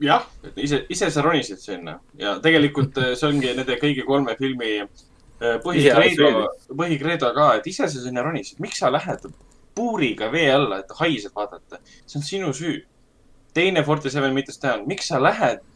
[0.00, 0.24] Jah,
[0.56, 6.46] ise, ise sa ronisid sinna ja tegelikult see ongi nende kõigi kolme filmi äh, põhikreedo,
[6.72, 9.28] põhikreedo ka, et ise sa sinna ronisid, miks sa lähed
[9.76, 12.78] puuriga vee alla, et haisid vaadata, see on sinu süü.
[13.52, 15.69] teine Forty Seven Meters Down, miks sa lähed äh,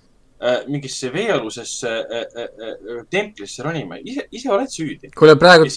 [0.69, 5.09] mingisse veealusesse äh, äh, äh, templisse ronima, ise, ise oled süüdi.
[5.17, 5.69] kuule, praegu,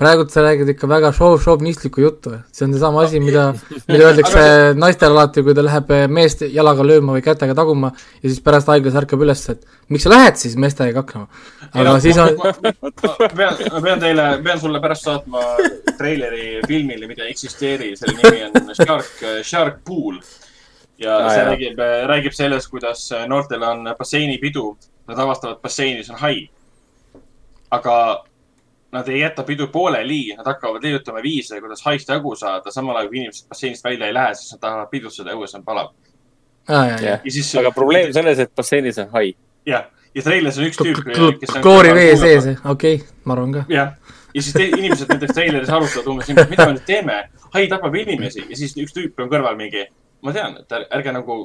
[0.00, 2.32] praegu sa räägid ikka väga šov, šovinistlikku juttu.
[2.52, 3.50] see on seesama asi, mida,
[3.90, 4.46] mida öeldakse
[4.78, 8.96] naistele alati, kui ta läheb meest jalaga lööma või kätega taguma ja siis pärast haiglas
[9.02, 11.28] ärkab üles, et miks sa lähed siis meestega kaklema.
[11.74, 15.44] aga siis on, ma pean, ma pean teile, pean sulle pärast saatma
[15.98, 20.20] treileri filmile, mida ei eksisteeri, selle nimi on Shark, Shark Pool.
[20.98, 21.48] Ja Aa, see jaa.
[21.50, 24.76] räägib, räägib sellest, kuidas noortel on basseinipidu,
[25.08, 26.48] nad avastavad basseinis on hai.
[27.70, 28.24] aga
[28.92, 33.08] nad ei jäta pidu pooleli, nad hakkavad leiutama viise, kuidas haist jagu saada, samal ajal
[33.08, 35.90] kui inimesed basseinist välja ei lähe, siis nad tahavad pidutseda, õues on palav.
[36.68, 39.34] jah, ja siis, aga probleem selles, et basseinis on hai.
[39.66, 41.02] jah, ja treilis on üks tüüp,
[41.40, 43.66] kes on kloorivee sees, okei, ma arvan ka.
[43.72, 43.92] jah,
[44.34, 47.20] ja siis inimesed näiteks treileris arutavad umbes niimoodi, mida me nüüd teeme.
[47.54, 49.86] hai tapab inimesi ja siis üks tüüp on kõrval mingi,
[50.22, 51.38] ma tean, et ärge, ärge nagu,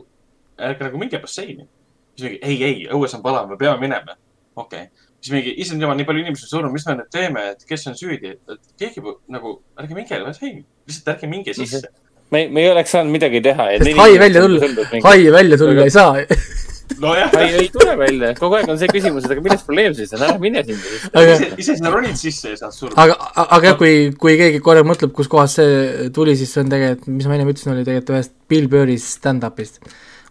[0.70, 1.68] ärge nagu minge basseini.
[2.16, 4.18] siis mingi, ei, ei, õues on palav, me peame minema.
[4.56, 7.50] okei okay., siis mingi, issand jumal, nii palju inimesi on surnud, mis me nüüd teeme,
[7.56, 11.84] et kes on süüdi, et keegi nagu, ärge minge basseini, lihtsalt ärge minge sisse.
[12.32, 13.70] me, me ei oleks saanud midagi teha.
[13.78, 14.74] sest hai välja tulla,
[15.08, 16.16] hai välja tulla ei saa.
[17.00, 20.14] nojah, hai ei tule välja, kogu aeg on see küsimus, et aga milles probleem siis
[20.18, 22.98] on, ära mine sinna aga, ise, ise sa ronid sisse ja saad surma.
[23.06, 27.12] aga, aga jah, kui, kui keegi korra mõtleb, kuskohast see tuli, siis see on tegelikult,
[27.16, 29.82] mis ma ennem ütlesin, oli tegelikult ühest Bill Burri stand-up'ist,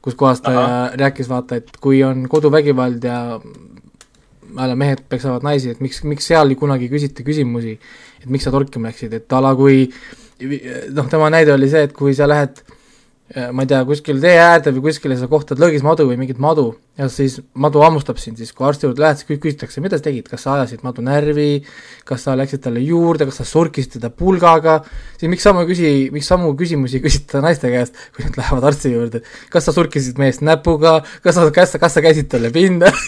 [0.04, 0.96] kus kohas ta Ahah.
[1.00, 3.20] rääkis, vaata, et kui on koduvägivald ja
[4.50, 7.76] ei tea, mehed peksavad naisi, et miks, miks seal kunagi ei küsita küsimusi,
[8.20, 9.86] et miks sa torkima läksid, et a la kui
[10.96, 12.62] noh, tema näide oli see, et kui sa lähed
[13.54, 16.72] ma ei tea, kuskil tee äärde või kuskile sa kohtad lõõgis madu või mingit madu.
[16.98, 20.26] Ja siis madu hammustab sind, siis kui arsti juurde lähed, siis küsitakse, mida sa tegid,
[20.28, 21.62] kas sa ajasid madu närvi,
[22.08, 24.80] kas sa läksid talle juurde, kas sa surkisid teda pulgaga,
[25.20, 28.94] siis miks samu küsi, miks samu küsimusi ei küsita naiste käest, kui nad lähevad arsti
[28.96, 29.22] juurde,
[29.54, 32.90] kas sa surkisid meest näpuga, kas sa, kas sa, kas sa käisid talle pinda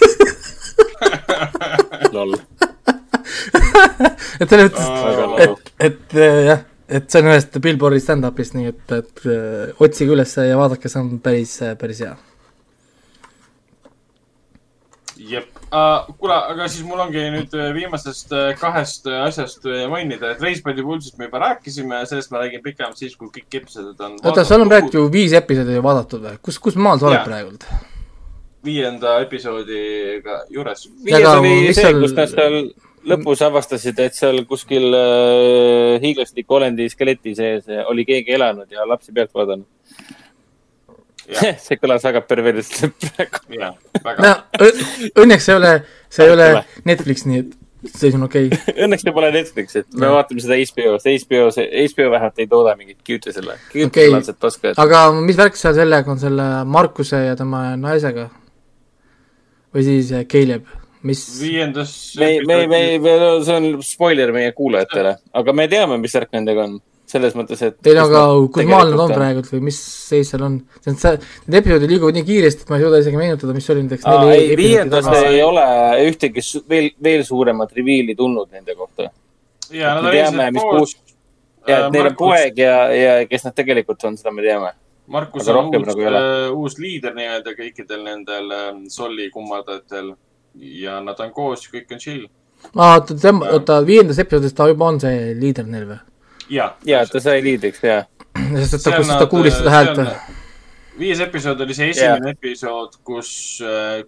[4.41, 4.89] et selles mõttes,
[5.45, 6.61] et, et äh, jah,
[6.93, 11.01] et see on ühest Billboardi stand-up'ist, nii et, et äh, otsige üles ja vaadake, see
[11.01, 12.15] on päris, päris hea.
[15.23, 19.85] jep uh,, kuule, aga siis mul ongi nüüd äh, viimasest äh, kahest äh, asjast äh,
[19.91, 24.01] mainida, et the Bullsist me juba rääkisime, sellest ma räägin pikemalt siis, kui kõik episoodid
[24.01, 24.19] on.
[24.23, 26.39] oota, sul on praegu ju viis episoodi vaadatud või?
[26.43, 27.27] kus, kus maal sa oled Jaa.
[27.29, 27.67] praegult?
[28.65, 30.89] viienda episoodiga juures.
[31.05, 32.59] viies oli see seal-, kus nad seal
[33.09, 39.15] lõpus avastasid, et seal kuskil äh, hiiglasliku olendi skeleti sees oli keegi elanud ja lapsi
[39.15, 39.67] pealt vaadanud.
[41.65, 44.23] See kõlas väga perversselt praegu.
[44.23, 44.33] no
[45.23, 45.75] õnneks see ei ole,
[46.11, 46.49] see ei ole.
[46.89, 47.53] Netflix, nii et
[47.91, 48.75] see on okei okay.
[48.85, 50.17] Õnneks see pole Netflix, et me Jah.
[50.17, 51.49] vaatame seda HBO-st, HBO,
[51.95, 53.57] HBO vähemalt ei tooda mingit cute selle,
[53.87, 54.11] okay.
[54.13, 54.79] laadset oskajat.
[54.83, 58.29] aga mis värk seal sellega on, selle Markuse ja tema naisega?
[59.73, 60.69] või siis äh, Caleb,
[61.09, 61.93] mis, viiendas.
[62.19, 66.67] me, me, me, me, see on spoiler meie kuulajatele, aga me teame, mis värk nendega
[66.69, 66.81] on.
[67.13, 67.75] selles mõttes, et.
[67.85, 68.21] ei no aga
[68.55, 69.11] kus maal nad on?
[69.13, 70.55] praegult või mis seis seal on?
[70.81, 73.69] see on see, need episoodid liiguvad nii kiiresti, et ma ei suuda isegi meenutada, mis
[73.75, 75.67] oli näiteks ei, viiendas ei ole
[76.07, 79.11] ühtegi veel, veel suuremat reveal'i tulnud nende kohta.
[79.75, 80.97] ja nad me teame, mis puus,
[81.69, 84.73] ja et neil on poeg ja, ja kes nad tegelikult on, seda me teame.
[85.13, 90.15] Markus on uus nagu äh, uus liider nii-öelda kõikidel nendel äh, Solli kummadatel
[90.55, 92.27] ja nad on koos, kõik on chill.
[92.75, 95.99] oota, tema, oota, viiendas episoodis ta juba on see liider neil või?
[96.53, 98.05] ja, ja ta sai liidriks ja.
[98.61, 100.39] sest et ta, kus ta kuulis seda häält või?
[100.99, 102.37] viies episood oli see esimene yeah.
[102.37, 103.31] episood, kus,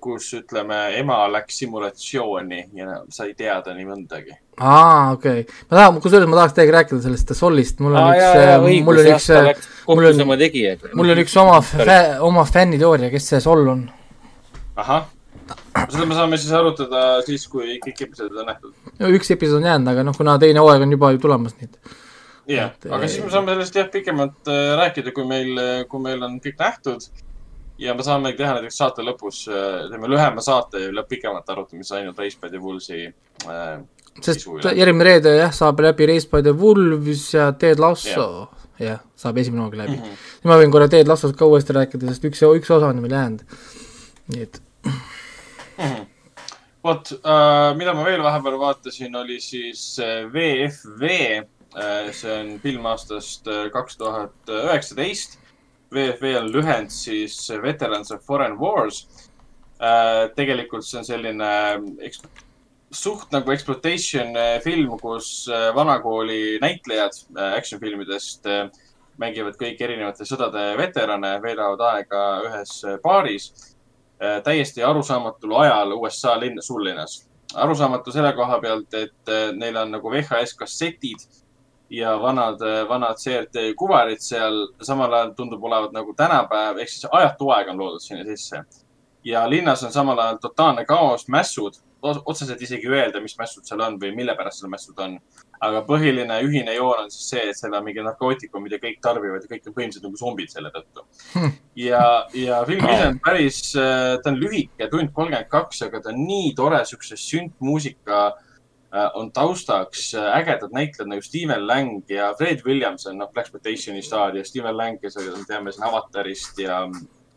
[0.03, 4.37] kus ütleme, ema läks simulatsiooni ja sai teada nii mõndagi.
[4.61, 5.63] aa, okei okay..
[5.71, 9.03] ma tahan, kusjuures ma tahaks teiega rääkida sellest Solist, mul on aa üks jaa, mul
[9.03, 10.25] on üks läks mul on-
[11.01, 11.59] mul on üks oma
[12.29, 13.87] oma fänniteooria, kes see Sol on.
[14.77, 15.09] ahah,
[15.91, 18.73] seda me saame siis arutada siis, kui kõik episoodid on nähtud.
[19.11, 21.95] üks episood on jäänud, aga noh, kuna teine hooaeg on juba ju tulemas, nii et
[22.55, 25.55] jah aga siis me saame sellest jah pikemalt äh, rääkida, kui meil,
[25.91, 27.09] kui meil on kõik nähtud.
[27.79, 29.45] ja me saame teha näiteks saate lõpus,
[29.91, 33.07] teeme lühema saate ja pikemalt arutame siis ainult Race by the Bullsi
[33.51, 33.83] äh,
[34.23, 34.47] sest
[34.77, 38.27] järgmine reede jah, saab läbi Race by the Wolves ja Ted Lasso,
[38.81, 40.03] jah, saab esimene hooga läbi mm.
[40.03, 40.29] -hmm.
[40.45, 43.17] ja ma võin korra Ted Lassost ka uuesti rääkida, sest üks, üks osa on veel
[43.19, 43.43] jäänud.
[44.35, 44.63] nii et.
[46.85, 51.11] vot äh,, mida ma veel vahepeal vaatasin, oli siis äh, VFV
[51.75, 52.13] äh,.
[52.13, 55.39] see on film aastast kaks tuhat üheksateist.
[55.95, 59.05] VFV on lühend siis Veterans of Foreign Wars
[59.81, 60.31] äh,.
[60.37, 61.51] tegelikult see on selline
[62.95, 67.17] suht nagu exploitation film, kus vanakooli näitlejad
[67.57, 68.47] action filmidest
[69.19, 73.74] mängivad kõik erinevate sõdade veterane, veedavad aega ühes baaris
[74.45, 77.29] täiesti arusaamatul ajal USA linn, suurlinnas.
[77.55, 81.27] arusaamatu selle koha pealt, et äh, neil on nagu VHS kassetid
[81.91, 87.51] ja vanad, vanad CRT kuvarid seal, samal ajal tundub olevat nagu tänapäev, ehk siis ajatu
[87.55, 88.65] aeg on loodud sinna sisse.
[89.25, 93.97] ja linnas on samal ajal totaalne kaos, mässud, otseselt isegi öelda, mis mässud seal on
[94.01, 95.19] või mille pärast seal mässud on.
[95.65, 99.45] Aga põhiline ühine joon on siis see, et seal on mingi narkootikum, mida kõik tarbivad
[99.45, 101.05] ja kõik on põhimõtteliselt nagu zombid selle tõttu.
[101.87, 102.05] ja,
[102.37, 106.53] ja film ise on päris, ta on lühike, tund kolmkümmend kaks, aga ta on nii
[106.59, 113.19] tore, siukse sündmuusika äh, on taustaks äh, ägedad näitlejad nagu Steven Lang ja Fred Williamson,
[113.19, 116.83] noh, Black Exploitationi staar ja Steven Lang, kes me teame siin Avatarist ja,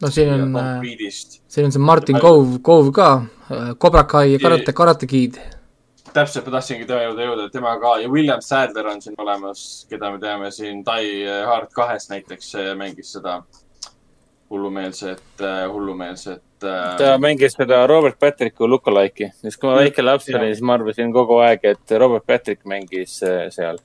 [0.01, 3.11] no siin on äh, siin on see Martin Cove, Cove ka,
[3.79, 5.39] Cobra Kai ja Karate, Karate Kid.
[6.17, 9.61] täpselt, ma tahtsingi tema juurde jõuda, et tema ka ja William Sadler on siin olemas,
[9.89, 13.39] keda me teame siin Die Hard kahes näiteks äh, mängis seda
[14.49, 15.23] hullumeelset,
[15.73, 20.63] hullumeelset äh, ta mängis seda Robert Patricku lookalike'i, siis kui ma väike laps olin, siis
[20.65, 23.19] ma arvasin kogu aeg, et Robert Patrick mängis
[23.53, 23.79] seal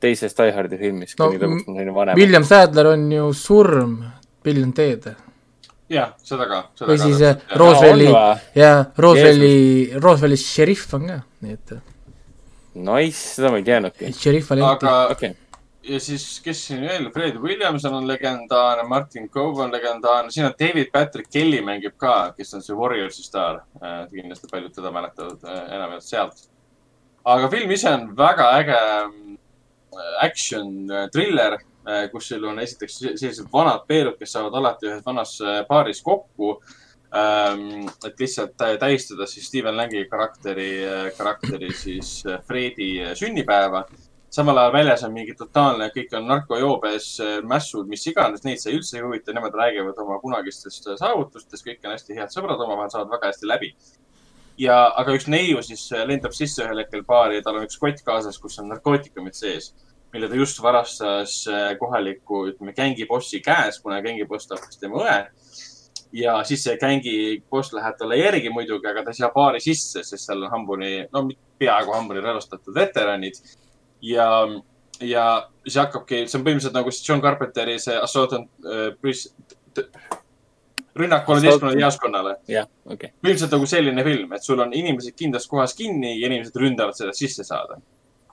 [0.00, 1.30] teises Die Hardi filmis, No.
[2.16, 3.98] William Sadler on ju Surm,
[4.44, 5.06] Bill and Ted.
[5.94, 6.60] jah, seda ka.
[6.88, 7.40] või siis äh.
[7.60, 8.44] Roosevelli on või?
[8.60, 8.74] ja
[9.06, 9.56] Roosevelli,
[10.02, 11.76] Roosevelli šerif on ka, nii et
[12.74, 14.10] Nice, seda ma ei teadnudki.
[14.18, 15.36] šerif oli aga okei,
[15.88, 20.56] ja siis, kes siin veel, Fred Williamson on legendaarne, Martin Cove on legendaarne, siin on
[20.60, 23.62] David Patrick Kelly mängib ka, kes on see Warriorsi staar.
[24.10, 26.48] kindlasti paljud teda mäletavad äh, enamjaolt sealt.
[27.24, 29.36] aga film ise on väga äge mm,
[30.22, 31.58] action äh, thriller,
[32.12, 36.58] kus sul on esiteks sellised vanad peerud, kes saavad alati ühes vanas äh, baaris kokku.
[38.06, 40.70] et lihtsalt tä- tähistada siis Steven Langi karakteri,
[41.18, 43.84] karakteri siis äh, Fredi äh, sünnipäeva
[44.30, 47.06] samal ajal väljas on mingi totaalne, kõik on narkojoobes,
[47.46, 51.94] mässud, mis iganes, neid see üldse ei huvita, nemad räägivad oma kunagistest saavutustest, kõik on
[51.94, 53.70] hästi head sõbrad omavahel, saavad väga hästi läbi.
[54.58, 58.02] ja, aga üks neiu siis lendab sisse ühel hetkel baari ja tal on üks kott
[58.02, 59.70] kaasas, kus on narkootikumid sees,
[60.14, 65.16] mille ta just varastas äh, kohaliku, ütleme, gängibossi käes, kuna gängiboss tapis tema õe.
[66.14, 70.28] ja siis see gängiboss läheb talle järgi muidugi, aga ta ei saa baari sisse, sest
[70.28, 71.24] seal on hambuni, no
[71.58, 73.40] peaaegu hambuni relvastatud veteranid
[74.06, 74.28] ja,
[75.02, 75.24] ja
[75.64, 78.94] siis hakkabki, see on põhimõtteliselt nagu John Carpenteri see Assault on äh,
[80.94, 82.36] rünnak kolmeteistkümnele jaoskonnale.
[82.48, 83.10] jah, okei.
[83.18, 87.14] põhimõtteliselt nagu selline film, et sul on inimesed kindlas kohas kinni ja inimesed ründavad seda
[87.16, 87.80] sisse saada.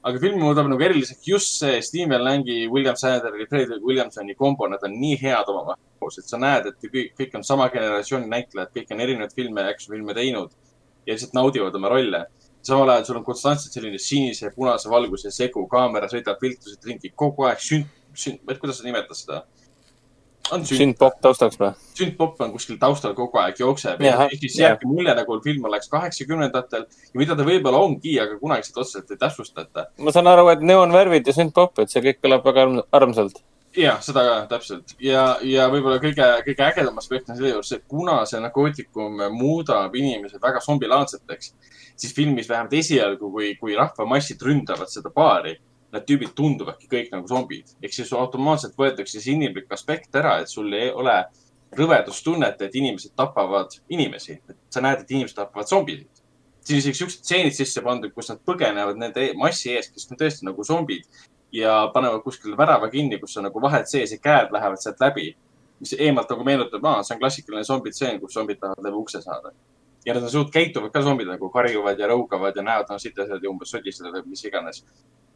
[0.03, 4.83] Aga filmi muudab nagu eriliseks just see Steven Langi, William Sadleri, Fred Williamsoni kombo, nad
[4.83, 8.73] on nii head omavahel koos, et sa näed, et kõik, kõik on sama generatsiooni näitlejad,
[8.75, 10.53] kõik on erinevaid filme, action filme teinud
[11.05, 12.25] ja lihtsalt naudivad oma rolle
[12.61, 17.11] samal ajal sul on konstantselt selline sinise ja punase valguse segu, kaamera sõidab viltuselt ringi
[17.15, 19.41] kogu aeg ei tea, kuidas sa nimetad seda.
[20.51, 21.71] On sünd, sündpopp taustaks või?
[21.97, 24.71] sündpopp on kuskil taustal kogu aeg jookseb Jah, ja siis jah.
[24.71, 29.11] jääbki mulje nagu film oleks kaheksakümnendatel ja mida ta võib-olla ongi, aga kunagi seda otseselt
[29.11, 29.87] ei täpsustata.
[29.99, 33.41] ma saan aru, et neoonvärvid ja sündpopp, et see kõik kõlab väga arm- armsalt.
[33.77, 37.83] ja seda ka täpselt ja, ja võib-olla kõige, kõige ägedam aspekt on selle juures et
[37.87, 41.53] kuna see narkootikum muudab inimesed väga zombilaadseteks,
[41.95, 45.55] siis filmis vähemalt esialgu, kui, kui rahvamassid ründavad seda baari,
[45.91, 47.75] need tüübid tunduvadki kõik nagu zombid.
[47.83, 51.25] ehk siis automaatselt võetakse see inimlik aspekt ära, et sul ei ole
[51.77, 54.39] rõvedustunnet, et inimesed tapavad inimesi.
[54.69, 56.07] sa näed, et inimesed tapavad zombisid.
[56.61, 60.11] siin on isegi siuksed stseenid sisse pandud, kus nad põgenevad nende e- massi eest, kes
[60.11, 61.05] on tõesti nagu zombid
[61.51, 65.35] ja panevad kuskil värava kinni, kus on nagu vahed sees ja käed lähevad sealt läbi.
[65.81, 69.51] mis eemalt nagu meenutab, aa, see on klassikaline zombitseen, kus zombid tahavad läbi ukse saada.
[70.05, 73.43] ja nad on suht käituvad ka zombid nagu karjuvad ja rõugavad ja näevad, on sitased
[73.43, 74.83] ja umbes sodised või mis iganes.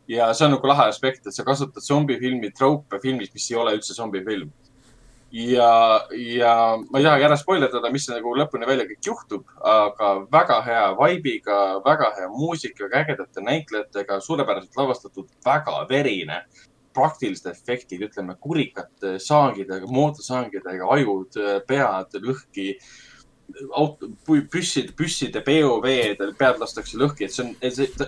[0.07, 3.75] Ja see on nagu lahe aspekt, et sa kasutad zombifilmi trope filmis, mis ei ole
[3.77, 4.51] üldse zombifilm.
[5.35, 5.71] ja,
[6.15, 10.85] ja ma ei tahagi ära spoilerdada, mis nagu lõpuni välja kõik juhtub, aga väga hea
[10.99, 16.45] vibe'iga, väga hea muusikaga, ägedate näitlejatega, suurepäraselt lavastatud, väga verine
[16.95, 21.35] praktilised efektid, ütleme kurikate saagidega, mootorsaagidega, ajud,
[21.67, 22.69] pead lõhki,
[23.75, 27.53] auto, püssid, püsside POV-d, pead lastakse lõhki, et see on,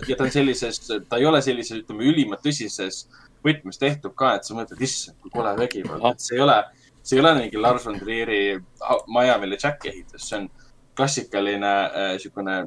[0.10, 3.06] ja ta on sellises, ta ei ole sellises, ütleme, ülimalt tõsises
[3.46, 6.58] võtmes tehtud ka, et sa mõtled, issand, kui kole vägivald, et see ei ole,
[7.02, 8.42] see ei ole mingi Lars von Trieri
[9.14, 10.50] Miami'le Jack ehitus, see on
[10.98, 12.58] klassikaline äh, niisugune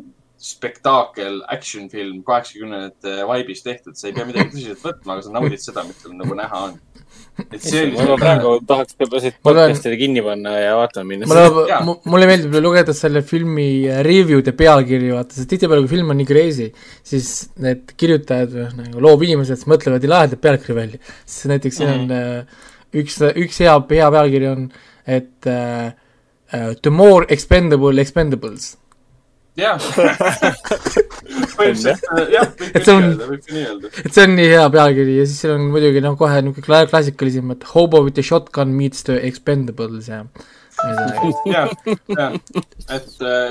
[0.40, 5.60] spektaakel, action film kaheksakümnendate vibe'is tehtud, sa ei pea midagi tõsiselt võtma, aga sa naudid
[5.60, 6.78] seda, mis seal nagu näha on.
[7.40, 11.08] et see oli ma praegu tahaks võib-olla siit Ma loen- podcast'i kinni panna ja vaatama
[11.10, 11.28] minna.
[11.28, 13.68] mulle mulle meeldib lugeda selle filmi
[14.06, 16.70] review'de pealkirju, vaata, sest tihtipeale, kui film on nii crazy,
[17.12, 17.30] siis
[17.60, 21.00] need kirjutajad või nagu loovinimesed mõtlevad nii lahedat pealkirja välja.
[21.26, 22.60] siis näiteks siin on äh,
[22.96, 24.68] üks, üks hea, hea pealkiri on,
[25.06, 25.92] et äh,
[26.52, 28.76] uh, The more expendable expendables.
[29.58, 29.80] Jah,
[31.56, 33.90] põhimõtteliselt jah, võib nii on- öelda, võib nii öelda.
[34.04, 36.86] et see on nii hea pealkiri ja siis seal on muidugi noh, kohe niisugune kla-
[36.90, 40.22] klassikalisem, et Hobo with the shotgun meets the expendables ja
[41.50, 41.68] jah,
[42.20, 42.34] jah,
[42.96, 43.08] et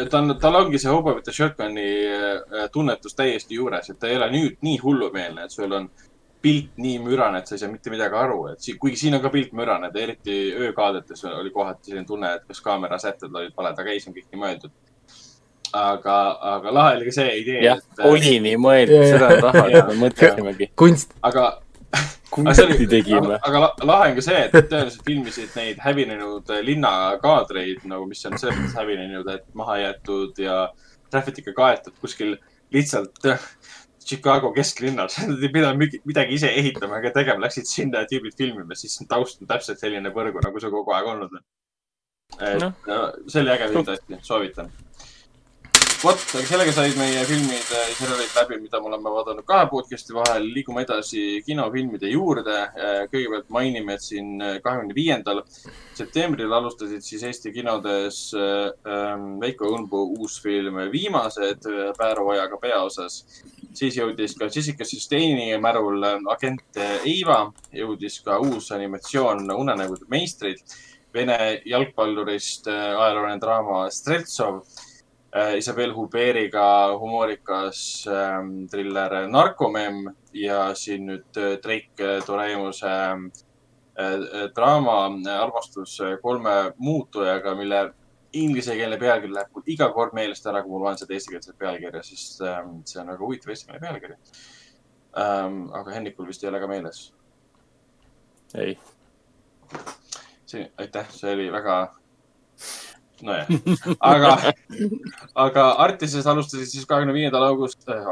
[0.09, 4.09] ta on, tal ongi see Hobo with the Shotgun'i äh, tunnetus täiesti juures, et ta
[4.09, 5.85] ei ole nüüd nii hullumeelne, et sul on
[6.41, 9.21] pilt nii mürane, et sa ei saa mitte midagi aru, et siin, kuigi siin on
[9.21, 13.77] ka pilt mürane, eriti öökaadetes oli kohati selline tunne, et kas kaamera sätted olid valed,
[13.83, 14.73] aga ei, see on kõik nii mõeldud.
[15.73, 16.17] aga,
[16.55, 19.87] aga lahe oli ka see idee, jah, et, äh, oli nii mõeldud, seda taha Jaa.
[19.89, 20.69] me mõtlesimegi.
[20.79, 21.47] kunst, aga
[22.29, 23.39] kunsti tegime aga,.
[23.49, 28.37] aga la- lahe on ka see, et tõenäoliselt filmisid neid hävinenud linnakaadreid nagu, mis on
[28.37, 30.61] selles mõttes hävinenud, et maha jäetud ja
[31.11, 32.37] traffic'iga kaetud kuskil
[32.73, 33.45] lihtsalt äh,
[34.09, 35.17] Chicago kesklinnas.
[35.29, 39.43] Nad ei pidanud midagi ise ehitama ega tegema, läksid sinna ja tüübid filmima, siis taust
[39.43, 41.47] on täpselt selline põrgu, nagu see kogu aeg olnud on.
[42.39, 42.71] et no.
[43.27, 44.71] see oli äge film tõesti, soovitan.
[45.99, 50.13] vot, aga sellega said meie filmid ja seriaalid läbi, mida me oleme vaadanud kahe podcast'i
[50.15, 50.45] vahel.
[50.55, 52.55] liigume edasi kinofilmide juurde.
[53.11, 55.41] kõigepealt mainime, et siin kahekümne viiendal
[55.97, 62.57] septembril alustasid siis Eesti kinodes äh, ähm, Veiko Õunpuu uus film Viimased äh, Pääro Ojaga
[62.61, 63.43] peaosas.
[63.73, 70.63] siis jõudis ka Jessica Sustaini märul agent Eiva, jõudis ka uus animatsioon Unenägude meistrid.
[71.13, 74.63] Vene jalgpallurist äh, ajalooline draama Streltsov
[75.57, 83.27] Isabel Huberiga humoorikas ähm, triller Narkomemm ja siin nüüd äh, Drake Doreimuse ähm,
[83.93, 87.93] äh, draama äh, Armastus äh, kolme muutujaga, mille
[88.33, 92.41] inglisekeelne pealkiri läheb mul iga kord meelest ära, kui ma loen seda eestikeelset pealkirja, sest
[92.45, 94.17] ähm, see on väga huvitav eestikeelne pealkiri
[95.17, 95.63] ähm,.
[95.73, 97.03] aga Hennikul vist ei ole ka meeles.
[98.57, 98.77] ei,
[100.45, 101.79] see, aitäh, see oli väga,
[103.25, 103.47] nojah,
[103.99, 104.53] aga,
[105.47, 108.07] aga Artises alustasid siis kahekümne viiendal august äh,,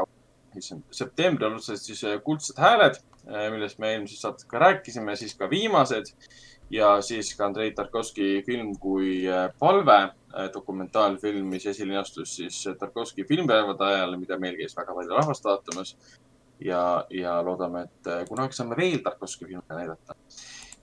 [0.58, 3.00] issand, septembril alustasid siis äh, Kuldsed hääled,
[3.52, 6.14] millest me eelmises saates ka rääkisime, siis ka viimased
[6.72, 9.26] ja siis ka Andrei Tarkovski film kui
[9.60, 9.98] palve,
[10.54, 15.94] dokumentaalfilm, mis esilinastus siis Tarkovski filmipäevade ajal, mida meil käis väga palju rahvast vaatamas.
[16.64, 20.16] ja, ja loodame, et kunagi saame veel Tarkovski filme näidata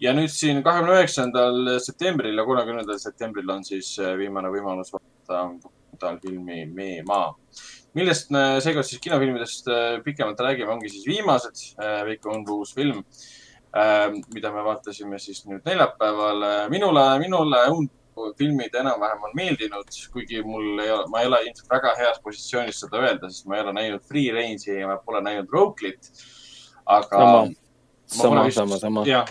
[0.01, 5.45] ja nüüd siin kahekümne üheksandal septembril ja kolmekümnendal septembril on siis äh, viimane võimalus vaadata
[5.63, 7.31] dokumentaalfilmi Mee maa,
[7.95, 12.75] millest me seekord siis kinofilmidest äh, pikemalt räägime, ongi siis viimased äh, Veiko Õunpuu uus
[12.75, 13.03] film,
[14.31, 16.45] mida me vaatasime siis nüüd neljapäeval.
[16.71, 21.73] minule, minule Õunpuu filmid enam-vähem on meeldinud, kuigi mul ei ole, ma ei ole ilmselt
[21.73, 25.19] väga heas positsioonis seda öelda, sest ma ei ole näinud Free Range'i ja ma pole
[25.25, 26.07] näinud Rokelit.
[26.85, 27.43] aga sama,
[28.05, 29.03] Ma sama sama, sama.
[29.09, 29.27] jah,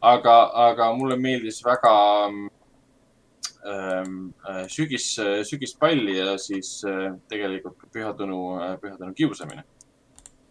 [0.00, 0.36] aga,
[0.68, 1.94] aga mulle meeldis väga
[2.28, 5.18] ähm, äh, sügis,
[5.48, 8.40] sügispalli ja siis äh, tegelikult ka Püha Tõnu,
[8.82, 9.64] Püha Tõnu kiusamine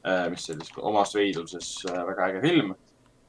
[0.07, 2.75] äh,, mis siis omas veidruses äh, väga äge film.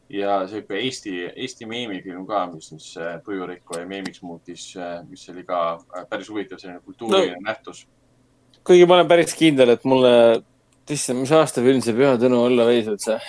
[0.08, 4.70] ja sihuke Eesti, Eesti meemifilm ka, mis siis äh, tujurikku ja meemiks muutis,
[5.08, 7.44] mis oli ka äh, päris huvitav selline kultuuriline no.
[7.44, 7.84] nähtus.
[8.64, 10.12] kuigi ma olen päris kindel, et mulle,
[10.88, 13.20] issand, mis aasta film see Püha Tõnu olla võis üldse?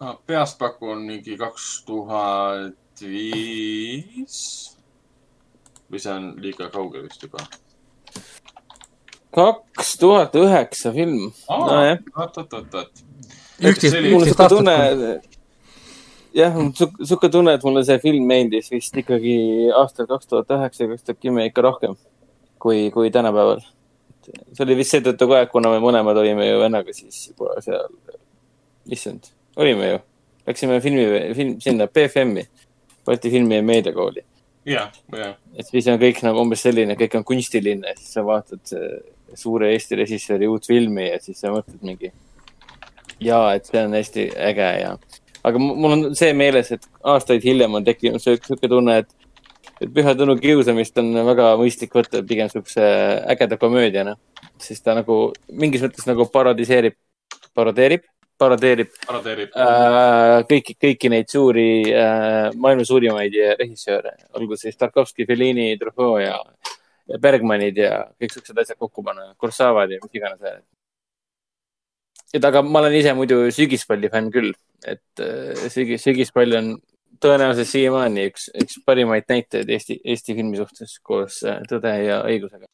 [0.00, 4.40] No peast pakun mingi kaks tuhat viis
[5.90, 7.44] või see on liiga kaugel vist juba
[9.36, 11.32] kaks tuhat üheksa film.
[11.48, 13.02] oot, oot, oot, oot.
[13.60, 14.76] mul on aastat tunne,
[16.36, 16.58] jah,
[17.04, 19.36] siuke tunne, et mulle see film meeldis vist ikkagi
[19.76, 21.96] aastal kaks tuhat üheksa, kaks tuhat kümme ikka rohkem
[22.62, 23.60] kui, kui tänapäeval.
[24.26, 27.92] see oli vist seetõttu ka, et kuna me mõlemad olime ju vennaga siis juba seal,
[28.96, 29.98] issand, olime ju,
[30.46, 32.46] läksime filmi, film sinna BFM-i,
[33.06, 34.24] Balti Filmi ja Meediakooli.
[34.66, 38.72] jah, jah, et siis on kõik nagu umbes selline, kõik on kunstiline, siis sa vaatad
[38.74, 38.96] äh,
[39.34, 42.12] suure Eesti režissööri uut filmi ja siis sa mõtled mingi.
[43.20, 44.96] ja et see on hästi äge ja,
[45.44, 49.30] aga mu- mul on see meeles, et aastaid hiljem on tekkinud sihuke tunne, et,
[49.80, 52.82] et Püha Tõnu kiusamist on väga mõistlik võtta pigem siukse
[53.32, 54.16] ägeda komöödiana,
[54.58, 56.98] sest ta nagu mingis mõttes nagu parodiseerib,
[57.54, 58.04] parodeerib,
[58.38, 59.54] parodeerib paradeerib.
[59.56, 66.38] äh, kõiki, kõiki neid suuri äh,, maailma suurimaid režissööre, olgu siis Tarkovski, Fellini, Truffaut ja,
[67.22, 70.60] Bergmanid ja kõik siuksed asjad kokku panna, Kursavad ja mis iganes veel.
[72.34, 74.52] et aga ma olen ise muidu sügispalli fänn küll,
[74.84, 76.74] et äh, sügis, sügispall on
[77.22, 82.68] tõenäoliselt siiamaani üks, üks parimaid näiteid Eesti, Eesti filmi suhtes koos äh, Tõde ja õigusega.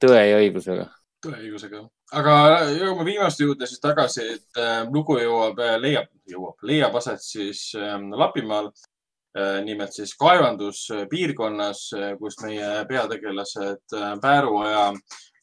[0.00, 0.88] tõe ja õigusega.
[1.22, 1.84] tõe ja õigusega.
[2.16, 2.34] Aga
[2.74, 7.96] jõuame viimaste juurde siis tagasi, et äh, lugu jõuab, leiab, jõuab, leiab aset siis äh,
[8.22, 9.60] Lapimaal äh,.
[9.64, 11.82] nimelt siis kaevanduspiirkonnas,
[12.18, 14.92] kus meie peategelased äh, Pääruoja,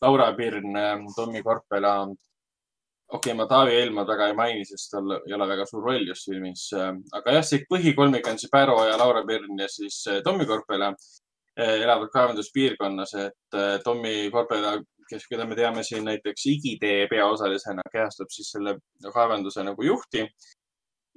[0.02, 0.76] Laura Pirn,
[1.16, 5.66] Tommi Korpela okei okay,, ma Taavi Eelmaad väga ei maini, sest tal ei ole väga
[5.66, 6.68] suur roll just filmis.
[6.76, 10.92] aga jah, see põhikolmik on siis Pääroja, Laura Pirn ja siis Tommi Korpela
[11.58, 14.76] elavad kaevanduspiirkonnas, et Tommi Korpela,
[15.10, 18.78] kes, keda me teame siin näiteks Igitee peaosalisena, kehastab siis selle
[19.14, 20.28] kaevanduse nagu juhti.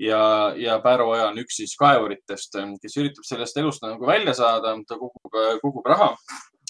[0.00, 0.22] ja,
[0.56, 5.40] ja Pääroja on üks siis kaevuritest, kes üritab sellest elust nagu välja saada, ta kogub,
[5.62, 6.14] kogub raha.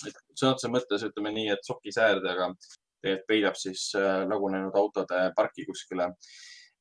[0.02, 2.54] sõna otseses mõttes ütleme nii, et sokisäärdega
[3.00, 6.10] tegelikult peidab siis äh, lagunenud autode parki kuskile.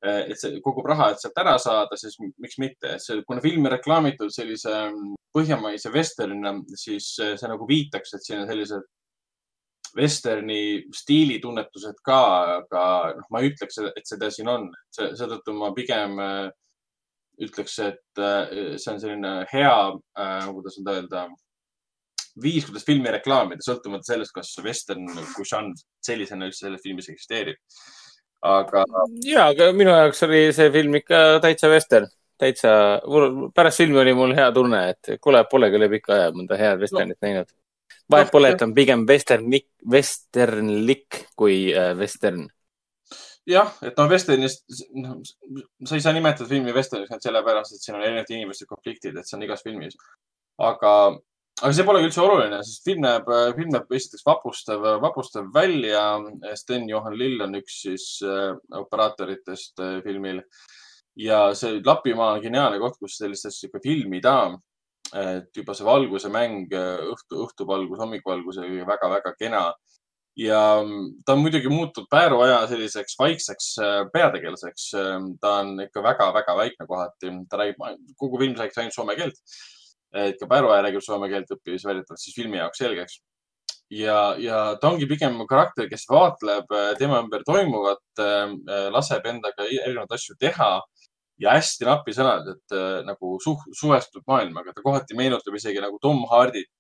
[0.06, 3.72] Äh, et see kogub raha, et sealt ära saada, siis miks mitte, see, kuna filmi
[3.72, 8.88] reklaamitud sellise mm, põhjamaise vesternina, siis äh, see nagu viitaks, et siin on sellised
[9.96, 10.62] vesterni
[10.96, 12.22] stiilitunnetused ka,
[12.60, 12.86] aga
[13.18, 14.70] noh, ma ei ütleks, et seda siin on.
[14.96, 16.18] seetõttu ma pigem
[17.40, 19.76] ütleks, et see on selline hea,
[20.50, 21.28] kuidas nüüd öelda
[22.42, 27.60] viis, kuidas filmi reklaamida, sõltumata sellest, kas western kui žanr sellisena üldse selles filmis eksisteerib.
[28.46, 28.86] aga.
[29.26, 32.08] ja, aga minu jaoks oli see film ikka täitsa western,
[32.40, 32.72] täitsa,
[33.56, 37.18] pärast filmi oli mul hea tunne, et kuule, polegi üle pika aja mõnda head westernit
[37.20, 37.26] no.
[37.28, 37.52] näinud.
[38.12, 42.48] Vahet pole, et on pigem westernlik, westernlik kui äh, western
[43.50, 44.66] jah, et no Westernist,
[45.00, 45.18] noh,
[45.88, 49.28] sa ei saa nimetada filmi Westerniks ainult sellepärast, et siin on erinevate inimeste konfliktid, et
[49.28, 49.98] see on igas filmis.
[50.60, 50.92] aga
[51.60, 56.04] aga see polegi üldse oluline, sest film näeb, film näeb esiteks vapustav, vapustav välja.
[56.56, 60.44] Sten-Johan Lill on üks siis äh, operaatoritest äh, filmil
[61.20, 64.36] ja see Lapimaa on geniaalne koht, kus sellist asja ikka filmida.
[65.16, 66.68] Et juba see valguse mäng,
[67.14, 69.64] õhtu, õhtuvalgus, hommikuvalgus oli väga-väga kena.
[70.40, 74.92] ja mm, ta on muidugi muutunud Pääruaja selliseks vaikseks äh, peategelaseks.
[75.42, 77.84] ta on ikka väga-väga väikne kohati, ta räägib,
[78.18, 79.42] kogu film räägib ainult soome keelt
[80.14, 83.20] et ka Päruaja räägib soome keelt, õppis väidetavalt siis filmi jaoks selgeks.
[83.90, 89.66] ja, ja ta ongi pigem karakter, kes vaatleb äh, tema ümber toimuvat, äh, laseb endaga
[89.66, 90.76] erinevaid asju teha
[91.40, 94.74] ja hästi napi sõnad, et äh, nagu suh, suhestub maailmaga.
[94.76, 96.72] ta kohati meenutab isegi nagu Tom Hardit,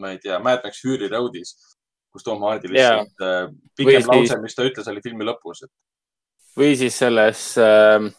[0.00, 1.54] ma ei tea, Mad Max Fury Roadis,
[2.12, 3.48] kus Tom Hardi lihtsalt yeah.
[3.78, 5.72] pikem või lause, mis ta ütles, oli filmi lõpus et....
[6.58, 8.10] või siis selles äh,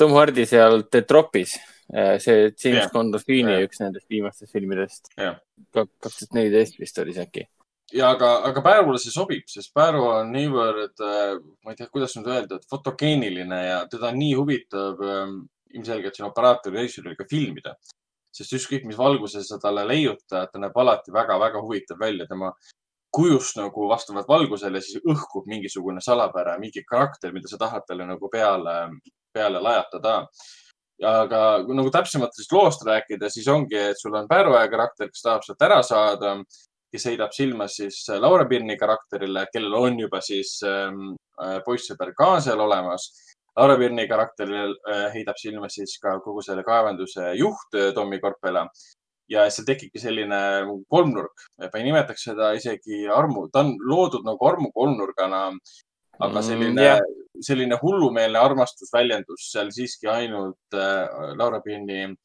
[0.00, 1.56] Tom Hardi seal The Tropis
[1.92, 2.90] Äh, see James yeah.
[2.92, 3.64] Gandolfini yeah.
[3.66, 5.40] üks nendest viimastest filmidest yeah..
[5.74, 7.48] kaks tuhat neliteist vist oli see äkki.
[7.92, 12.16] Ja aga, aga Päärule see sobib, sest Pääru on niivõrd, äh, ma ei tea, kuidas
[12.16, 15.40] nüüd öelda, et fotogeeniline ja teda nii huvitav ähm,
[15.74, 17.74] ilmselgelt siin operaatori režissööril ka filmida.
[18.30, 22.26] sest ükskõik, mis valguses sa talle leiutad, ta näeb alati väga-väga huvitav välja.
[22.26, 22.52] tema
[23.10, 28.28] kujust nagu vastavalt valgusele siis õhkub mingisugune salapära, mingi karakter, mida sa tahad talle nagu
[28.30, 28.76] peale,
[29.34, 30.28] peale lajatada
[31.00, 35.46] aga nagu täpsemalt sellest loost rääkida, siis ongi, et sul on Pääruaja karakter, kes tahab
[35.46, 36.34] sealt ära saada,
[36.92, 42.38] kes heidab silma siis Laura Pirni karakterile, kellel on juba siis ähm, äh, poissõber ka
[42.44, 43.10] seal olemas.
[43.58, 48.66] Laura Pirni karakterile äh, heidab silma siis ka kogu selle kaevanduse juht äh, Tommy Korpela.
[49.30, 50.40] Ja seal tekibki selline
[50.90, 55.44] kolmnurk, ma ei nimetaks seda isegi armu, ta on loodud nagu armu kolmnurgana
[56.20, 61.06] aga mm, selline mm,, selline hullumeelne armastusväljendus seal siiski ainult äh,
[61.38, 62.16] Laura Pinni äh,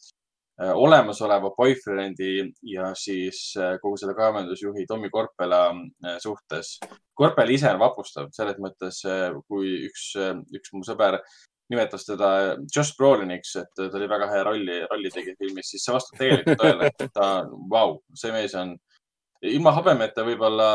[0.58, 6.78] olemasoleva boyfriend'i ja siis äh, kogu selle kaevandusjuhi Tommy Korpela äh, suhtes.
[7.14, 11.20] Korpel ise on vapustav selles mõttes, äh, kui üks, äh, üks mu sõber
[11.72, 12.30] nimetas teda
[12.70, 16.60] Josh Broliniks, et ta oli väga hea rolli, rolli tegi filmis, siis see vastab tegelikult
[16.62, 17.30] tõele, et ta,
[17.72, 18.76] vau, see mees on
[19.46, 20.68] ilma habemeta võib-olla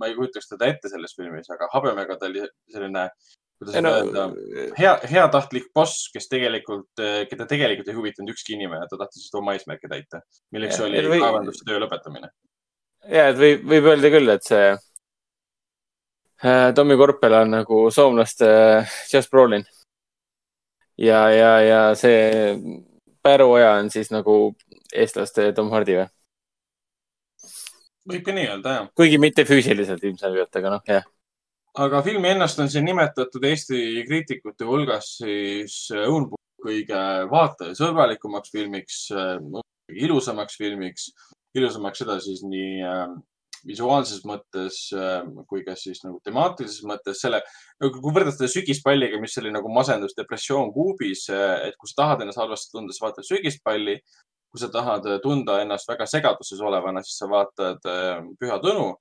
[0.00, 2.42] ma ei kujutaks teda ette selles filmis, aga habemega ta oli
[2.72, 3.04] selline,
[3.60, 4.26] kuidas no, öelda,
[4.78, 9.56] hea, heatahtlik boss, kes tegelikult, keda tegelikult ei huvitanud ükski inimene, ta tahtis lihtsalt oma
[9.56, 10.22] eesmärke täita,
[10.54, 11.20] milleks ja, oli või...
[11.20, 12.30] kaevandustöö lõpetamine.
[13.04, 18.96] ja, et võib, võib öelda küll, et see äh, Tommy Korpel on nagu soomlaste äh,
[19.12, 19.66] Josh Brolin.
[20.96, 22.56] ja, ja, ja see
[23.20, 24.54] Pääruoja on siis nagu
[24.96, 26.08] eestlaste Tom Hardy või?
[28.10, 28.92] võib ka nii öelda, jah.
[28.96, 31.04] kuigi mitte füüsiliselt ilmselgelt, aga noh, jah.
[31.78, 38.96] Aga filmi ennast on siin nimetatud Eesti kriitikute hulgas siis õunpuu kõige vaatajasõbralikumaks filmiks,
[39.88, 41.10] ilusamaks filmiks
[41.56, 43.12] ilusamaks seda siis nii äh,
[43.66, 45.20] visuaalses mõttes äh,
[45.50, 47.42] kui ka siis nagu temaatilises mõttes selle,
[47.80, 52.24] kui võrrelda seda sügispalliga, mis oli nagu masendus, depressioon kuubis, äh, et kui sa tahad
[52.24, 54.00] ennast halvasti tunda, sa vaatad sügispalli.
[54.50, 58.96] kui sa tahad tunda ennast väga segaduses olevana, siis sa vaatad äh, Püha Tõnu.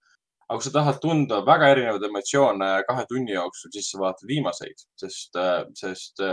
[0.50, 4.86] Aga kui sa tahad tunda väga erinevaid emotsioone kahe tunni jooksul, siis sa vaatad viimaseid,
[4.98, 5.38] sest,
[5.78, 6.24] sest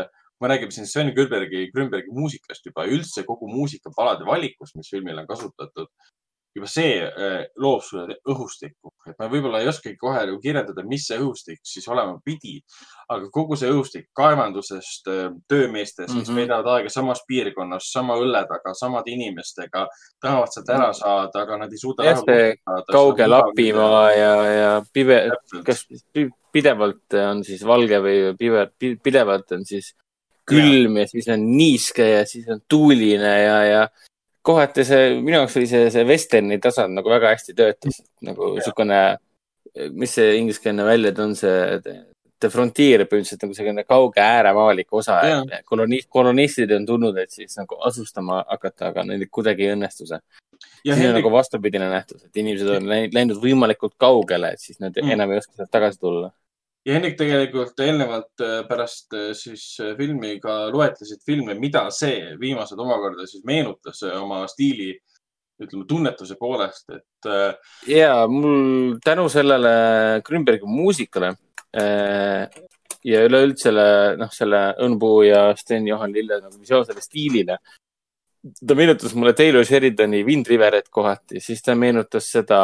[0.41, 5.29] me räägime siin Sven Külbergi, Grünbergi muusikast juba üldse kogu muusikapalade valikust, mis filmil on
[5.29, 5.93] kasutatud
[6.57, 11.07] juba see äh, loob sulle õhustikku, et ma võib-olla ei oskagi kohe nagu kirjeldada, mis
[11.09, 12.57] see õhustik siis olema pidi.
[13.12, 16.24] aga kogu see õhustik kaevandusest, äh, töömeestest mm, -hmm.
[16.24, 16.39] kes mhm.
[16.41, 19.87] veedavad aega samas piirkonnas, sama õlle taga, samade inimestega,
[20.20, 20.99] tahavad sealt ära mhm.
[21.03, 22.09] saada, aga nad ei suuda.
[22.09, 22.57] jah, see
[22.93, 25.20] kauge Lapimaa ja, ja pive,
[25.66, 25.87] kas
[26.53, 28.66] pidevalt on siis valge või pive,
[29.03, 29.93] pidevalt on siis
[30.47, 31.05] külm ja.
[31.05, 33.89] ja siis on niiske ja siis on tuuline ja, ja
[34.47, 39.01] kohati see, minu jaoks oli see, see vesterni tasand nagu väga hästi töötas, nagu niisugune,
[39.98, 41.81] mis see ingliskeelne väljend on, see
[42.36, 45.18] The Frontier põhimõtteliselt nagu selline kauge ääremaalik osa.
[45.64, 50.20] koloni-, kolonistid on tulnud, et siis nagu asustama hakata, aga neil kuidagi ei õnnestu see.
[50.60, 51.20] see on Henrik...
[51.20, 55.16] nagu vastupidine nähtus, et inimesed on läinud võimalikult kaugele, et siis nad mm.
[55.16, 56.31] enam ei oska sealt tagasi tulla
[56.87, 62.37] ja Henrik tegelikult eelnevalt äh, pärast äh, siis äh, filmi ka loetlesid filme, mida see
[62.41, 64.93] viimased omakorda siis meenutas oma stiili,
[65.63, 67.29] ütleme tunnetuse poolest, et.
[67.89, 69.71] ja mul tänu sellele
[70.25, 71.31] Grünbergi muusikale
[73.07, 73.73] ja üleüldse
[74.21, 77.57] noh, selle Õnpuu ja Sten-Johan Lille nagu visuaalsele stiilile.
[78.61, 82.61] ta meenutas mulle Taylor Sheridani Wind Riverit kohati, siis ta meenutas seda,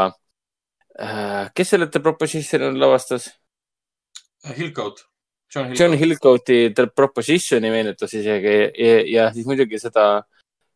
[1.57, 3.31] kes selle The Proposition lavastas
[4.51, 5.07] Hillcoat.
[5.55, 5.81] John Hillcoat.
[5.81, 10.23] John Hillcoati The Propositioni meenutas isegi ja, ja siis muidugi seda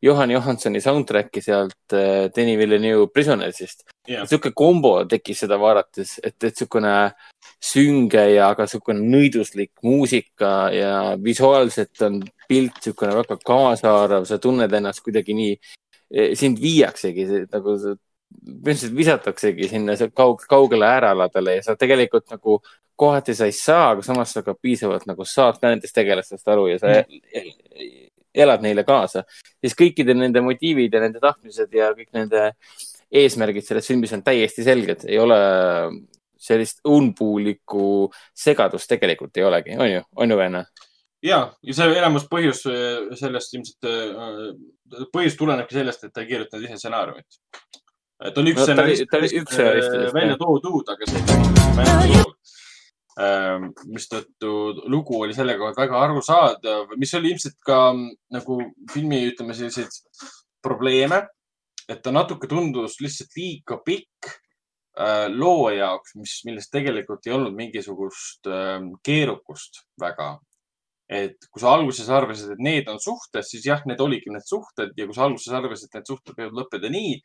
[0.02, 4.26] Johan Johansoni soundtrack'i sealt äh, Danny Villeneuve Prisonersist yeah..
[4.28, 6.92] sihuke kombo tekkis seda vaadates, et, et sihukene
[7.62, 14.72] sünge ja ka sihukene nõiduslik muusika ja visuaalselt on pilt sihukene väga kaasaarv, sa tunned
[14.78, 15.56] ennast kuidagi nii,
[16.12, 17.78] e, sind viiaksegi nagu
[18.46, 22.60] põhimõtteliselt visataksegi sinna kaug, kaugele äärealadele ja sa tegelikult nagu
[22.96, 26.68] kohati sa ei saa, aga samas sa ka piisavalt nagu saad ka nendest tegelastest aru
[26.72, 28.08] ja sa mm.
[28.34, 29.24] elad neile kaasa.
[29.60, 32.52] siis kõikide nende motiivid ja nende tahtmised ja kõik nende
[33.12, 35.36] eesmärgid selles filmis on täiesti selged, ei ole
[36.46, 40.64] sellist unpuulikku segadust tegelikult ei olegi, on ju, on ju, Venna?
[41.22, 46.30] ja, ja see enamus põhjus äh, sellest ilmselt, äh, põhjus tulenebki sellest, et ta ei
[46.30, 47.40] kirjutanud ise stsenaariumit.
[48.24, 52.36] Et on üks no, stsenarist, kes äh, välja toodud, aga see ei ole
[53.16, 54.50] Ehm, mistõttu
[54.92, 58.58] lugu oli selle kohta väga arusaadav, mis oli ilmselt ka mm, nagu
[58.92, 59.94] filmi, ütleme selliseid
[60.64, 61.22] probleeme,
[61.88, 64.28] et ta natuke tundus lihtsalt liiga pikk
[65.00, 70.34] äh, loo jaoks, mis, millest tegelikult ei olnud mingisugust äh, keerukust väga.
[71.06, 74.90] et kui sa alguses arvasid, et need on suhted, siis jah, need oligi need suhted
[74.98, 77.20] ja kui sa alguses arvasid, et need suhted võivad lõppeda nii,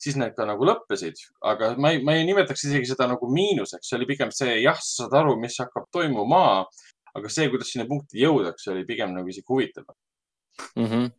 [0.00, 3.88] siis need ka nagu lõppesid, aga ma ei, ma ei nimetaks isegi seda nagu miinuseks,
[3.88, 6.44] see oli pigem see, jah, sa saad aru, mis hakkab toimuma,
[7.16, 10.86] aga see, kuidas sinna punkti jõudakse, oli pigem nagu isegi huvitav mm.
[10.86, 11.10] -hmm.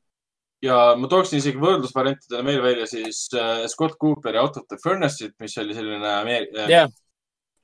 [0.66, 5.38] ja ma tooksin isegi võrdlusvariantidele meil välja siis äh, Scott Cooperi Out of the Furnace'it,
[5.40, 6.90] mis oli selline äh, yeah.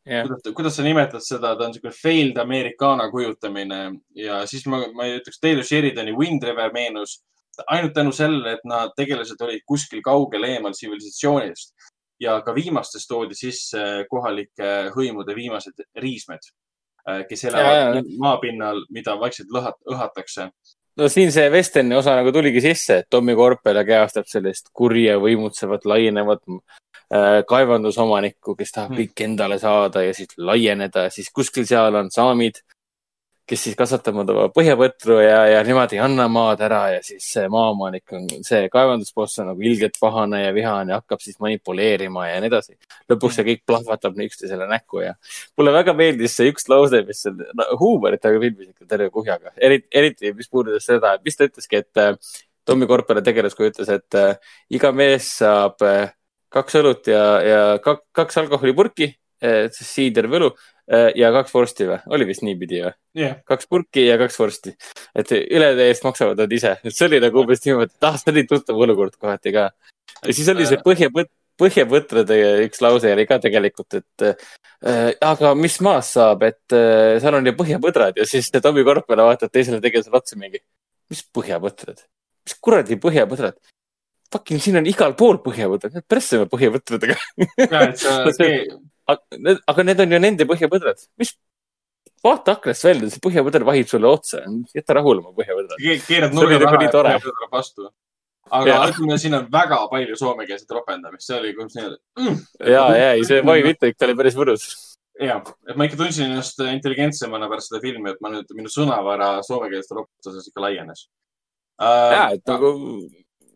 [0.08, 0.28] Yeah.
[0.28, 3.80] kuidas, kuidas sa nimetad seda, ta on niisugune failed Americana kujutamine
[4.16, 7.18] ja siis ma, ma ei ütleks Taylor Sheridani Wind River meenus
[7.68, 11.74] ainult tänu sellele, et nad tegelased olid kuskil kaugel eemal tsivilisatsioonist
[12.20, 16.50] ja ka viimastes toodi sisse kohalike hõimude viimased riismed,
[17.10, 20.50] äh, kes elavad ja, maapinnal, mida vaikselt lõhat-, õhatakse.
[20.98, 25.86] no siin see vesterni osa nagu tuligi sisse, et Tommy Korpela kehastab sellist kurja, võimutsevat,
[25.86, 29.04] laienevat äh, kaevandusomanikku, kes tahab hmm.
[29.04, 32.64] kõik endale saada ja siis laieneda, siis kuskil seal on saamid
[33.48, 37.46] kes siis kasvatavad oma põhjapõtru ja, ja nemad ei anna maad ära ja siis see
[37.52, 42.52] maaomanik on, see kaevandusboss on nagu ilgelt pahane ja vihane hakkab siis manipuleerima ja nii
[42.52, 42.76] edasi.
[43.12, 45.16] lõpuks see kõik plahvatab üksteisele näkku ja
[45.58, 49.56] mulle väga meeldis see üks lause, mis on no, huumorit, aga filmis ikka terve kuhjaga,
[49.58, 52.36] eriti, eriti mis puudutas seda, et mis ta ütleski, et äh,
[52.68, 56.12] Tommy Korpere tegelaskuju ütles, et äh, iga mees saab äh,
[56.52, 59.14] kaks õlut ja, ja kaks, alkoholipurki
[59.44, 60.52] äh,, siider või õlu
[60.88, 63.42] ja kaks vorsti või, oli vist niipidi või yeah.?
[63.48, 64.72] kaks purki ja kaks vorsti,
[65.20, 68.32] et ülede eest maksavad nad ise, et see oli nagu umbes niimoodi, et ah, see
[68.32, 69.68] oli tuttav olukord kohati ka.
[70.22, 75.80] ja siis oli see põhjapõtt, põhjapõtrade üks lause oli ka tegelikult, et äh, aga mis
[75.84, 80.22] maast saab, et äh, seal on ju põhjapõdrad ja siis Tommy Korpela vaatab teisele tegelasele
[80.22, 80.64] otsa mingi,
[81.12, 82.06] mis põhjapõtrad,
[82.48, 83.60] mis kuradi põhjapõdrad
[84.32, 87.16] fucking siin on igal pool põhjapõdrad, pressime põhjapõdradega.
[89.08, 91.34] ja, aga need on ju nende põhjapõdrad, mis,
[92.26, 94.44] vaata aknast välja, see põhjapõder vahib sulle otsa,
[94.76, 95.78] jäta rahule oma põhjapõdrad.
[95.82, 97.90] ke- keerad nurga taha ja tuleb vastu.
[98.58, 102.38] aga ütleme, siin on väga palju soomekeelset ropendamist, see oli kuidas nii-öelda mm,.
[102.72, 104.68] ja, ja ei, see Vai Vittek oli päris mõnus.
[105.20, 109.34] ja, et ma ikka tundsin ennast intelligentsemana pärast seda filmi, et ma nüüd, minu sõnavara
[109.44, 111.08] soomekeelse roputuses ikka laienes
[111.78, 112.36] ja, uh,.
[112.36, 112.74] et nagu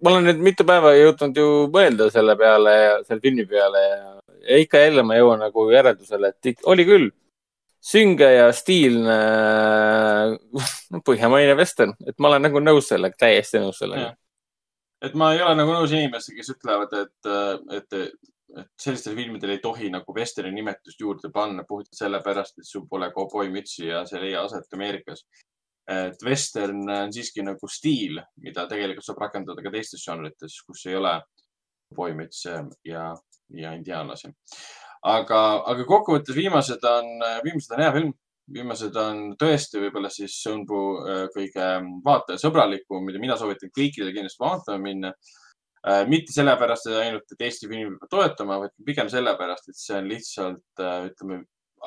[0.03, 4.11] ma olen nüüd mitu päeva jõudnud ju mõelda selle peale ja selle filmi peale ja,
[4.49, 7.11] ja ikka ja jälle ma jõuan nagu järeldusele, et oli küll.
[7.81, 9.15] Sünge ja stiilne
[11.07, 14.11] põhjamaine vestern, et ma olen nagu nõus sellega, täiesti nõus sellega.
[15.01, 17.29] Et ma ei ole nagu nõus inimestega, kes ütlevad, et,
[17.79, 17.95] et,
[18.61, 23.09] et sellistel filmidel ei tohi nagu vesterni nimetust juurde panna puhtalt sellepärast, et sul pole
[23.15, 25.25] kauboimütsi ja see ei leia aset Ameerikas.
[25.91, 30.95] et western on siiski nagu stiil, mida tegelikult saab rakendada ka teistes žanrites, kus ei
[30.95, 31.15] ole
[31.89, 33.09] kauboimütse ja,
[33.57, 34.31] ja indiaanlasi.
[35.01, 37.07] aga, aga kokkuvõttes viimased on,
[37.43, 38.11] viimased on hea film
[38.51, 41.67] viimased on tõesti võib-olla siis Sõnbu äh, kõige
[42.05, 45.13] vaatajasõbralikum, mida mina soovitan kõikidele kindlasti vaatama minna.
[46.05, 50.81] mitte sellepärast ainult, et Eesti filmi peab toetama, vaid pigem sellepärast, et see on lihtsalt,
[51.07, 51.39] ütleme,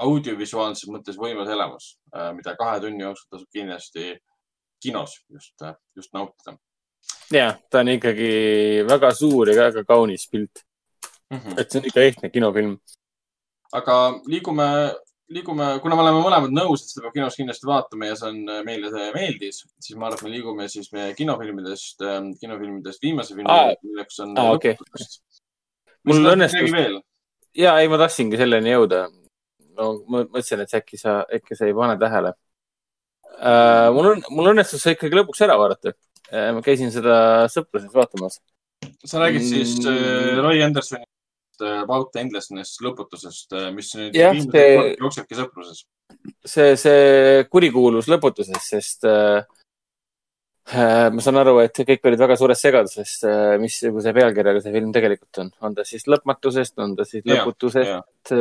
[0.03, 1.93] audiovisuaalses mõttes võimas elamus,
[2.35, 4.17] mida kahe tunni jooksul tasub kindlasti
[4.83, 5.63] kinos just,
[5.95, 6.57] just nautida
[7.31, 10.65] ja ta on ikkagi väga suur ja väga kaunis pilt,
[11.31, 11.39] mm.
[11.39, 11.61] -hmm.
[11.61, 12.77] et see on ikka ehtne kinofilm.
[13.73, 13.97] aga
[14.31, 14.69] liigume,
[15.35, 18.45] liigume, kuna me oleme mõlemad nõus, et seda peab kinos kindlasti vaatama ja see on,
[18.67, 22.05] meile see meeldis, siis ma arvan, et me liigume siis meie kinofilmidest,
[22.41, 24.79] kinofilmidest viimase filmi juurde, milleks on okei.
[24.79, 25.21] Lõputust.
[26.05, 27.03] Mul õnnestus-
[27.57, 29.07] ja ei, ma tahtsingi selleni jõuda.
[29.75, 32.35] no ma mõtlesin, et äkki sa, äkki sa ei pane tähele
[33.43, 33.91] uh,.
[33.95, 36.51] mul on, mul õnnestus see ikkagi lõpuks ära vaadata uh,.
[36.55, 37.17] ma käisin seda
[37.53, 38.41] sõpruses vaatamas.
[39.05, 39.97] sa räägid siis Mm.
[39.97, 41.05] äh, Roy Andersoni
[41.63, 45.85] About the Endlessness lõputusest, mis nüüd Jah, see- jooksebki sõpruses.
[46.45, 49.45] see, see kurikuulus lõputuses, sest uh,
[50.73, 53.15] uh, ma saan aru, et kõik olid väga suures segaduses
[53.63, 55.53] missuguse pealkirjaga see film tegelikult on.
[55.61, 58.33] on ta siis lõpmatusest, on ta siis lõputusest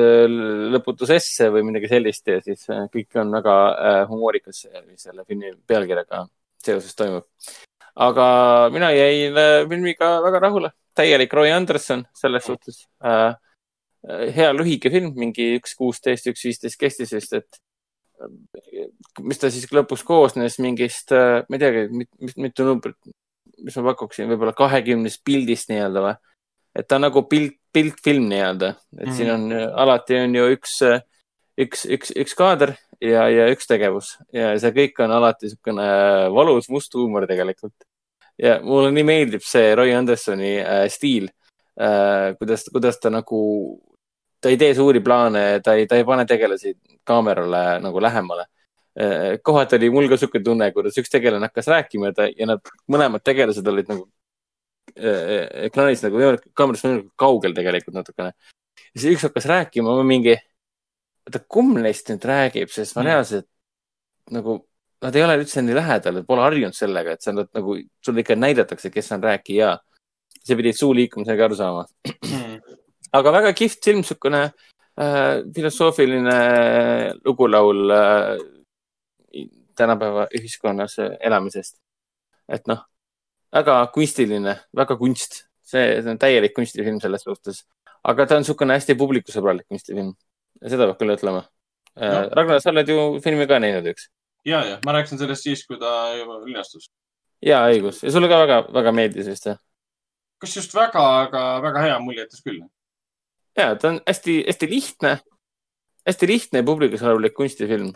[0.74, 4.66] lõputusesse või midagi sellist ja siis äh, kõik on väga äh, humoorikas,
[4.98, 6.26] selle filmi pealkirjaga
[6.64, 7.26] seoses toimub.
[7.96, 13.34] aga mina jäin äh, filmiga väga rahule, täielik Roy Anderson selles suhtes äh,.
[14.36, 17.60] hea lühike film, mingi üks kuusteist, üks viisteist kestis vist, et
[18.20, 18.90] äh,
[19.24, 23.00] mis ta siis lõpuks koosnes mingist äh,, ma ei teagi, mit, mitu numbrit,
[23.64, 26.16] mis ma pakuksin, võib-olla kahekümnest pildist nii-öelda või?
[26.74, 29.18] et ta on nagu pilt, piltfilm nii-öelda, et mm.
[29.18, 30.80] siin on äh, alati on ju üks,
[31.64, 35.88] üks, üks, üks kaader ja, ja üks tegevus ja see kõik on alati niisugune
[36.34, 37.76] valus must huumor tegelikult.
[38.42, 41.28] Ja mulle nii meeldib see Roy Andersoni äh, stiil
[41.80, 43.42] äh,, kuidas, kuidas ta nagu,
[44.42, 48.46] ta ei tee suuri plaane, ta ei, ta ei pane tegelasi kaamerale nagu lähemale
[49.00, 49.38] äh,.
[49.44, 52.74] kohati oli mul ka niisugune tunne, kuidas üks tegelane hakkas rääkima ja ta ja nad
[52.90, 54.08] mõlemad tegelased olid nagu
[54.98, 58.34] äh, ekraanist nagu võimalikult, kaamerast võimalikult kaugel tegelikult natukene.
[58.34, 60.36] ja siis üks hakkas rääkima, ma mingi,
[61.28, 63.08] oota, kumb neist nüüd räägib, sest ma Mm.
[63.12, 63.48] reaalselt
[64.32, 64.60] nagu,
[65.04, 68.38] nad ei ole üldse nii lähedal, pole harjunud sellega, et sa nad nagu, sulle ikka
[68.40, 69.78] näidatakse, kes on rääkija.
[70.44, 71.86] sa pidid suu liikumisega aru saama.
[73.20, 76.40] aga väga kihvt film, niisugune äh, filosoofiline
[77.26, 81.80] lugulaul äh, tänapäeva ühiskonnas äh, elamisest.
[82.48, 82.84] et noh,
[83.54, 87.64] väga kunstiline, väga kunst, see, on täielik kunstifilm selles suhtes,
[88.04, 90.16] aga ta on niisugune hästi publikusõbralik kunstifilm.
[90.64, 91.44] seda peab küll ütlema
[91.96, 92.08] No.
[92.10, 92.30] no..
[92.34, 94.08] Ragnar, sa oled ju filmi ka näinud, eks?
[94.46, 96.90] ja, ja ma rääkisin sellest siis, kui ta juba linastus.
[97.44, 99.60] ja õigus ja sulle ka väga, väga meeldis vist jah?
[100.44, 102.62] kas just väga, aga väga hea mulje jättis küll.
[103.58, 105.18] ja ta on hästi-hästi lihtne,
[106.10, 107.94] hästi lihtne ja publikusõbralik kunstifilm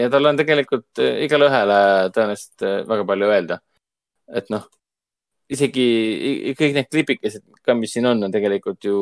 [0.00, 1.80] ja tal on tegelikult äh, igale ühele
[2.14, 3.60] tõenäoliselt äh, väga palju öelda.
[4.40, 4.64] et noh,
[5.50, 8.96] isegi kõik need klipikesed ka, mis siin on, on tegelikult ju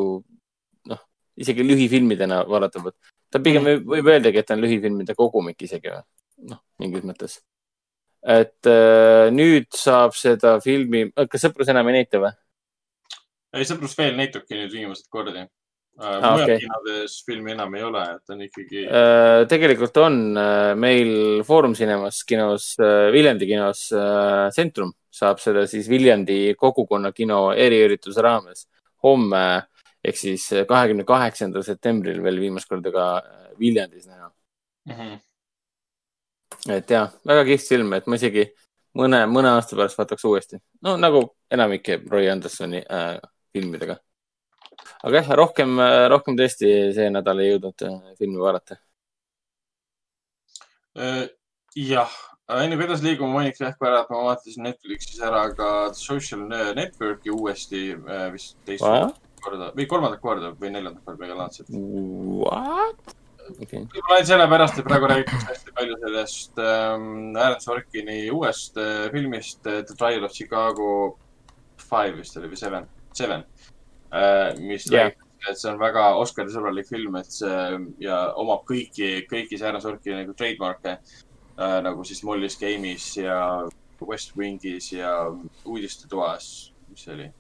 [0.90, 1.02] noh,
[1.38, 2.96] isegi lühifilmidena vaadatavad.
[3.30, 6.02] ta pigem võib, võib öeldagi, et ta on lühifilmide kogumik isegi või
[6.48, 7.38] noh, mingis mõttes.
[8.22, 12.34] et äh, nüüd saab seda filmi, kas sõprus enam ei näita või?
[13.54, 15.46] ei, sõprus veel näitabki nüüd viimased kordi.
[15.98, 16.58] Ah, mujal okei.
[16.62, 18.84] kinodes filmi enam ei ole, et on ikkagi.
[18.86, 25.88] Äh, tegelikult on äh, meil Foorum Cinemas kinos, Viljandi kinos äh, Centrum saab seda siis
[25.90, 28.68] Viljandi kogukonna kino eriürituse raames
[29.02, 29.42] homme
[30.04, 34.30] ehk siis kahekümne kaheksandal septembril veel viimast korda ka äh, Viljandis näha.
[34.88, 35.16] Mhm.
[36.66, 38.44] Et jah, väga kihvt film, et ma isegi,
[38.98, 40.60] mõne, mõne aasta pärast vaataks uuesti.
[40.82, 43.18] no nagu enamike Roy Andersoni äh,
[43.52, 43.98] filmidega.
[45.02, 45.78] aga jah, rohkem,
[46.10, 48.80] rohkem tõesti see nädal ei jõudnud äh, filmi vaadata.
[50.98, 51.28] Äh,
[51.78, 52.18] jah,
[52.58, 57.30] enne kui edasi liigume, mainiks jah ära, et ma vaatasin Netflixis ära ka Social Network'i
[57.34, 58.84] uuesti äh, vist teist
[59.38, 62.42] korda või kolmandat korda või neljandat korda, ma ei vaadanud.
[62.42, 63.16] What?
[63.54, 67.06] okei, võib-olla ainult sellepärast, et praegu räägitakse hästi palju sellest ähm,
[67.36, 70.90] Aaron Sorkini uuest äh, filmist äh, The Trial of Chicago
[71.82, 73.44] Five vist oli või Seven, Seven
[74.12, 75.08] äh,, mis yeah.
[75.08, 79.84] räägib, et see on väga Oscari sõbralik film, et see ja omab kõiki, kõiki Aaron
[79.84, 83.38] Sorkini nagu trademark'e äh, nagu siis Mollis Game'is ja
[84.04, 85.12] West Wingis ja
[85.66, 87.30] uudistetoas, mis see oli?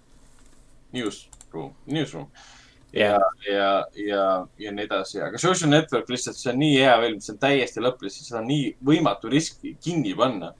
[0.96, 2.30] Newsroom, Newsroom
[2.92, 4.22] ja, ja, ja,
[4.58, 7.84] ja nii edasi, aga Social Network lihtsalt, see on nii hea film, see on täiesti
[7.84, 10.54] lõplik, seda on nii võimatu riski kinni panna,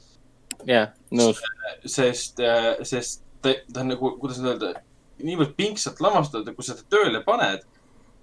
[0.69, 1.41] jah, nõus.
[1.87, 2.43] sest,
[2.89, 4.85] sest ta, ta on nagu, kuidas nüüd öelda,
[5.25, 7.65] niivõrd pingsalt lavastatud, et kui sa ta tööle paned,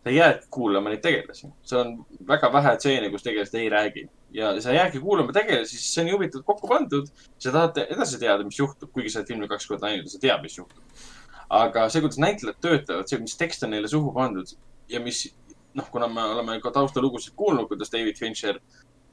[0.05, 1.49] sa jäädki kuulama neid tegelasi.
[1.65, 1.95] see on
[2.27, 4.05] väga vähe stseene, kus tegelased ei räägi
[4.37, 7.07] ja sa jäädki kuulama tegelasi, siis see on nii huvitavalt kokku pandud.
[7.39, 10.21] sa tahad edasi teada, mis juhtub, kuigi sa oled filmi kaks korda näinud ja sa
[10.21, 10.83] tead, mis juhtub.
[11.49, 14.49] Aga see, kuidas näitlejad töötavad, see, mis tekst on neile suhu pandud
[14.89, 15.27] ja mis,
[15.77, 18.59] noh, kuna me oleme ka taustalugusid kuulnud, kuidas David Fincher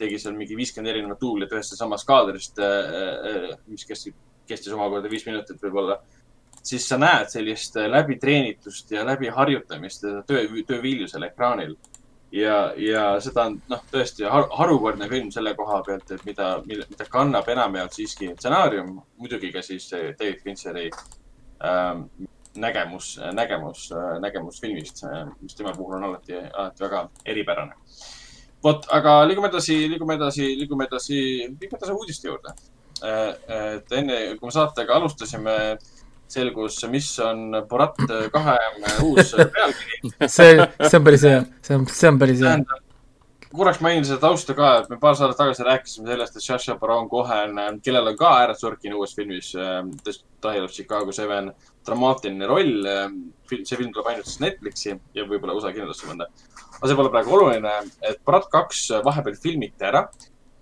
[0.00, 2.59] tegi seal mingi viiskümmend erinevat duublit ühest ja samast kaadrist,
[3.68, 4.16] mis kestis,
[4.48, 6.00] kestis omakorda viis minutit võib-olla
[6.62, 11.76] siis sa näed sellist läbitreenitust ja läbiharjutamist ja töö, töövilju seal ekraanil.
[12.32, 17.09] ja, ja seda on noh, tõesti har, harukordne film selle koha pealt, et mida, mida
[17.10, 20.86] kannab enamjaolt siiski stsenaarium, muidugi ka siis David Fincheri
[22.56, 23.86] nägemus, nägemus,
[24.20, 25.05] nägemus filmist,
[25.40, 27.74] mis tema puhul on alati, alati väga eripärane.
[28.64, 31.18] vot, aga liigume edasi, liigume edasi, liigume edasi,
[31.48, 32.55] liigume edasi uudiste juurde.
[33.02, 35.56] et enne, kui me saatega alustasime,
[36.32, 37.98] selgus, mis on Borat
[38.32, 38.56] kahe
[39.05, 40.12] uus pealkiri.
[40.36, 40.55] see,
[40.89, 42.48] see on päris hea, see on, see on päris hea.
[42.48, 42.84] tähendab,
[43.56, 47.08] korraks mainin seda tausta ka, et me paar saadet tagasi rääkisime sellest, et Sacha Baron
[47.10, 51.52] Cohen, kellel on ka Aaron Sorkini uues filmis äh, Style of Chicago Seven
[51.86, 52.88] dramaatiline roll.
[53.52, 56.28] see film tuleb ainult siis Netflixi ja võib-olla USA kinodesse mõnda.
[56.78, 57.72] aga see pole praegu oluline,
[58.08, 60.06] et Borat kaks vahepeal filmiti ära.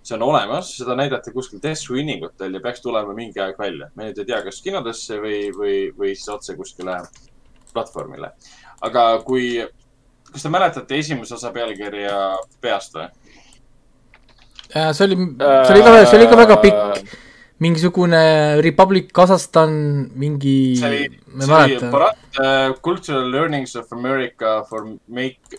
[0.02, 3.90] see on olemas, seda näidati kuskil test screening utel ja peaks tulema mingi aeg välja.
[3.94, 7.02] me nüüd ei tea, kas kinodesse või, või, või siis otse kuskile
[7.72, 8.32] platvormile.
[8.82, 9.60] aga kui,
[10.32, 12.14] kas te mäletate esimese osa pealkirja
[12.60, 13.08] peast või?
[14.70, 17.10] Äh, see oli, see oli ka, see oli ka väga pikk,
[17.60, 18.22] mingisugune
[18.62, 19.72] Republic Kasahstan
[20.14, 21.78] mingi, see oli, see oli.
[21.90, 25.58] Borat uh, Cultural Learnings of America for make,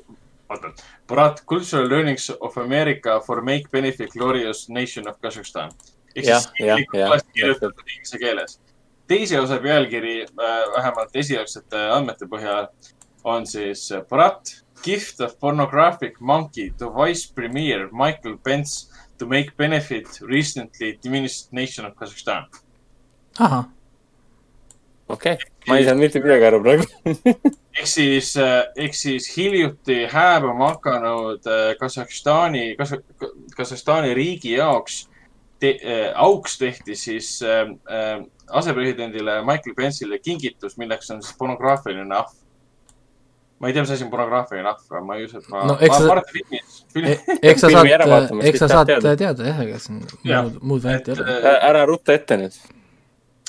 [0.49, 0.71] oota,
[1.11, 5.75] Borat Cultural Learnings of America for make benefit glorious nation of Kasahstan.
[6.15, 8.57] ehk siis kirjutatud inglise keeles.
[9.07, 12.67] teise osa pealkiri uh,, vähemalt esialgsete andmete põhjal,
[13.23, 18.87] on siis uh, Borat Gift of pornographic monkey to vice premier Michael Pence
[19.19, 22.45] to make benefit recently diminished nation of Kazakhstan.
[23.39, 23.65] ahah,
[25.07, 26.87] okei okay., ma ei saanud mitte midagi aru praegu.
[27.77, 28.33] ehk siis,
[28.75, 32.75] ehk siis hiljuti hääbuma hakanud äh, Kasahstani,
[33.55, 35.05] Kasahstani riigi jaoks
[35.61, 42.15] te, äh, auks tehti siis äh, äh, asepresidendile Michael Pence'ile kingitus, milleks on siis pornograafiline
[42.17, 42.33] ahv.
[43.61, 45.77] Ma ei tea, mis asi on pornograafiline ahv, aga ma ei usu, et ma No
[45.77, 49.15] eks ma, arvan, et filmis, E-, eks sa saad äravaatamist, eks sa saad teada.
[49.19, 51.35] teada jah, ega siin muud, muud varianti ei ole.
[51.37, 52.57] äh, ära rutta ette nüüd.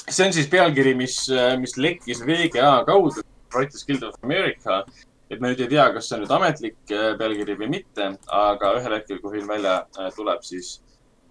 [0.05, 1.17] see on siis pealkiri, mis,
[1.63, 3.25] mis lekkis VGA kaudu,
[3.55, 4.85] Writers Guild of America.
[5.33, 8.75] et me nüüd ei tea, kas see on nüüd ametlik äh, pealkiri või mitte, aga
[8.77, 10.75] ühel hetkel, kui film välja äh, tuleb, siis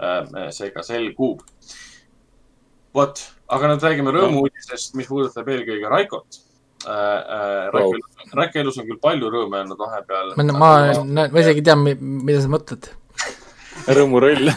[0.02, 1.44] äh, see ka selgub.
[2.98, 6.42] vot, aga nüüd räägime rõõmu-uudisest, mis puudutab eelkõige Raikot
[6.88, 7.70] äh,.
[7.74, 7.94] Wow.
[7.94, 10.34] Raiko, Raiko elus on küll palju rõõme olnud vahepeal.
[10.38, 12.90] ma, ma, ma isegi ei tea, mida sa mõtled.
[13.98, 14.52] rõõmuroll.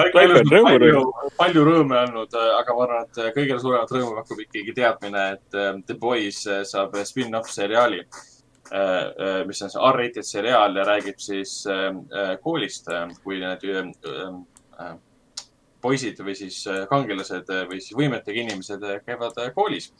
[0.00, 1.02] Raiko elus on Rõõmu- palju,
[1.40, 5.72] palju rõõme olnud, aga ma arvan, et kõige suuremat rõõmu pakub ikkagi teadmine, et äh,
[5.86, 8.04] The Boys äh, saab spin-off seriaali,
[9.48, 12.86] mis on see R-rated seriaal ja räägib siis äh, äh, koolist,
[13.24, 13.88] kui need äh,
[14.78, 14.92] äh,
[15.82, 19.90] poisid või siis äh, kangelased äh, või siis võimetega inimesed äh, käivad äh, koolis.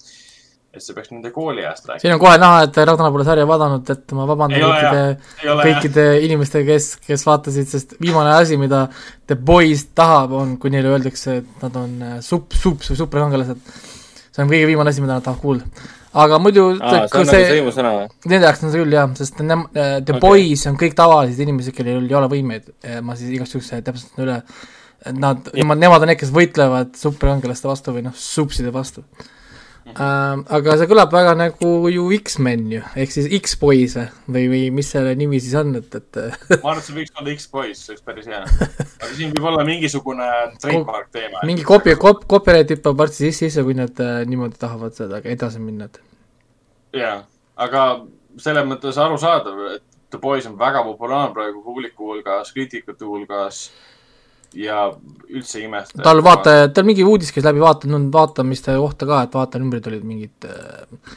[0.71, 2.01] Et see peaks nende kooliajast rääkima.
[2.05, 6.67] siin on kohe näha, et Ragnar pole sarja vaadanud, et ma vabandan kõikide, kõikide inimestega,
[6.69, 8.85] kes, kes vaatasid, sest viimane asi, mida
[9.27, 13.65] The Boys tahab, on, kui neile öeldakse, et nad on äh, supp, supp või superkangelased.
[14.31, 15.89] see on kõige viimane asi, mida nad tahavad kuulda.
[16.23, 18.07] aga muidu aa, see on nagu või?
[18.31, 20.07] Nende jaoks on see küll jah, sest nem-, The Okei.
[20.07, 20.23] okay.
[20.23, 22.71] Boys on kõik tavalised inimesed, kellel ei ole võimeid.
[23.03, 24.39] ma siis igaks juhuks täpsustan üle.
[25.03, 29.03] et nad, nemad, nemad on need, kes võitlevad superkangelaste vastu või noh, supside vastu
[29.91, 33.97] ähm, aga see kõlab väga nagu ju X-men ju, ehk siis X-Boys
[34.31, 37.35] või, või mis selle nimi siis on, et, et ma arvan, et see võiks olla
[37.35, 38.43] X-Boys, see oleks päris hea.
[38.45, 40.31] aga siin võib olla mingisugune
[40.63, 41.45] trademark teema.
[41.49, 45.63] mingi copy, cop-, copyright hüppab varsti sisse, sisse, kui nad äh, niimoodi tahavad seda edasi
[45.63, 47.21] minna, et jaa,
[47.61, 47.87] aga
[48.41, 53.69] selles mõttes arusaadav, et The Boys on väga populaarne praegu publiku hulgas, kriitikute hulgas
[54.55, 54.89] ja
[55.31, 56.03] üldse ei imesta.
[56.03, 60.49] tal vaata, tal mingi uudis käis läbi vaata, vaatamiste kohta ka, et vaatanumbrid olid mingid
[60.49, 61.15] äh,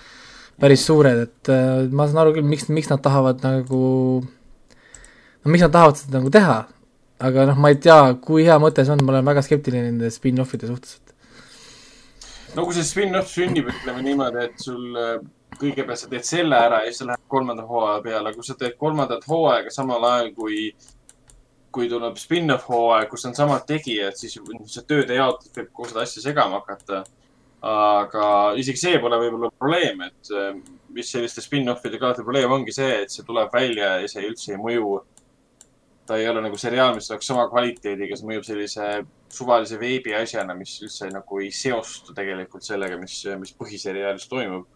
[0.61, 3.83] päris suured, et äh, ma saan aru küll, miks, miks nad tahavad nagu,
[4.23, 6.59] no miks nad tahavad seda nagu teha,
[7.23, 10.11] aga noh, ma ei tea, kui hea mõte see on, ma olen väga skeptiline nende
[10.13, 10.99] spin-offide suhtes,
[12.53, 15.17] no kui see spin-off sünnib, ütleme niimoodi, et sul äh,
[15.59, 18.77] kõigepealt sa teed selle ära ja siis sa lähed kolmanda hooaja peale, kui sa teed
[18.79, 20.67] kolmandat hooaega samal ajal, kui,
[21.73, 26.05] kui tuleb spin-off hooaeg, kus on samad tegijad, siis see tööde jaotus võib kogu seda
[26.05, 27.03] asja segama hakata.
[27.63, 28.25] aga
[28.59, 30.57] isegi see pole võib-olla probleem, et äh,
[30.91, 34.59] mis selliste spin-offidega alati probleem ongi see, et see tuleb välja ja see üldse ei
[34.59, 35.01] mõju.
[36.05, 38.87] ta ei ole nagu seriaal, mis oleks sama kvaliteediga, see mõjub sellise
[39.31, 44.67] suvalise veebi asjana, mis üldse nagu ei seostu tegelikult sellega, mis, mis põhiseriaalis toimub.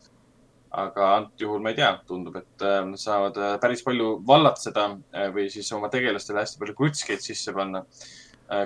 [0.78, 4.86] Aga antud juhul ma ei tea, tundub, et äh, nad saavad äh, päris palju vallatseda
[4.94, 7.86] äh, või siis oma tegelastele hästi palju krutskeid sisse panna.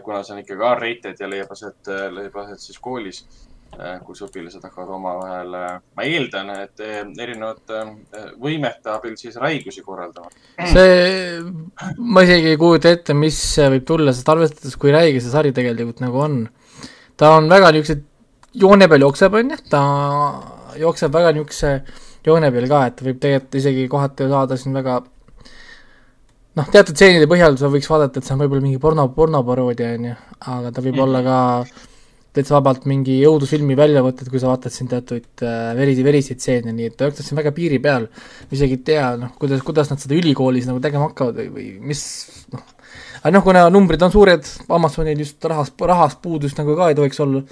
[0.05, 3.23] kuna see on ikkagi R-rated ja leiab aset, leiab aset siis koolis,
[4.05, 5.55] kus õpilased hakkavad omavahel,
[5.97, 10.29] ma eeldan, et erinevate äh, võimete abil siis räigusi korraldama.
[10.69, 11.41] see,
[11.97, 13.41] ma isegi ei kujuta ette, mis
[13.73, 16.39] võib tulla, sest arvestades, kui räige see sari tegelikult nagu on,
[17.17, 18.03] ta on väga niisuguse
[18.61, 19.81] joone peal jookseb, on ju, ta
[20.79, 21.71] jookseb väga niisuguse
[22.25, 25.01] joone peal ka, et võib tegelikult isegi kohati saada siin väga
[26.57, 30.11] noh, teatud stseenide põhjal sa võiks vaadata, et see on võib-olla mingi porno, pornoparoodia, on
[30.11, 30.17] ju,
[30.55, 31.03] aga ta võib Mhm.
[31.05, 31.37] olla ka
[32.31, 36.85] täitsa vabalt mingi õudusfilmi väljavõtted, kui sa vaatad siin teatud äh, verisi, veriseid stseene, nii
[36.87, 38.07] et ta jookseb siin väga piiri peal.
[38.51, 42.03] isegi ei tea, noh, kuidas, kuidas nad seda ülikoolis nagu tegema hakkavad või, või mis
[42.53, 42.63] noh,
[43.21, 47.19] aga noh, kuna numbrid on suured, Amazonil just rahas, rahas puudust nagu ka ei tohiks
[47.19, 47.43] olla.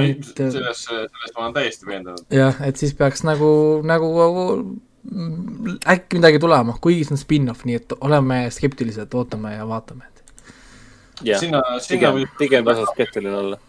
[0.00, 2.24] Et selles, selles ma olen täiesti veendunud.
[2.32, 3.50] jah, et siis peaks nagu,
[3.86, 9.68] nagu mm, äkki midagi tulema, kuigi see on spin-off, nii et oleme skeptilised, ootame ja
[9.68, 10.08] vaatame,
[11.26, 11.44] jah,
[11.88, 13.60] pigem, võib pigem tasub skeptiline olla.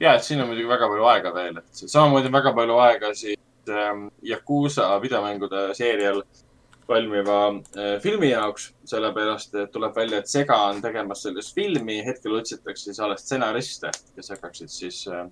[0.00, 3.14] ja, et siin on muidugi väga palju aega veel, et samamoodi on väga palju aega
[3.14, 3.38] siis
[3.70, 6.22] ähm, Yakuusa videomängude seerial
[6.92, 12.36] valmiva äh, filmi jaoks, sellepärast et tuleb välja, et Sega on tegemas sellest filmi, hetkel
[12.38, 15.26] otsitakse siis alles stsenariste, kes hakkaksid siis äh,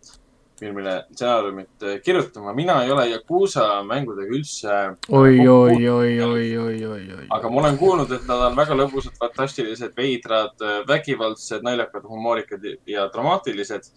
[0.61, 2.55] filmile stsenaariumit äh, kirjutama.
[2.55, 4.78] mina ei ole Yakuusa mängudega üldse
[5.09, 7.27] oi, oi, oi, oi, oi, oi, oi.
[7.39, 13.09] aga ma olen kuulnud, et nad on väga lõbusad, fantastilised, veidrad, vägivaldsed, naljakad, humoorikad ja
[13.15, 13.91] dramaatilised.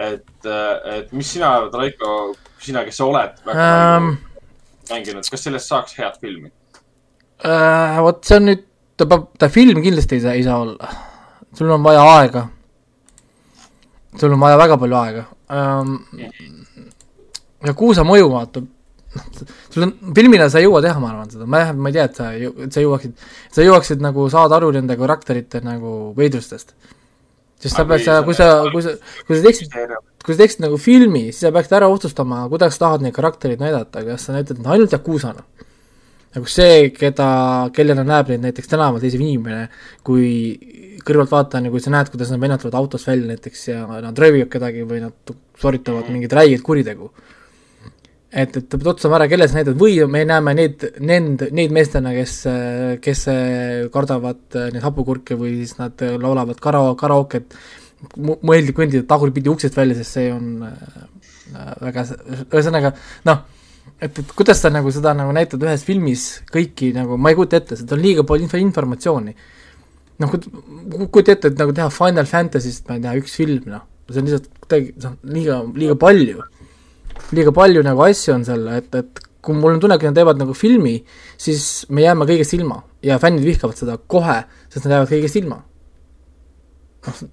[0.00, 4.32] et, et mis sina arvad, Raiko, sina, kes sa oled väga Ähm, palju
[4.90, 6.50] mänginud, kas sellest saaks head filmi?
[7.44, 8.66] Äh, vot see on nüüd,
[8.98, 10.92] ta peab, ta film kindlasti ei saa, ei saa olla.
[11.54, 12.46] sul on vaja aega.
[14.20, 15.96] sul on vaja väga palju aega ähm,.
[17.66, 18.68] ja kuusa mõju vaatab,
[19.16, 19.26] noh,
[19.70, 22.08] sul on, filmina sa ei jõua teha, ma arvan seda, ma jah, ma ei tea,
[22.08, 22.30] et sa,
[22.66, 26.74] et sa jõuaksid, sa jõuaksid nagu saada aru nende karakterite nagu veidrustest.
[27.62, 28.96] sest sa pead sa, kui sa, kui sa,
[29.26, 29.76] kui sa teeksid
[30.22, 34.04] kui sa teeksid nagu filmi, siis sa peaksid ära otsustama, kuidas tahad neid karaktereid näidata,
[34.06, 35.42] kas sa näitad ainult Yakuusana.
[36.32, 37.26] Nagu see, keda,
[37.76, 39.66] kellena näeb neid näiteks tänaval seisev inimene,
[40.06, 40.30] kui
[41.06, 44.86] kõrvaltvaatajana, kui sa näed, kuidas need vennad tulevad autost välja näiteks ja nad röövivad kedagi
[44.88, 47.10] või nad sooritavad mingeid räigeid kuritegu.
[48.32, 49.76] et, et sa pead otsustama ära, kelle sa näitad.
[49.76, 52.36] Või me näeme neid, nend-, neid meestena, kes,
[53.04, 53.26] kes
[53.92, 57.58] kardavad neid hapukurke või siis nad laulavad kara-, karaoket.
[58.16, 61.12] Mõeldi kõndida tagurpidi uksest välja, sest see on äh,
[61.84, 62.06] väga,
[62.48, 62.94] ühesõnaga
[63.28, 63.44] noh,
[64.02, 67.60] et, et kuidas sa nagu seda nagu näitad ühes filmis kõiki nagu, ma ei kujuta
[67.60, 69.34] ette, seda on liiga palju info, informatsiooni.
[70.22, 70.36] noh,
[71.08, 74.28] kujuta ette, et nagu teha Final Fantasy'st, ma ei tea, üks film, noh, see on
[74.28, 76.46] lihtsalt kuidagi, noh, liiga, liiga palju.
[77.36, 80.38] liiga palju nagu asju on seal, et, et kui mul on tunne, kui nad teevad
[80.38, 80.96] nagu filmi,
[81.40, 84.38] siis me jääme kõigest ilma ja fännid vihkavad seda kohe,
[84.70, 85.58] sest nad jäävad kõigest ilma.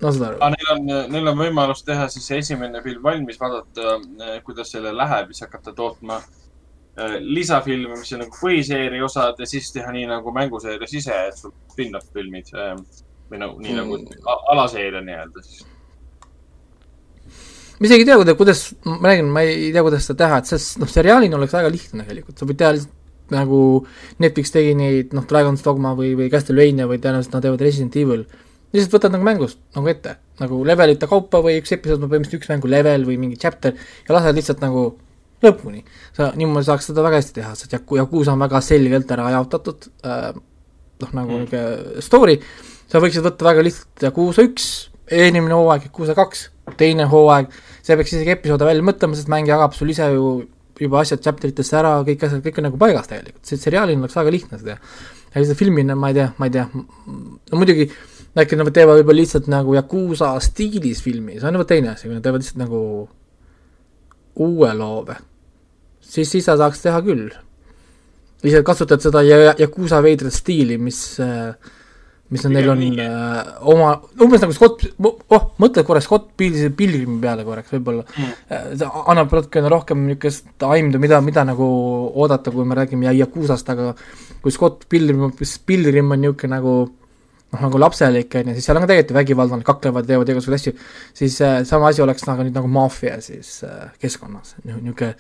[0.02, 0.38] No saad aru?
[0.56, 3.98] neil on, neil on võimalus teha siis esimene film valmis, vaadata,
[4.46, 9.72] kuidas sellel läheb, siis hakata tootma äh, lisafilme, mis on nagu põhiseeria osad ja siis
[9.76, 12.74] teha nii nagu mänguseerias ise, et sul spin-off filmid äh,
[13.30, 15.66] või nagu, nii nagu a- alaseeria nii-öelda siis.
[17.80, 20.82] ma isegi ei tea, kuidas, ma räägin, ma ei tea, kuidas seda teha, et see,
[20.82, 22.98] noh, seriaalina oleks väga lihtne tegelikult, sa võid teha lihtsalt
[23.30, 23.86] nagu
[24.18, 28.24] Netflix tegi neid, noh, Dragon's Dogma või, või Castlevania või tõenäoliselt nad teevad Resident Evil
[28.74, 32.52] lihtsalt võtad nagu mängust nagu ette, nagu levelite kaupa või üks episood on põhimõtteliselt üks
[32.52, 34.92] mängu level või mingi chapter ja lased lihtsalt nagu
[35.44, 35.84] lõpuni.
[36.14, 39.90] sa niimoodi saaks seda väga hästi teha, sest Yaku-, Yakuusa on väga selgelt ära jaotatud
[40.06, 40.30] äh,,
[41.02, 41.46] noh, nagu Mm.
[41.48, 42.40] niisugune story,
[42.92, 44.70] sa võiksid võtta väga lihtsalt Yakuusa üks,
[45.10, 47.48] eelmine hooaeg Yakuusa kaks, teine hooaeg,
[47.82, 50.28] sa ei peaks isegi episoode välja mõtlema, sest mäng jagab sul ise ju
[50.80, 54.16] juba asjad chapter itesse ära, kõik asjad, kõik on nagu paigas tegelikult, see seriaalina oleks
[54.16, 54.94] väga lihtne seda teha.
[55.34, 57.90] aga seda filmina ma ei tea, ma ei tea, no muidugi
[58.44, 62.16] äkki nad teevad võib-olla lihtsalt nagu Yakuusa stiilis filmi, see on juba teine asi, kui
[62.16, 62.82] nad teevad lihtsalt nagu
[64.40, 65.20] uue loo või,
[66.02, 67.28] siis, siis sa saaks teha küll.
[68.44, 71.54] lihtsalt kasutad seda ja- Yakuusa veidrat stiili, mis äh,
[72.30, 77.18] mis on, neil on äh, oma, umbes nagu Scott, oh, mõtle korraks Scott Pilgrim, Pilgrimi
[77.24, 78.26] peale korraks võib-olla Mm.
[78.50, 78.78] mm..
[78.78, 81.66] see annab natukene rohkem niisugust aimdu, mida, mida nagu
[82.14, 83.94] oodata, kui me räägime Yakuusast, aga
[84.44, 85.32] kui Scott Pilgrim,
[85.66, 86.74] Pilgrim on niisugune nagu
[87.54, 90.34] noh, nagu lapselik on ju, siis seal on ka tegelikult ju vägivald, nad kaklevad, teevad
[90.34, 95.16] igasuguseid asju, siis äh, sama asi oleks nagu nüüd nagu maffia siis äh, keskkonnas, niisugune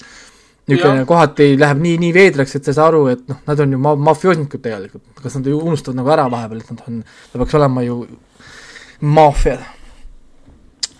[0.69, 3.75] niisugune kohati läheb nii, nii veidraks, et sa ei saa aru, et noh, nad on
[3.75, 6.99] ju ma-, mafioosnikud tegelikult, kas nad ju unustavad nagu ära vahepeal, et nad on,
[7.31, 7.99] ta peaks olema ju
[9.17, 9.63] maffiad.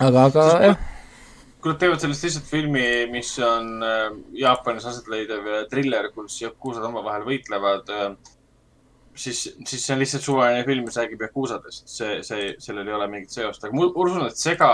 [0.00, 0.80] aga, aga jah,
[1.60, 4.04] kui nad teevad sellest lihtsalt filmi, mis on äh,
[4.40, 8.12] Jaapanis aset leidev äh, triller, kus Yakuusad omavahel võitlevad äh,,
[9.14, 11.88] siis, siis see on lihtsalt suvaline film, mis räägib Yakuusadest.
[11.88, 14.70] see, see, sellel ei ole mingit seost, aga ma usun, et Sega,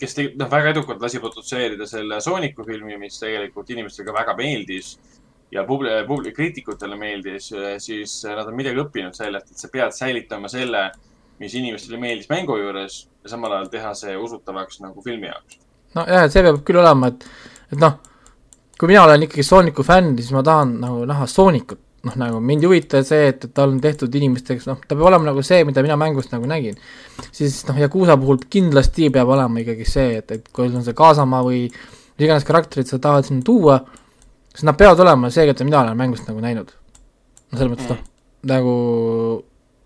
[0.00, 4.36] kes tegi, noh, väga edukalt lasi produtseerida selle Sooniku filmi, mis tegelikult inimestele ka väga
[4.38, 4.96] meeldis
[5.52, 7.52] ja publi-, publi-, kriitikutele meeldis,
[7.84, 10.88] siis nad on midagi õppinud sellest, et sa pead säilitama selle,
[11.42, 15.60] mis inimestele meeldis mängu juures ja samal ajal teha see usutavaks nagu filmi jaoks.
[15.96, 17.26] nojah, see peab küll olema, et,
[17.72, 17.98] et noh,
[18.78, 22.64] kui mina olen ikkagi Sooniku fänn, siis ma tahan nagu näha Soonikut, noh nagu mind
[22.64, 25.62] ei huvita see, et, et tal on tehtud inimesteks, noh, ta peab olema nagu see,
[25.68, 26.78] mida mina mängust nagu nägin.
[27.30, 31.44] siis noh, Yakuusa puhul kindlasti peab olema ikkagi see, et, et kui on see Kaasamaa
[31.46, 33.78] või mis iganes karakterid sa tahad sinna tuua,
[34.50, 36.74] siis nad peavad olema see, keda mina olen mängust nagu näinud.
[37.52, 38.04] no selles mõttes noh,
[38.50, 38.76] nagu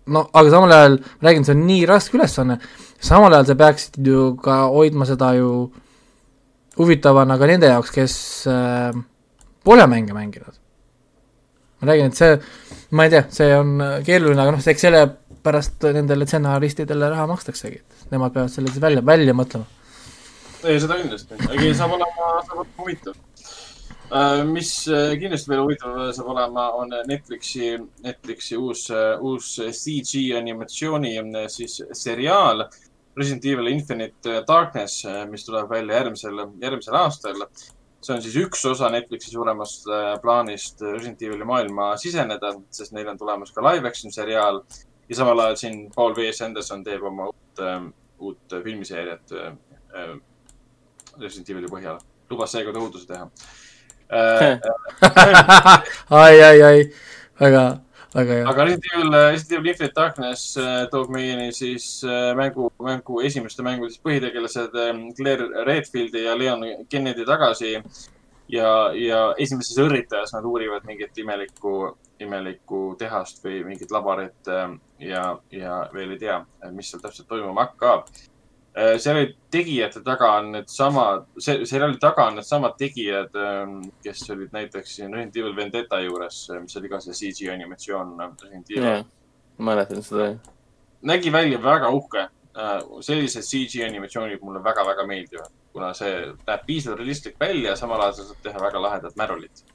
[0.07, 2.59] no aga samal ajal ma räägin, see on nii raske ülesanne,
[3.03, 5.51] samal ajal sa peaksid ju ka hoidma seda ju
[6.77, 8.15] huvitavana ka nende jaoks, kes
[8.51, 8.97] äh,
[9.65, 10.56] pole mänge mänginud.
[11.79, 12.37] Ma räägin, et see,
[12.97, 17.81] ma ei tea, see on äh, keeruline, aga noh, eks sellepärast nendele stsenaristidele raha makstaksegi,
[17.83, 19.67] et nemad peavad selle siis välja, välja mõtlema.
[20.63, 23.23] ei, seda kindlasti, aga saab olema, saab olema huvitav.
[24.47, 27.75] mis äh, kindlasti veel huvitav saab olema, on Netflixi,
[28.07, 28.87] Netflixi uus,
[29.21, 32.65] uus CG animatsiooni äh, siis seriaal
[33.17, 37.47] Resident Evil Infinite Darkness, mis tuleb välja järgmisel, järgmisel aastal.
[38.01, 43.09] See on siis üks osa Netflixi suuremast äh, plaanist Resident Evil'i maailma siseneda, sest neil
[43.11, 44.61] on tulemas ka live action seriaal
[45.09, 46.27] ja samal ajal siin Paul V.
[46.31, 46.43] S.
[46.45, 47.63] Anderson teeb oma uut,
[48.19, 49.55] uut filmiseeriat äh,
[49.95, 50.13] äh,
[51.19, 51.99] Resident Evil'i põhjal.
[52.29, 53.29] lubas seekord õuduse teha
[54.11, 54.59] äh.
[56.23, 56.81] ai, ai, ai,
[57.39, 57.63] väga,
[58.13, 58.47] väga hea.
[58.49, 63.65] aga Resident Evil, Resident Evil Infinite Darkness äh, toob meieni siis äh, mängu, mängu esimeste
[63.65, 67.77] mängude siis põhitegelased äh, Claire Redfieldi ja Leon Kennedy tagasi.
[68.47, 74.71] ja, ja esimeses õrritajas nad uurivad mingit imelikku, imelikku tehast või mingit laborit äh,
[75.03, 76.39] ja, ja veel ei tea,
[76.71, 78.07] mis seal täpselt toimuma hakkab.
[78.77, 83.37] Seriaali tegijate taga on needsamad, seriaali taga on needsamad tegijad,
[84.03, 88.71] kes olid näiteks siin Resident Evil Vendetta juures, mis oli ka see CG animatsioon Resident
[88.71, 89.05] Evil jah,
[89.57, 90.35] mäletan seda.
[91.01, 92.27] nägi välja väga uhke.
[93.05, 96.13] sellised CG animatsioonid mulle väga-väga meeldivad, kuna see
[96.47, 99.65] näeb piisavalt realistlik välja, samal ajal sa saad teha väga lahedat märulit.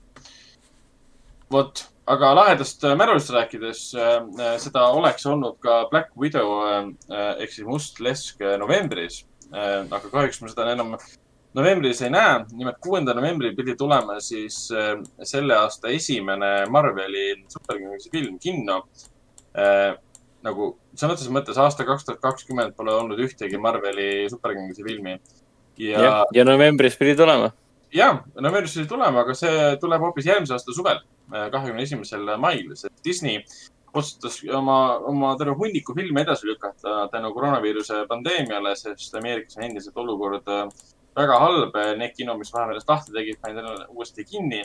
[1.52, 6.88] vot, aga lahedast äh, märulist rääkides äh,, seda oleks olnud ka Black Widow äh,
[7.38, 9.22] ehk siis Must lesk äh, novembris
[9.52, 9.84] äh,.
[9.86, 10.96] aga kahjuks ma seda enam
[11.54, 12.44] novembris ei näe.
[12.52, 18.82] nimelt kuuendal novembril pidi tulema siis äh, selle aasta esimene Marveli superkangelase film kinno
[19.54, 19.94] äh,
[20.42, 25.18] nagu sõna otseses mõttes aasta kaks tuhat kakskümmend pole olnud ühtegi Marveli superkangelase filmi.
[25.78, 27.52] ja, ja, ja novembris pidi tulema.
[27.94, 28.09] Ja
[28.40, 33.43] novembris pidi tulema, aga see tuleb hoopis järgmise aasta suvel, kahekümne esimesel mail, sest Disney
[33.93, 34.78] otsustas oma,
[35.09, 40.64] oma terve hunniku filme edasi lükata tänu koroonaviiruse pandeemiale, sest Ameerikas on endiselt olukord äh,
[41.16, 41.77] väga halb.
[41.98, 44.62] Need kino, mis vahepeal lahti tegid, pandi uuesti kinni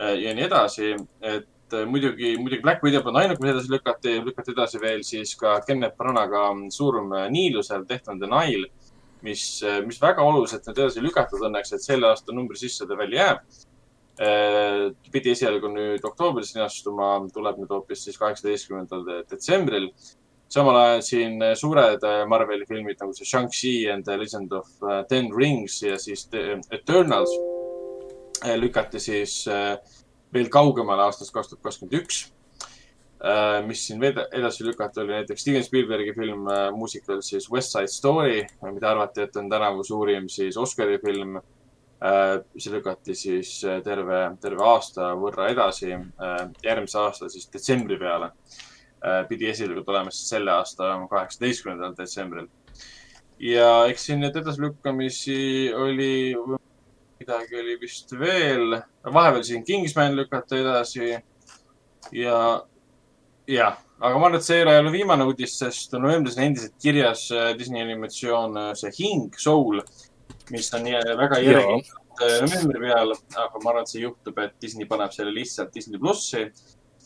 [0.00, 0.94] ja nii edasi.
[1.20, 1.48] et
[1.86, 5.96] muidugi, muidugi Black Widow on ainuke, mis edasi lükati, lükati edasi veel siis ka Kenneth
[5.96, 8.70] Branaga Surm Niilusel tehtud The Nile,
[9.26, 9.42] mis,
[9.86, 13.44] mis väga oluliselt nüüd edasi lükatud õnneks, et selle aasta numbri sisse ta veel jääb.
[15.12, 19.88] pidi esialgu nüüd oktoobris linastuma, tuleb nüüd hoopis siis kaheksateistkümnendal detsembril.
[20.50, 25.04] samal ajal siin suured äh, Marveli filmid nagu see Shang-Chi and the Legend of äh,
[25.08, 26.26] Ten Rings ja siis
[26.72, 27.30] Eternals
[28.44, 29.78] äh, lükati siis äh,
[30.34, 32.39] veel kaugemale aastast kaks tuhat kakskümmend üks Äh,
[33.66, 38.46] mis siin edasi lükati, oli näiteks Steven Spielbergi film äh, muusikal siis West Side Story,
[38.72, 41.36] mida arvati, et on tänavu suurim siis Oscari film.
[42.00, 45.90] Äh, see lükati siis terve, terve aasta võrra edasi,
[46.64, 48.32] järgmise aasta siis detsembri peale.
[49.28, 52.48] pidi esile tulema siis selle aasta kaheksateistkümnendal detsembril.
[53.40, 56.36] ja eks siin neid edasilükkamisi oli,
[57.20, 61.14] midagi oli vist veel, vahepeal siin Kingsman lükati edasi
[62.12, 62.36] ja
[63.50, 67.26] jah, aga ma arvan, et see ei ole viimane uudis, sest novembris on endiselt kirjas
[67.34, 69.82] äh, Disney animatsioon äh, see Hing, Soul,
[70.54, 70.86] mis on
[71.20, 73.14] väga järjekindlalt äh, novembri peal,
[73.44, 76.46] aga ma arvan, et see juhtub, et Disney paneb selle lihtsalt Disney plussi,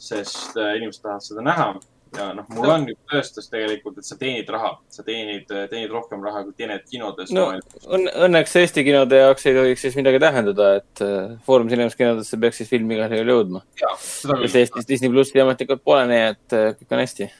[0.04, 1.68] sest inimesed tahavad seda näha
[2.16, 6.22] ja noh, mul on ju tõestus tegelikult, et sa teenid raha, sa teenid, teenid rohkem
[6.24, 7.46] raha, kui teenid kinodes no,
[7.88, 8.08] õn.
[8.26, 12.62] Õnneks Eesti kinode jaoks ei tohiks siis midagi tähendada, et uh, Foorum Cinemas kinodesse peaks
[12.62, 13.64] siis film igal juhul jõudma.
[14.00, 17.30] sest Eestis Disney plussi ametlikult pole, nii et uh, kõik on hästi.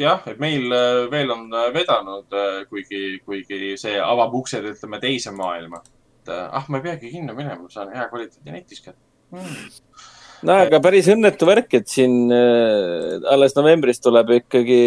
[0.00, 2.40] jah, et meil uh, veel on vedanud,
[2.72, 5.82] kuigi, kuigi see avab uksed, ütleme, teise maailma.
[6.22, 9.02] et ah, ma ei peagi kinno minema, ma saan hea kvaliteedi netis kätte
[9.34, 10.14] hmm
[10.46, 14.80] no aga päris õnnetu värk, et siin äh, alles novembris tuleb ikkagi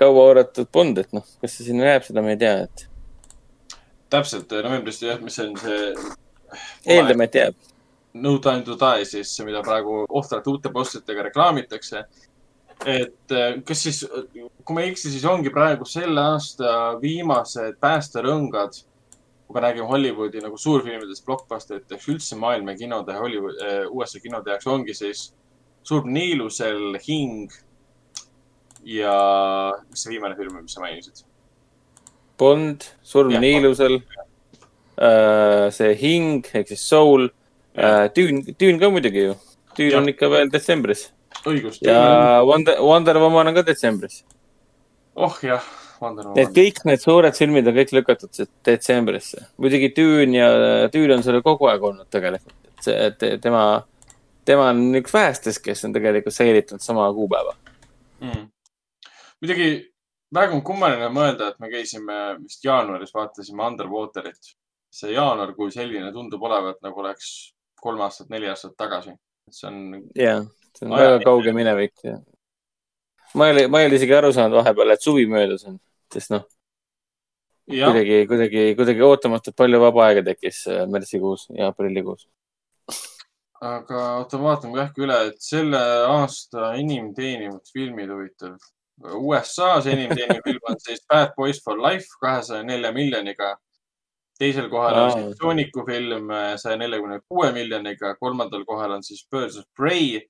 [0.00, 2.86] kauaoodatud Bond, et noh, kas see sinna jääb, seda me ei tea, et.
[4.12, 5.94] täpselt, novembris jah, mis on see.
[6.96, 7.70] eeldame, et jääb.
[8.14, 12.04] No time to die siis, mida praegu ohtralt uute postritega reklaamitakse.
[12.86, 14.02] et äh, kas siis,
[14.34, 18.82] kui ma ei eksi, siis ongi praegu selle aasta viimased päästerõngad
[19.46, 24.66] kui me räägime Hollywoodi nagu suurfilmidest, blockbusteritest, üldse maailma kinode, Hollywood äh,, USA kinode jaoks
[24.66, 25.28] ongi siis
[25.84, 27.52] Surm Niilusel, Hing
[28.88, 29.14] ja
[29.90, 31.24] mis see viimane film on, mis sa mainisid?
[32.40, 33.98] Bond, Surm ja, Niilusel
[34.96, 37.28] äh,, see Hing ehk siis Soul
[37.76, 39.38] äh,, Düün, Düün ka muidugi ju.
[39.76, 40.00] Düün ja.
[40.00, 41.10] on ikka veel detsembris.
[41.44, 41.84] õigust.
[41.84, 44.22] ja Wonder, Wonder Woman on ka detsembris.
[45.14, 49.48] oh jah Need kõik need suured filmid on kõik lükatud detsembrisse.
[49.60, 50.48] muidugi Dune ja
[50.92, 53.64] Dune on seal kogu aeg olnud tegelikult, et see, et tema,
[54.44, 57.54] tema on üks vähestest, kes on tegelikult säilitanud sama kuupäeva
[58.20, 58.44] mm..
[59.42, 59.70] muidugi
[60.34, 64.54] väga kummaline mõelda, et me käisime vist jaanuaris, vaatasime Underwaterit.
[64.94, 69.16] see jaanuar kui selline tundub olevat nagu oleks kolm aastat, neli aastat tagasi.
[69.50, 69.82] see on.
[70.18, 70.44] jah,
[70.76, 72.06] see on väga kauge minevik
[73.34, 75.78] ma ei ole, ma ei ole isegi aru saanud vahepeal, et suvi möödas on
[76.14, 76.44] sest noh,
[77.66, 82.28] kuidagi, kuidagi, kuidagi ootamatult palju vaba aega tekkis äh, märtsikuus ja aprillikuus.
[83.64, 85.80] aga oota, vaatame kähku üle, et selle
[86.12, 88.56] aasta inimteenivad filmid huvitav.
[89.04, 93.56] USA-s inimteeniv film on siis Bad Boys for Life kahesaja nelja miljoniga.
[94.38, 99.56] teisel kohal on siis Sooniku film saja neljakümne kuue miljoniga, kolmandal kohal on siis Birds
[99.58, 100.20] of Prey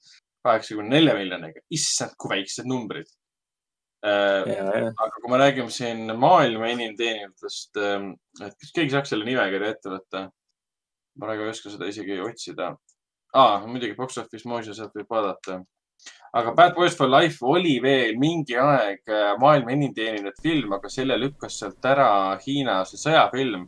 [0.44, 1.60] kaheksakümne nelja miljoniga.
[1.70, 3.10] issand, kui väiksed numbrid
[4.04, 8.10] Äh, aga kui me räägime siin maailma inimteenijatest, ähm,
[8.44, 10.20] et kas keegi saaks selle nimekirja ette võtta?
[11.14, 12.72] ma praegu ei oska seda isegi otsida
[13.32, 13.64] ah,.
[13.64, 15.56] muidugi Box Office Mojo, sealt võib vaadata.
[16.36, 21.16] aga Bad Boys for Life oli veel mingi aeg äh, maailma inimteeninud film, aga selle
[21.22, 22.10] lükkas sealt ära
[22.44, 23.64] Hiina see sõjafilm.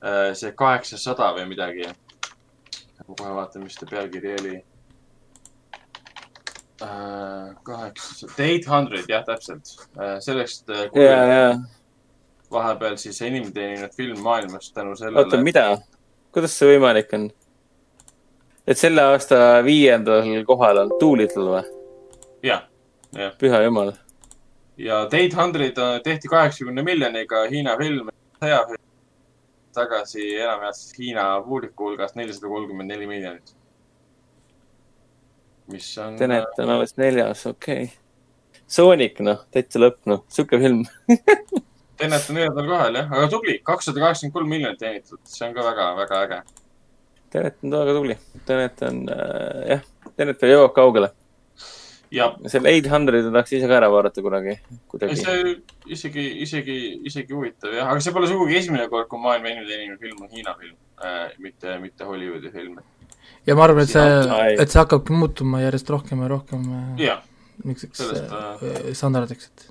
[0.00, 1.92] Äh, see kaheksasada või midagi.
[3.04, 4.56] ma kohe vaatan, mis ta pealkiri oli
[7.64, 9.74] kaheksasada, eight hundred, jah, täpselt.
[9.98, 11.60] Äh, sellest yeah, yeah.
[12.52, 15.24] vahepeal siis enim teeninud film maailmas tänu sellele.
[15.24, 15.66] oota, mida?
[16.32, 17.28] kuidas see võimalik on?
[18.66, 21.62] et selle aasta viiendal kohal on Doolittle või?
[22.46, 22.66] jah,
[23.16, 23.36] jah.
[23.38, 23.94] püha jumal.
[24.78, 28.08] ja Eight Hundred tehti kaheksakümne miljoniga Hiina film,
[28.40, 28.84] sõjafilm
[29.76, 33.54] tagasi enamjaolt Hiina publiku hulgast nelisada kolmkümmend neli miljonit
[35.72, 36.16] mis on.
[36.20, 37.96] Tenet on alles neljas, okei okay..
[38.70, 40.84] Sonic, noh, täitsa lõpp, noh, sihuke film
[42.00, 45.64] Tenet on neljandal kohal, jah, aga tubli, kakssada kaheksakümmend kolm miljonit teenitud, see on ka
[45.66, 46.38] väga-väga äge.
[47.34, 48.16] Tenet on väga tubli,
[48.48, 49.82] Tenet on äh,, jah,
[50.16, 51.10] Tenet jõuab kaugele.
[52.50, 54.56] selle Eight Hundred'i tahaks ise ka ära vaadata kunagi,
[54.90, 55.18] kuidagi.
[55.20, 55.52] see
[55.94, 60.00] isegi, isegi, isegi huvitav jah, aga see pole sugugi esimene kord, kui maailma enim teeninud
[60.00, 60.74] film on Hiina film
[61.04, 62.80] äh,, mitte, mitte Hollywoodi film
[63.46, 67.20] ja ma arvan, et see, et see hakkabki muutuma järjest rohkem ja rohkem äh,
[67.64, 69.66] niisuguseks äh, äh, standardiks, et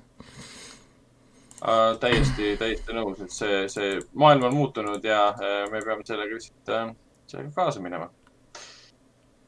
[1.62, 6.36] äh, täiesti, täiesti nõus, et see, see maailm on muutunud ja äh, me peame sellega
[6.36, 6.92] lihtsalt äh,,
[7.30, 8.10] sellega kaasa minema.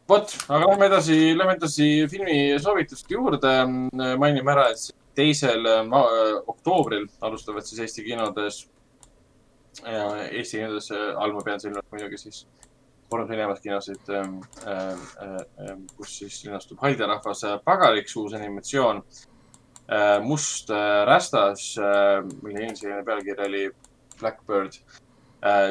[0.09, 3.55] vot, aga lähme edasi, lähme edasi filmi soovituste juurde.
[4.19, 8.67] mainime ära, et teisel äh, äh, oktoobril alustavad siis Eesti kinodes.
[9.85, 12.47] Eesti kinodes äh, all ma pean silmas muidugi siis
[13.13, 14.09] Foorum Cinemas kinosid,
[15.99, 19.03] kus siis linastub haiderahvas Pagariks, uus animatsioon.
[20.25, 21.75] must äh, rästas,
[22.43, 23.63] mille inglise pealkiri oli
[24.21, 24.79] Blackbird,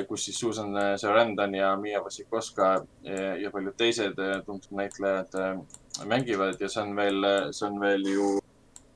[0.08, 5.58] kus siis Susan Sarandon ja Miia Wasikowska ja, ja paljud teised äh, tuntud näitlejad äh,
[6.06, 8.30] mängivad ja see on veel, see on veel ju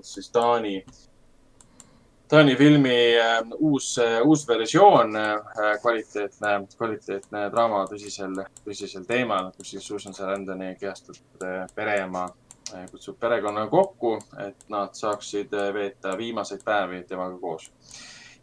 [0.01, 0.75] siis Taani,
[2.27, 5.13] Taani filmi äh, uus, uus versioon,
[5.81, 8.33] kvaliteetne, kvaliteetne draama tõsisel,
[8.65, 14.97] tõsisel teemal, kus siis Susan Sarandoni kehastatud äh, pereema äh, kutsub perekonna kokku, et nad
[14.97, 17.69] saaksid äh, veeta viimaseid päevi temaga koos.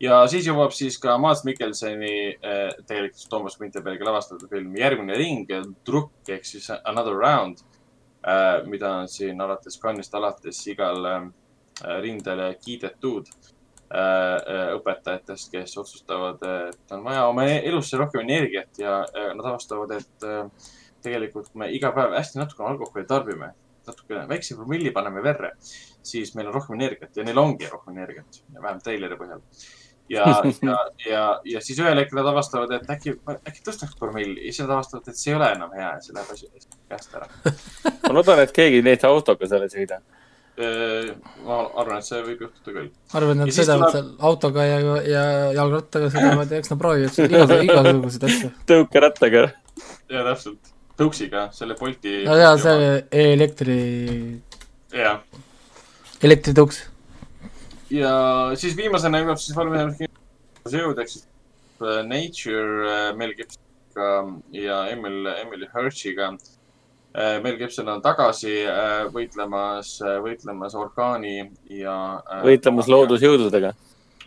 [0.00, 5.50] ja siis jõuab siis ka Mads Mikkelseni äh, tegelikult Toomas Vinterbergi lavastatud film Järgmine ring,
[5.86, 7.64] Drukk ehk siis Another Round,
[8.70, 11.26] mida on siin alates Cannes'ist alates igal äh,
[12.04, 13.50] rindel kiidetud äh,
[13.93, 16.40] õpetajatest, kes otsustavad,
[16.70, 20.70] et on vaja oma elusse rohkem energiat ja äh, nad avastavad, et äh,
[21.05, 23.52] tegelikult kui me iga päev hästi natukene alkoholi tarbime,
[23.86, 28.43] natukene väikse promilli paneme verre, siis meil on rohkem energiat ja neil ongi rohkem energiat,
[28.55, 29.44] vähemalt treileri põhjal.
[30.12, 30.24] ja,
[30.62, 30.78] ja,
[31.09, 34.77] ja, ja siis ühel hetkel nad avastavad, et äkki, äkki tõstaks promilli ja siis nad
[34.78, 36.51] avastavad, et see ei ole enam hea ja see läheb asi
[36.89, 37.28] käest ära.
[38.09, 40.01] ma loodan, et keegi neid autoga seal ei sõida.
[40.59, 42.91] Ma arvan, et see võib juhtuda küll.
[43.16, 45.23] arvan, Ja nad sõidavad tuleb- seal autoga ja, ja
[45.57, 48.51] jalgrattaga sõidavad ja eks nad proovivad igasugu- igasuguseid asju.
[48.69, 49.45] tõukerattaga.
[50.12, 52.19] ja täpselt, tõuksiga, selle Bolti.
[52.29, 52.93] no jaa, see
[53.33, 53.79] elektri,
[54.93, 55.23] jah,
[56.23, 56.83] elektritõuks.
[57.91, 58.12] ja
[58.61, 60.05] siis viimasena jõuab siis valmis
[60.69, 61.24] jõud ehk siis
[61.81, 64.11] äh, Nature äh, Mel Gibsoniga
[64.57, 66.31] ja Emil, Emily Hirsch'iga.
[67.14, 71.34] Mel Gibson on tagasi äh, võitlemas, võitlemas orkaani
[71.68, 71.97] ja.
[72.40, 72.89] võitlemas.
[72.89, 73.74] loodusjõududega.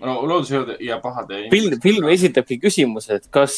[0.03, 1.47] no loodusjõud ja pahade.
[1.53, 3.55] film, film esitabki küsimuse, et kas,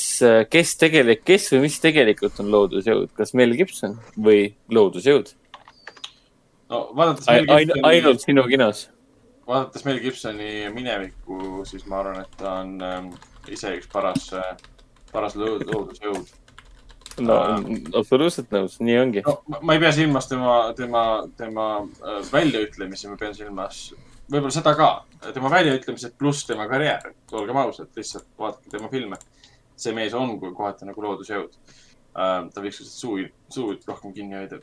[0.51, 5.33] kes tegelik, kes või mis tegelikult on loodusjõud, kas Mel Gibson või loodusjõud?
[6.69, 8.87] no vaadates ainult, Gibsoni, ainult sinu kinos.
[9.47, 13.13] vaadates Mel Gibsoni minevikku, siis ma arvan, et ta on ähm,
[13.51, 14.29] ise üks paras,
[15.11, 16.35] paras lo- loodusjõud.
[17.25, 17.37] No
[17.97, 19.23] absoluutselt nõus, nii ongi.
[19.25, 21.03] no ma- ei pea silmas tema, tema,
[21.37, 23.87] tema äh, väljaütlemisi, ma pean silmas
[24.27, 24.89] võib-olla seda ka,
[25.33, 29.17] tema väljaütlemised pluss tema karjäär, olgem ausad, lihtsalt vaadake tema filme.
[29.77, 31.51] see mees on kui- kohati nagu loodusjõud.
[32.13, 33.19] ta võiks lihtsalt suu,
[33.53, 34.57] suud rohkem kinni hoida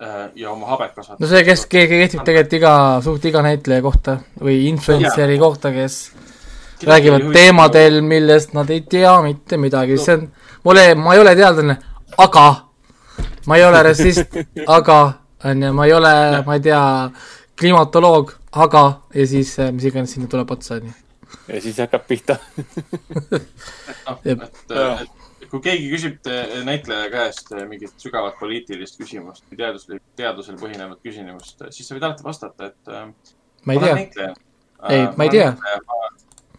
[0.00, 1.24] äh, ja oma habet kasvatada.
[1.24, 2.74] no see, kes, kehtib tegelikult iga,
[3.04, 6.12] suht iga näitleja kohta või influencer'i kohta, kes
[6.86, 10.28] räägivad teemadel, millest nad ei tea mitte midagi, see on,
[10.64, 11.76] mul ei, ma ei ole teadlane,
[12.18, 12.46] aga
[13.46, 14.98] ma ei ole rassist, aga
[15.44, 16.14] onju, ma ei ole,
[16.46, 16.82] ma ei tea,
[17.60, 18.84] klimatoloog, aga
[19.14, 20.92] ja siis äh, mis iganes sinna tuleb otsa, onju.
[21.48, 22.38] ja siis hakkab pihta.
[24.06, 30.02] noh, et, et kui keegi küsib te- näitleja käest mingit sügavat poliitilist küsimust või teaduslik,
[30.20, 32.94] teadusel põhinevat küsimust, siis sa võid alati vastata, et
[33.66, 34.34] ma ei tea, näitleja.
[34.88, 35.50] Ei, ma ei tea..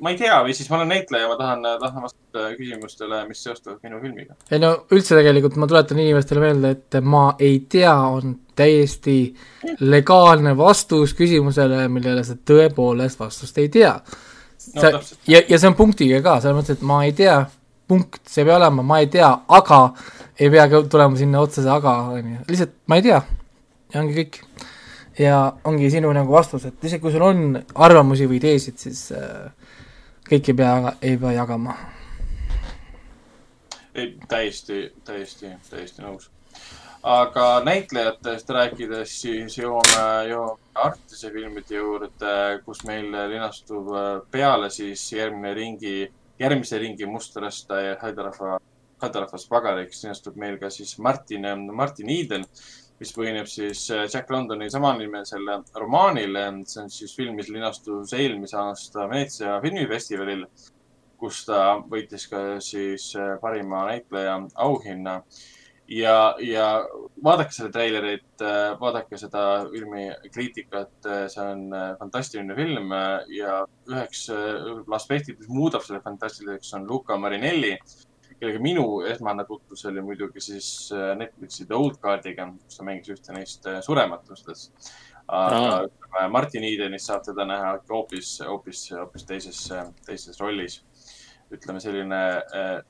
[0.01, 3.79] Ma ei tea või siis ma olen näitleja, ma tahan, tahan vastata küsimustele, mis seostuvad
[3.85, 4.35] minu filmiga.
[4.51, 9.17] ei no üldse tegelikult ma tuletan inimestele meelde, et ma ei tea, on täiesti
[9.79, 13.95] legaalne vastus küsimusele, millele sa tõepoolest vastust ei tea.
[14.75, 14.91] No sa
[15.29, 17.39] ja, ja see on punktiga ka, selles mõttes, et ma ei tea,
[17.89, 19.83] punkt, see ei pea olema, ma ei tea, aga
[20.39, 23.21] ei pea ka tulema sinna otsa see aga, on ju, lihtsalt ma ei tea
[23.93, 24.39] ja ongi kõik.
[25.19, 29.51] ja ongi sinu nagu vastus, et isegi kui sul on arvamusi või ideesid, siis äh,
[30.31, 31.73] kõik ei pea, ei pea jagama.
[33.95, 36.29] ei, täiesti, täiesti, täiesti nõus.
[37.03, 42.33] aga näitlejatest rääkides, siis jõuame, jõuame Artise filmide juurde,
[42.65, 45.95] kus meil linastub äh, peale siis järgmine ringi,
[46.39, 48.59] järgmise ringi Musträsta ja Haiderahva,
[49.03, 52.47] Haiderahvas pagariks linastub meil ka siis Martin, Martin Eden,
[53.01, 55.47] mis põhineb siis äh, Jack Londoni samanimelisel
[55.81, 56.37] romaanil.
[56.69, 60.45] see on siis film, mis linastus eelmise aasta Veneetsia filmifestivalil
[61.21, 65.21] kus ta võitis ka siis äh, parima näitleja auhinna.
[65.91, 66.67] ja, ja
[67.23, 68.43] vaadake seda treilerit,
[68.79, 69.41] vaadake seda
[69.73, 70.93] filmi kriitikat,
[71.33, 73.57] see on äh, fantastiline film äh, ja
[73.89, 77.75] üheks äh, aspektid, mis muudab selle fantastiliseks, on Luca Marinelli,
[78.41, 83.13] kellega minu esmane tutvus oli muidugi siis äh, Netflixi The Old Guardiga, kus ta mängis
[83.13, 84.91] ühte neist äh, surematustest.
[85.31, 89.59] aga ütleme, Martin Edenis saab teda näha hoopis, hoopis, hoopis teises,
[90.05, 90.81] teises rollis
[91.51, 92.21] ütleme selline
[92.57, 92.81] äh,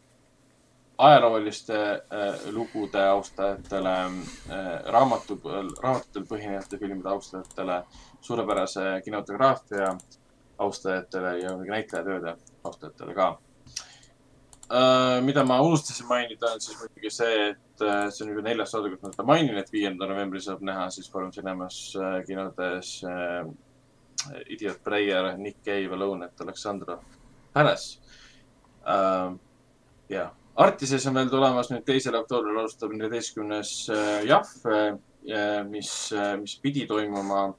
[0.97, 5.39] ajalooliste äh, lugude austajatele äh,, raamatu,
[5.83, 7.81] raamatutel põhinevate filmide austajatele,
[8.21, 9.95] suurepärase kinematograafia
[10.61, 13.50] austajatele ja näitlejatööde austajatele ka äh,.
[15.21, 18.91] Mida ma unustasin mainida, on siis muidugi see, et äh, see on juba neljas saade,
[18.93, 23.45] kus ma seda mainin, et viiendal novembril saab näha siis Foorum Cinemas äh, kinodes äh,
[24.53, 26.99] Idiot Breyer, Nick Cave, Alone at Alexandra
[27.53, 27.99] Palace
[28.85, 29.33] äh,.
[30.11, 30.31] jah,
[30.61, 34.93] Artises on veel tulemas nüüd teisel oktoobril alustab neljateistkümnes äh, Jahv äh,,
[35.67, 37.49] mis äh,, mis pidi toimuma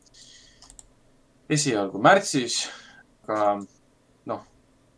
[1.53, 2.63] esialgu märtsis,
[3.27, 3.59] aga
[4.31, 4.47] noh,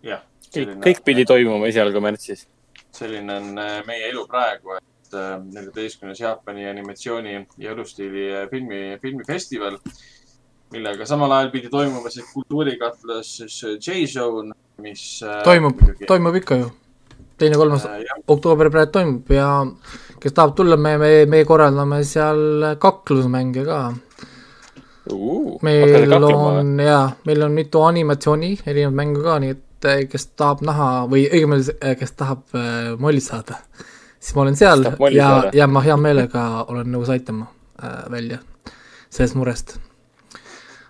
[0.05, 0.23] jah.
[0.55, 2.47] Kõik, kõik pidi toimuma esialgu märtsis.
[2.94, 8.98] selline on äh, meie elu praegu, et äh, neljateistkümnes Jaapani animatsiooni ja elustiili äh, filmi,
[9.02, 9.81] filmifestival,
[10.74, 15.05] millega samal ajal pidi toimuma siis kultuurikatlas siis J-Zone, mis.
[15.44, 16.70] toimub, toimub ikka ju.
[17.39, 17.89] teine, kolmas
[18.31, 19.51] oktoober praegu toimub ja
[20.22, 23.81] kes tahab tulla, me, me, me korraldame seal kaklusmänge ka
[25.10, 25.59] uh,.
[25.62, 30.62] meil on jaa, meil on mitu animatsiooni erinevat mängu ka, nii et eh, kes tahab
[30.66, 33.61] näha või õigemini, kes tahab äh, molli saada,
[34.19, 37.48] siis ma olen seal ja, ja ma hea meelega olen nõus aitama
[37.82, 38.40] äh, välja
[39.15, 39.77] sellest murest.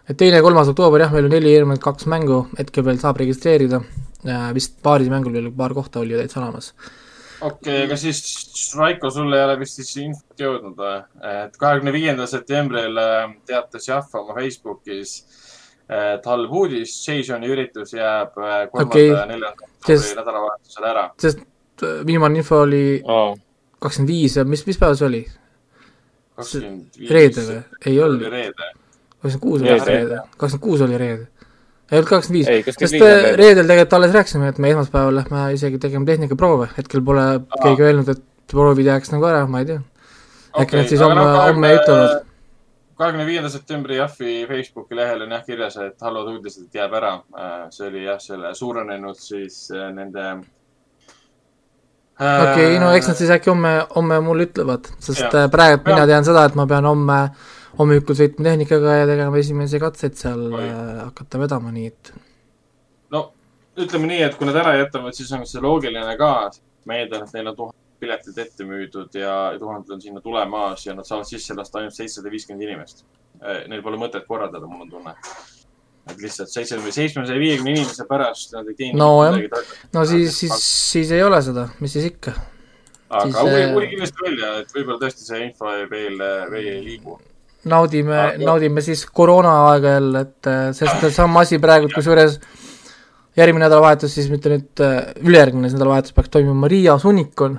[0.08, 3.20] et teine ja kolmas oktoober jah, meil on neli erinevat kaks mängu, hetkel veel saab
[3.22, 3.82] registreerida
[4.26, 6.72] äh,, vist paaris mängul veel paar kohta oli ju täitsa olemas
[7.40, 8.20] okei okay,, aga siis
[8.78, 10.98] Raiko, sulle ei ole vist siis infot jõudnud või?
[11.30, 15.43] et kahekümne viiendal septembril äh, teatas Jahva oma Facebookis, et
[15.88, 19.08] halb uudis, Jasoni üritus jääb äh, kolmanda okay.
[19.10, 21.04] ja neljanda oktoobri nädalavahetusel ära.
[21.20, 21.44] sest
[22.06, 23.02] viimane info oli
[23.82, 25.22] kakskümmend viis ja mis, mis päev see oli?
[26.38, 27.12] kakskümmend viis.
[27.18, 27.60] reede või?
[27.86, 28.24] ei olnud.
[29.20, 31.28] kakskümmend kuus oli reede, kakskümmend kuus oli reede
[31.92, 33.02] ei olnud kakskümmend viis, sest
[33.38, 37.58] reedel tegelikult alles rääkisime, et me esmaspäeval lähme isegi tegema tehnikaproove, hetkel pole Aa.
[37.60, 39.82] keegi öelnud, et proovid jääks nagu ära, ma ei tea.
[40.54, 42.30] äkki okay, nad siis homme, homme ei ütelnud.
[42.96, 47.14] Kahekümne viienda septembri Jahvi Facebooki lehel on jah kirjas, et halvad uudised jääb ära.
[47.38, 50.26] Äh, see oli jah, selle suurenenud siis äh, nende
[52.14, 55.48] okei okay,, no eks nad siis äkki homme, homme mulle ütlevad, sest ja.
[55.50, 57.18] praegu mina tean seda, et ma pean homme
[57.78, 60.66] hommikul sõitma tehnikaga ja tegema esimesi katseid seal Oi.
[60.68, 62.12] Äh, hakata vedama, nii et.
[63.14, 63.26] no
[63.78, 66.34] ütleme nii, et kui nad ära jätavad, siis on see loogiline ka.
[66.84, 70.94] ma eeldan, et neil on tuhat piletit ette müüdud ja tuhanded on sinna tulemas ja
[70.94, 73.04] nad saavad sisse lasta ainult seitsesada viiskümmend inimest.
[73.42, 75.14] Äh, neil pole mõtet korraldada, mul on tunne.
[76.04, 79.38] Et lihtsalt seitse või seitsmesaja viiekümne inimese pärast nad ei teeni no jah,
[79.96, 80.56] no siis, siis,
[80.92, 82.34] siis ei ole seda, mis siis ikka.
[83.08, 86.20] aga uuri, uuri kindlasti välja, et võib-olla tõesti see info veel,
[86.52, 87.16] veel ei liigu.
[87.72, 92.36] Naudime ah,, naudime siis koroona aega jälle, et äh, sest sama asi praegu, kusjuures
[93.36, 97.58] järgmine nädalavahetus siis mitte nüüd, äh, ülejärgmine nädalavahetus peaks toimuma Riias Unicon,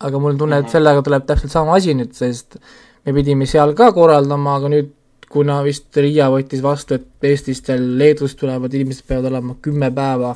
[0.00, 2.58] aga mul on tunne, et sellega tuleb täpselt sama asi nüüd, sest
[3.06, 4.92] me pidime seal ka korraldama, aga nüüd
[5.30, 10.34] kuna vist Riia võttis vastu, et Eestist ja Leedust tulevad inimesed peavad olema kümme päeva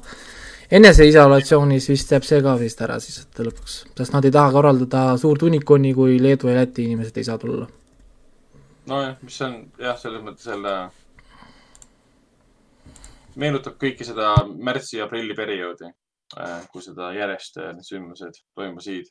[0.70, 5.42] eneseisolatsioonis, vist jääb see ka vist ära siis lõpuks, sest nad ei taha korraldada suurt
[5.46, 7.68] Uniconi, kui Leedu ja Läti inimesed ei saa tulla.
[8.90, 10.74] Nojah, mis on jah, selles mõttes jälle
[13.38, 15.90] meenutab kõiki seda märtsi-aprilli perioodi,
[16.70, 19.08] kui seda järjest äh, need sündmused toimusid.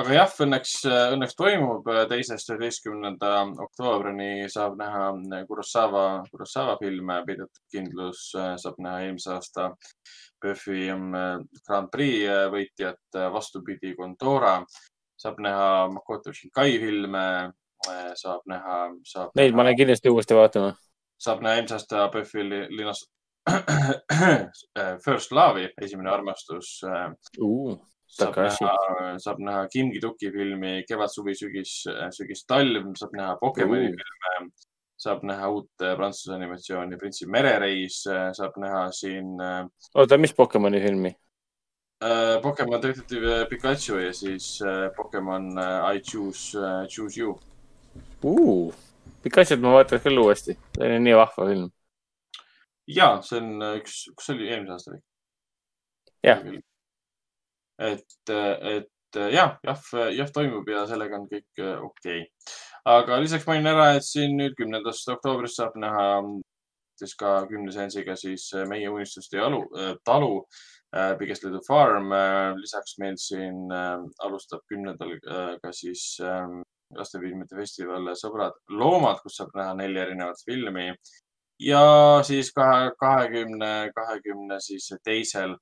[0.00, 3.32] aga jah, õnneks, äh, õnneks toimub teisest üheteistkümnenda
[3.66, 5.10] oktoobrini saab näha
[5.48, 9.70] Kurosawa, Kurosawa filme, Peidetud kindlus saab näha eelmise aasta
[10.42, 10.88] PÖFFi
[11.66, 14.60] Grand Prix võitjat, vastupidi, Condora
[15.22, 17.26] saab näha Makoto Shinkai filme
[17.90, 19.32] Äh, saab näha, saab.
[19.34, 20.74] Neid ma lähen kindlasti uuesti vaatama.
[21.22, 23.02] saab näha eelmise aasta PÖFFi linnas
[25.04, 27.72] First Love'i, esimene armastus uh,.
[28.06, 28.74] saab näha,
[29.22, 31.80] saab näha Kim Ki-duki filmi Kevad, suvi, sügis,
[32.14, 33.96] sügis, talv, saab näha Pokemoni uh.
[33.98, 34.52] filme,
[35.02, 39.34] saab näha uut äh, prantsuse animatsiooni Printsi merereis, äh, saab näha siin.
[39.94, 41.14] oota, mis Pokemoni filmi?
[42.42, 44.56] Pokemon Detective Pikachu ja siis
[44.96, 45.52] Pokemon
[45.94, 46.58] I choose,
[46.90, 47.36] choose you
[48.24, 48.74] uh,.
[49.22, 51.68] Picasso't ma vaataks küll uuesti, see oli nii vahva film.
[52.88, 55.02] Ja see on äh, üks, kus see oli eelmise aasta või?
[56.26, 56.44] jah.
[57.90, 59.88] et, et äh, jah, jah,
[60.18, 62.54] jah toimub ja sellega on kõik äh, okei okay.
[62.96, 66.06] aga lisaks mainin ära, et siin nüüd kümnendast oktoobrist saab näha
[66.98, 69.62] siis ka kümne seansiga siis meie unistuste jalu,
[70.06, 70.34] talu
[70.94, 72.52] äh, Biggest Little Farm äh,.
[72.58, 75.16] lisaks meil siin äh, alustab kümnendal
[75.62, 76.20] ka siis
[76.92, 80.90] lastefilmide festival Sõbrad loomad, kus saab näha neli erinevat filmi.
[81.60, 81.84] Ja
[82.26, 85.56] siis kahe, kahekümne, kahekümne siis teisel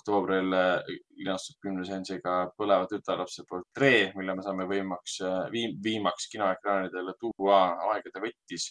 [0.00, 5.20] oktoobril äh, linastub kümne seansiga Põleva tütarlapse portree, mille me saame võimaks
[5.52, 7.60] viim,, viimaks kinoekraanidele tuua.
[7.92, 8.70] aegade võttis,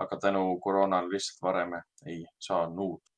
[0.00, 1.76] aga tänu koroonale lihtsalt varem
[2.06, 3.11] ei saanud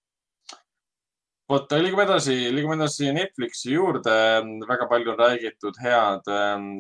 [1.51, 4.15] vot, liigume edasi, liigume edasi Netflixi juurde.
[4.69, 6.31] väga palju on räägitud head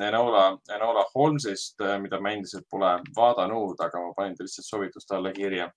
[0.08, 0.46] Enola,
[0.76, 5.70] Enola Holmesist, mida ma endiselt pole vaadanud, aga ma panin ta lihtsalt soovituste alla kirja.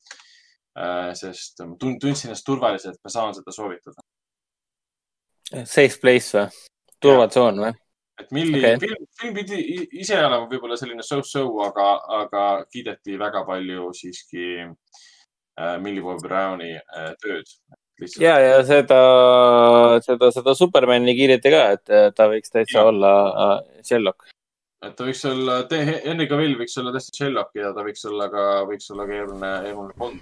[1.13, 4.03] sest tundsin ennast turvaliselt, et ma saan seda soovitada.
[5.65, 6.65] Safe place või?
[7.01, 7.73] turvatsoon või?
[8.21, 8.77] et Milli okay.
[8.81, 9.59] film, film pidi
[10.01, 11.87] ise olema võib-olla selline so-so, aga,
[12.21, 17.51] aga kiideti väga palju siiski äh, Millie Bobby Browni äh, tööd
[18.01, 18.23] lihtsalt.
[18.23, 18.99] ja, ja seda,
[20.05, 22.87] seda, seda Supermani kiideti ka, et ta võiks täitsa ja.
[22.91, 23.53] olla äh,
[23.85, 24.29] Sherlock.
[24.85, 28.43] et ta võiks olla, Henry Cavill võiks olla tõesti Sherlock ja ta võiks olla ka,
[28.69, 30.21] võiks olla ka eelmine, eelmine Bond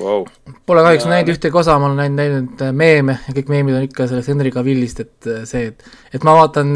[0.00, 0.26] wow..
[0.68, 3.88] Pole kahjuks näinud ühtegi osa, ma olen näinud, näinud äh, meeme ja kõik meemid on
[3.88, 5.78] ikka sellest Henry Cavillist, et äh, see, et,
[6.14, 6.68] et ma vaatan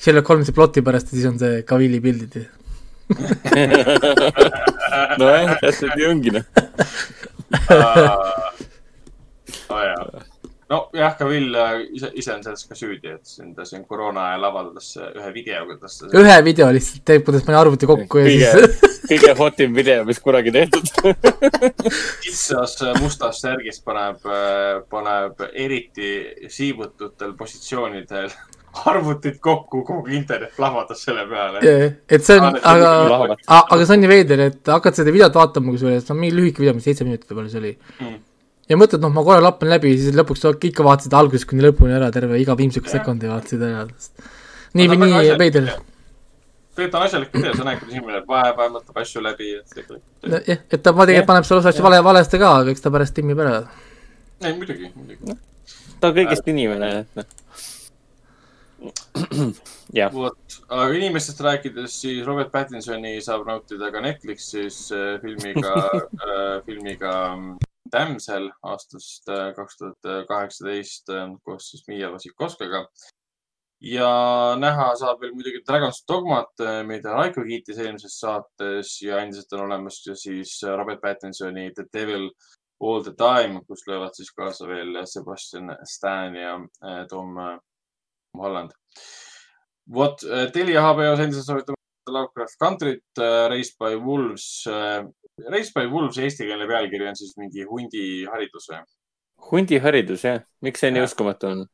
[0.00, 2.40] Sherlock Holmesi ploti pärast ja siis on see Cavilli pildid
[5.18, 6.44] nojah, täpselt nii ongi noh
[9.70, 10.22] oh,.
[10.70, 14.28] nojah, ka Vill äh, ise, ise on selles ka süüdi, et siin ta siin koroona
[14.30, 16.12] ajal avaldas ühe video, kuidas ta.
[16.20, 20.22] ühe video lihtsalt teeb, kuidas pani arvuti kokku kõige, ja siis kõige hotim video, mis
[20.22, 20.92] kunagi tehtud
[22.24, 26.14] kitsas äh, mustas särgis paneb, äh, paneb eriti
[26.52, 28.30] siivututel positsioonidel
[28.86, 31.62] arvutid kokku, kogu internet plahvatas selle peale.
[32.06, 36.06] et see on, aga, aga see on nii veider, et hakkad seda videot vaatama, kusjuures,
[36.06, 38.18] no mingi lühike video, mis seitse minutit võib-olla see oli mm
[38.70, 42.10] ja mõtled, noh, ma korra lappan läbi, siis lõpuks ikka vaatasid algusest kuni lõpuni ära,
[42.14, 43.86] terve iga viimsiku sekundi vaatasid ära.
[44.78, 45.72] nii või nii veider.
[46.76, 49.68] tegelikult on asjalik video, sa näed, kuidas inimene vahepeal mõtleb asju läbi, et
[50.46, 53.16] jah, et ta tegelikult paneb sulle osa asju vale, valesti ka, aga eks ta pärast
[53.18, 53.60] timmib ära.
[54.44, 55.38] ei, muidugi, muidugi.
[56.00, 57.36] ta on kõigest inimene, et noh
[60.14, 67.12] vot, aga inimestest rääkides, siis Robert Pattinsoni saab nautida ka Netflixis äh, filmiga äh, filmiga
[67.92, 72.86] Damsel aastast äh, kaks tuhat kaheksateist äh, koos siis Miia Vassikovskaga.
[73.80, 74.08] ja
[74.60, 79.66] näha saab veel muidugi Dragon's Dogmat, äh, mida Raiko kiitis eelmises saates ja endiselt on
[79.66, 82.30] olemas siis Robert Pattinsoni The Devil
[82.80, 86.54] All the Time, kus löövad siis kaasa veel Sebastian Stan ja
[87.08, 87.36] Tom
[88.38, 88.70] Holland.
[89.94, 90.22] vot,
[90.52, 91.76] Telia HBO-s endiselt soovitame
[92.08, 94.64] Lovecraft Country't, Raised by Wolves
[95.48, 98.80] Race by Wolves eestikeelne pealkiri on siis mingi hundiharidus või?
[99.50, 100.42] hundiharidus, jah.
[100.64, 101.66] miks see nii uskumatu on?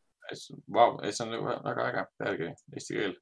[0.75, 3.15] Vau, see on väga äge pealkiri, eesti keel.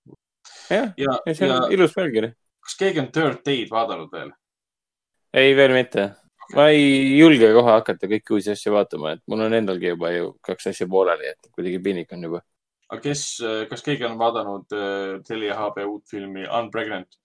[0.70, 2.32] jah, ja, ja see on ja, ilus pealkiri.
[2.64, 4.32] kas keegi on Third Day'd vaadanud veel?
[5.34, 6.56] ei, veel mitte okay..
[6.56, 10.32] ma ei julge kohe hakata kõiki uusi asju vaatama, et mul on endalgi juba ju
[10.44, 12.44] kaks asja pooleli, et kuidagi piinlik on juba.
[12.90, 13.26] aga kes,
[13.72, 17.20] kas keegi on vaadanud uh, Telia HB uut filmi Unpregnant?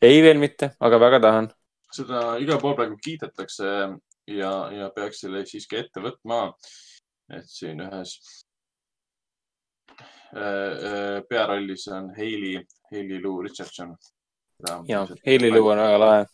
[0.00, 1.50] ei, veel mitte, aga väga tahan
[1.94, 3.66] seda igal pool praegu kiidetakse
[4.30, 6.42] ja, ja peaks selle siiski ette võtma.
[7.30, 8.14] et siin ühes
[10.34, 12.60] äh, äh, pearollis on Hailey,
[12.90, 13.96] Hailey Lou Richardson.
[14.88, 16.24] ja, Hailey Lou on väga lahe.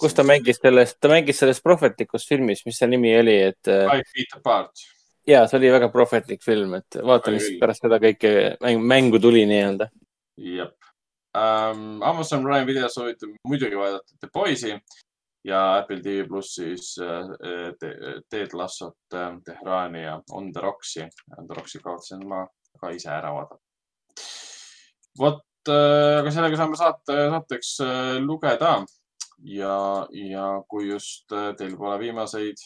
[0.00, 3.60] kus ta mängis sellest, ta mängis selles prohvetlikus filmis, mis see nimi oli, et.
[3.68, 4.88] Äh, Five Feet Apart.
[5.26, 9.92] ja see oli väga prohvetlik film, et vaata, mis pärast seda kõike mängu tuli nii-öelda.
[10.56, 10.77] jah
[11.38, 12.02] ähm,.
[12.02, 14.74] Amazon Prime video soovitab muidugi vaadata The Boys'i
[15.48, 17.92] ja Apple TV plussis äh, te,
[18.30, 21.08] Ted Lassot äh, Teherani ja On the Rocks'i.
[21.38, 22.44] On the Rocks'i kavatsen ma
[22.80, 23.62] ka ise ära vaadata.
[25.18, 28.74] vot äh,, aga sellega saame saate, saateks äh, lugeda
[29.42, 32.62] ja, ja kui just äh, teil pole viimaseid,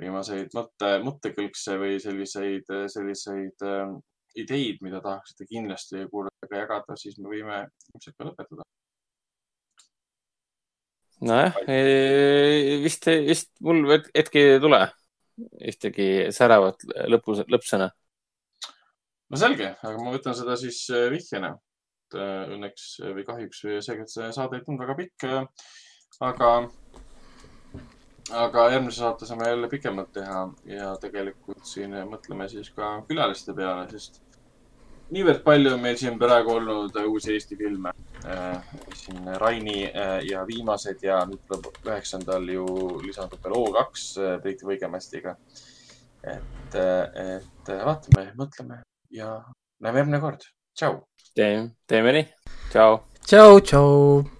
[0.00, 3.90] viimaseid mõtte, mõttekõlkse või selliseid, selliseid äh,
[4.38, 7.62] ideid, mida tahaksite kindlasti kuulajatega jagada, siis me võime
[7.94, 8.66] ilmselt ka lõpetada.
[11.20, 11.56] nojah,
[12.80, 13.84] vist, vist mul
[14.14, 14.80] hetkel ei tule
[15.70, 17.90] ühtegi säravat lõpu, lõppsõna.
[19.30, 21.54] no selge, aga ma võtan seda siis äh, vihjena.
[22.10, 25.28] Äh, õnneks või kahjuks seekord see saade ei tulnud väga pikk.
[26.26, 26.48] aga
[28.30, 33.88] aga järgmise saate saame jälle pikemalt teha ja tegelikult siin mõtleme siis ka külaliste peale,
[33.90, 34.20] sest
[35.14, 37.92] niivõrd palju on meil siin praegu olnud uusi Eesti filme
[38.24, 38.72] äh,.
[38.94, 42.66] siin Raini äh, ja viimased ja nüüd tuleb üheksandal ju
[43.04, 43.84] lisandub veel O2
[44.22, 45.36] äh, Priit Võigemestiga.
[46.22, 49.38] et, et vaatame, mõtleme ja
[49.80, 50.50] näeme järgmine kord.
[50.76, 51.00] tšau.
[51.34, 52.28] teeme, teeme nii.
[52.70, 53.00] tšau.
[53.26, 54.39] tšau, tšau.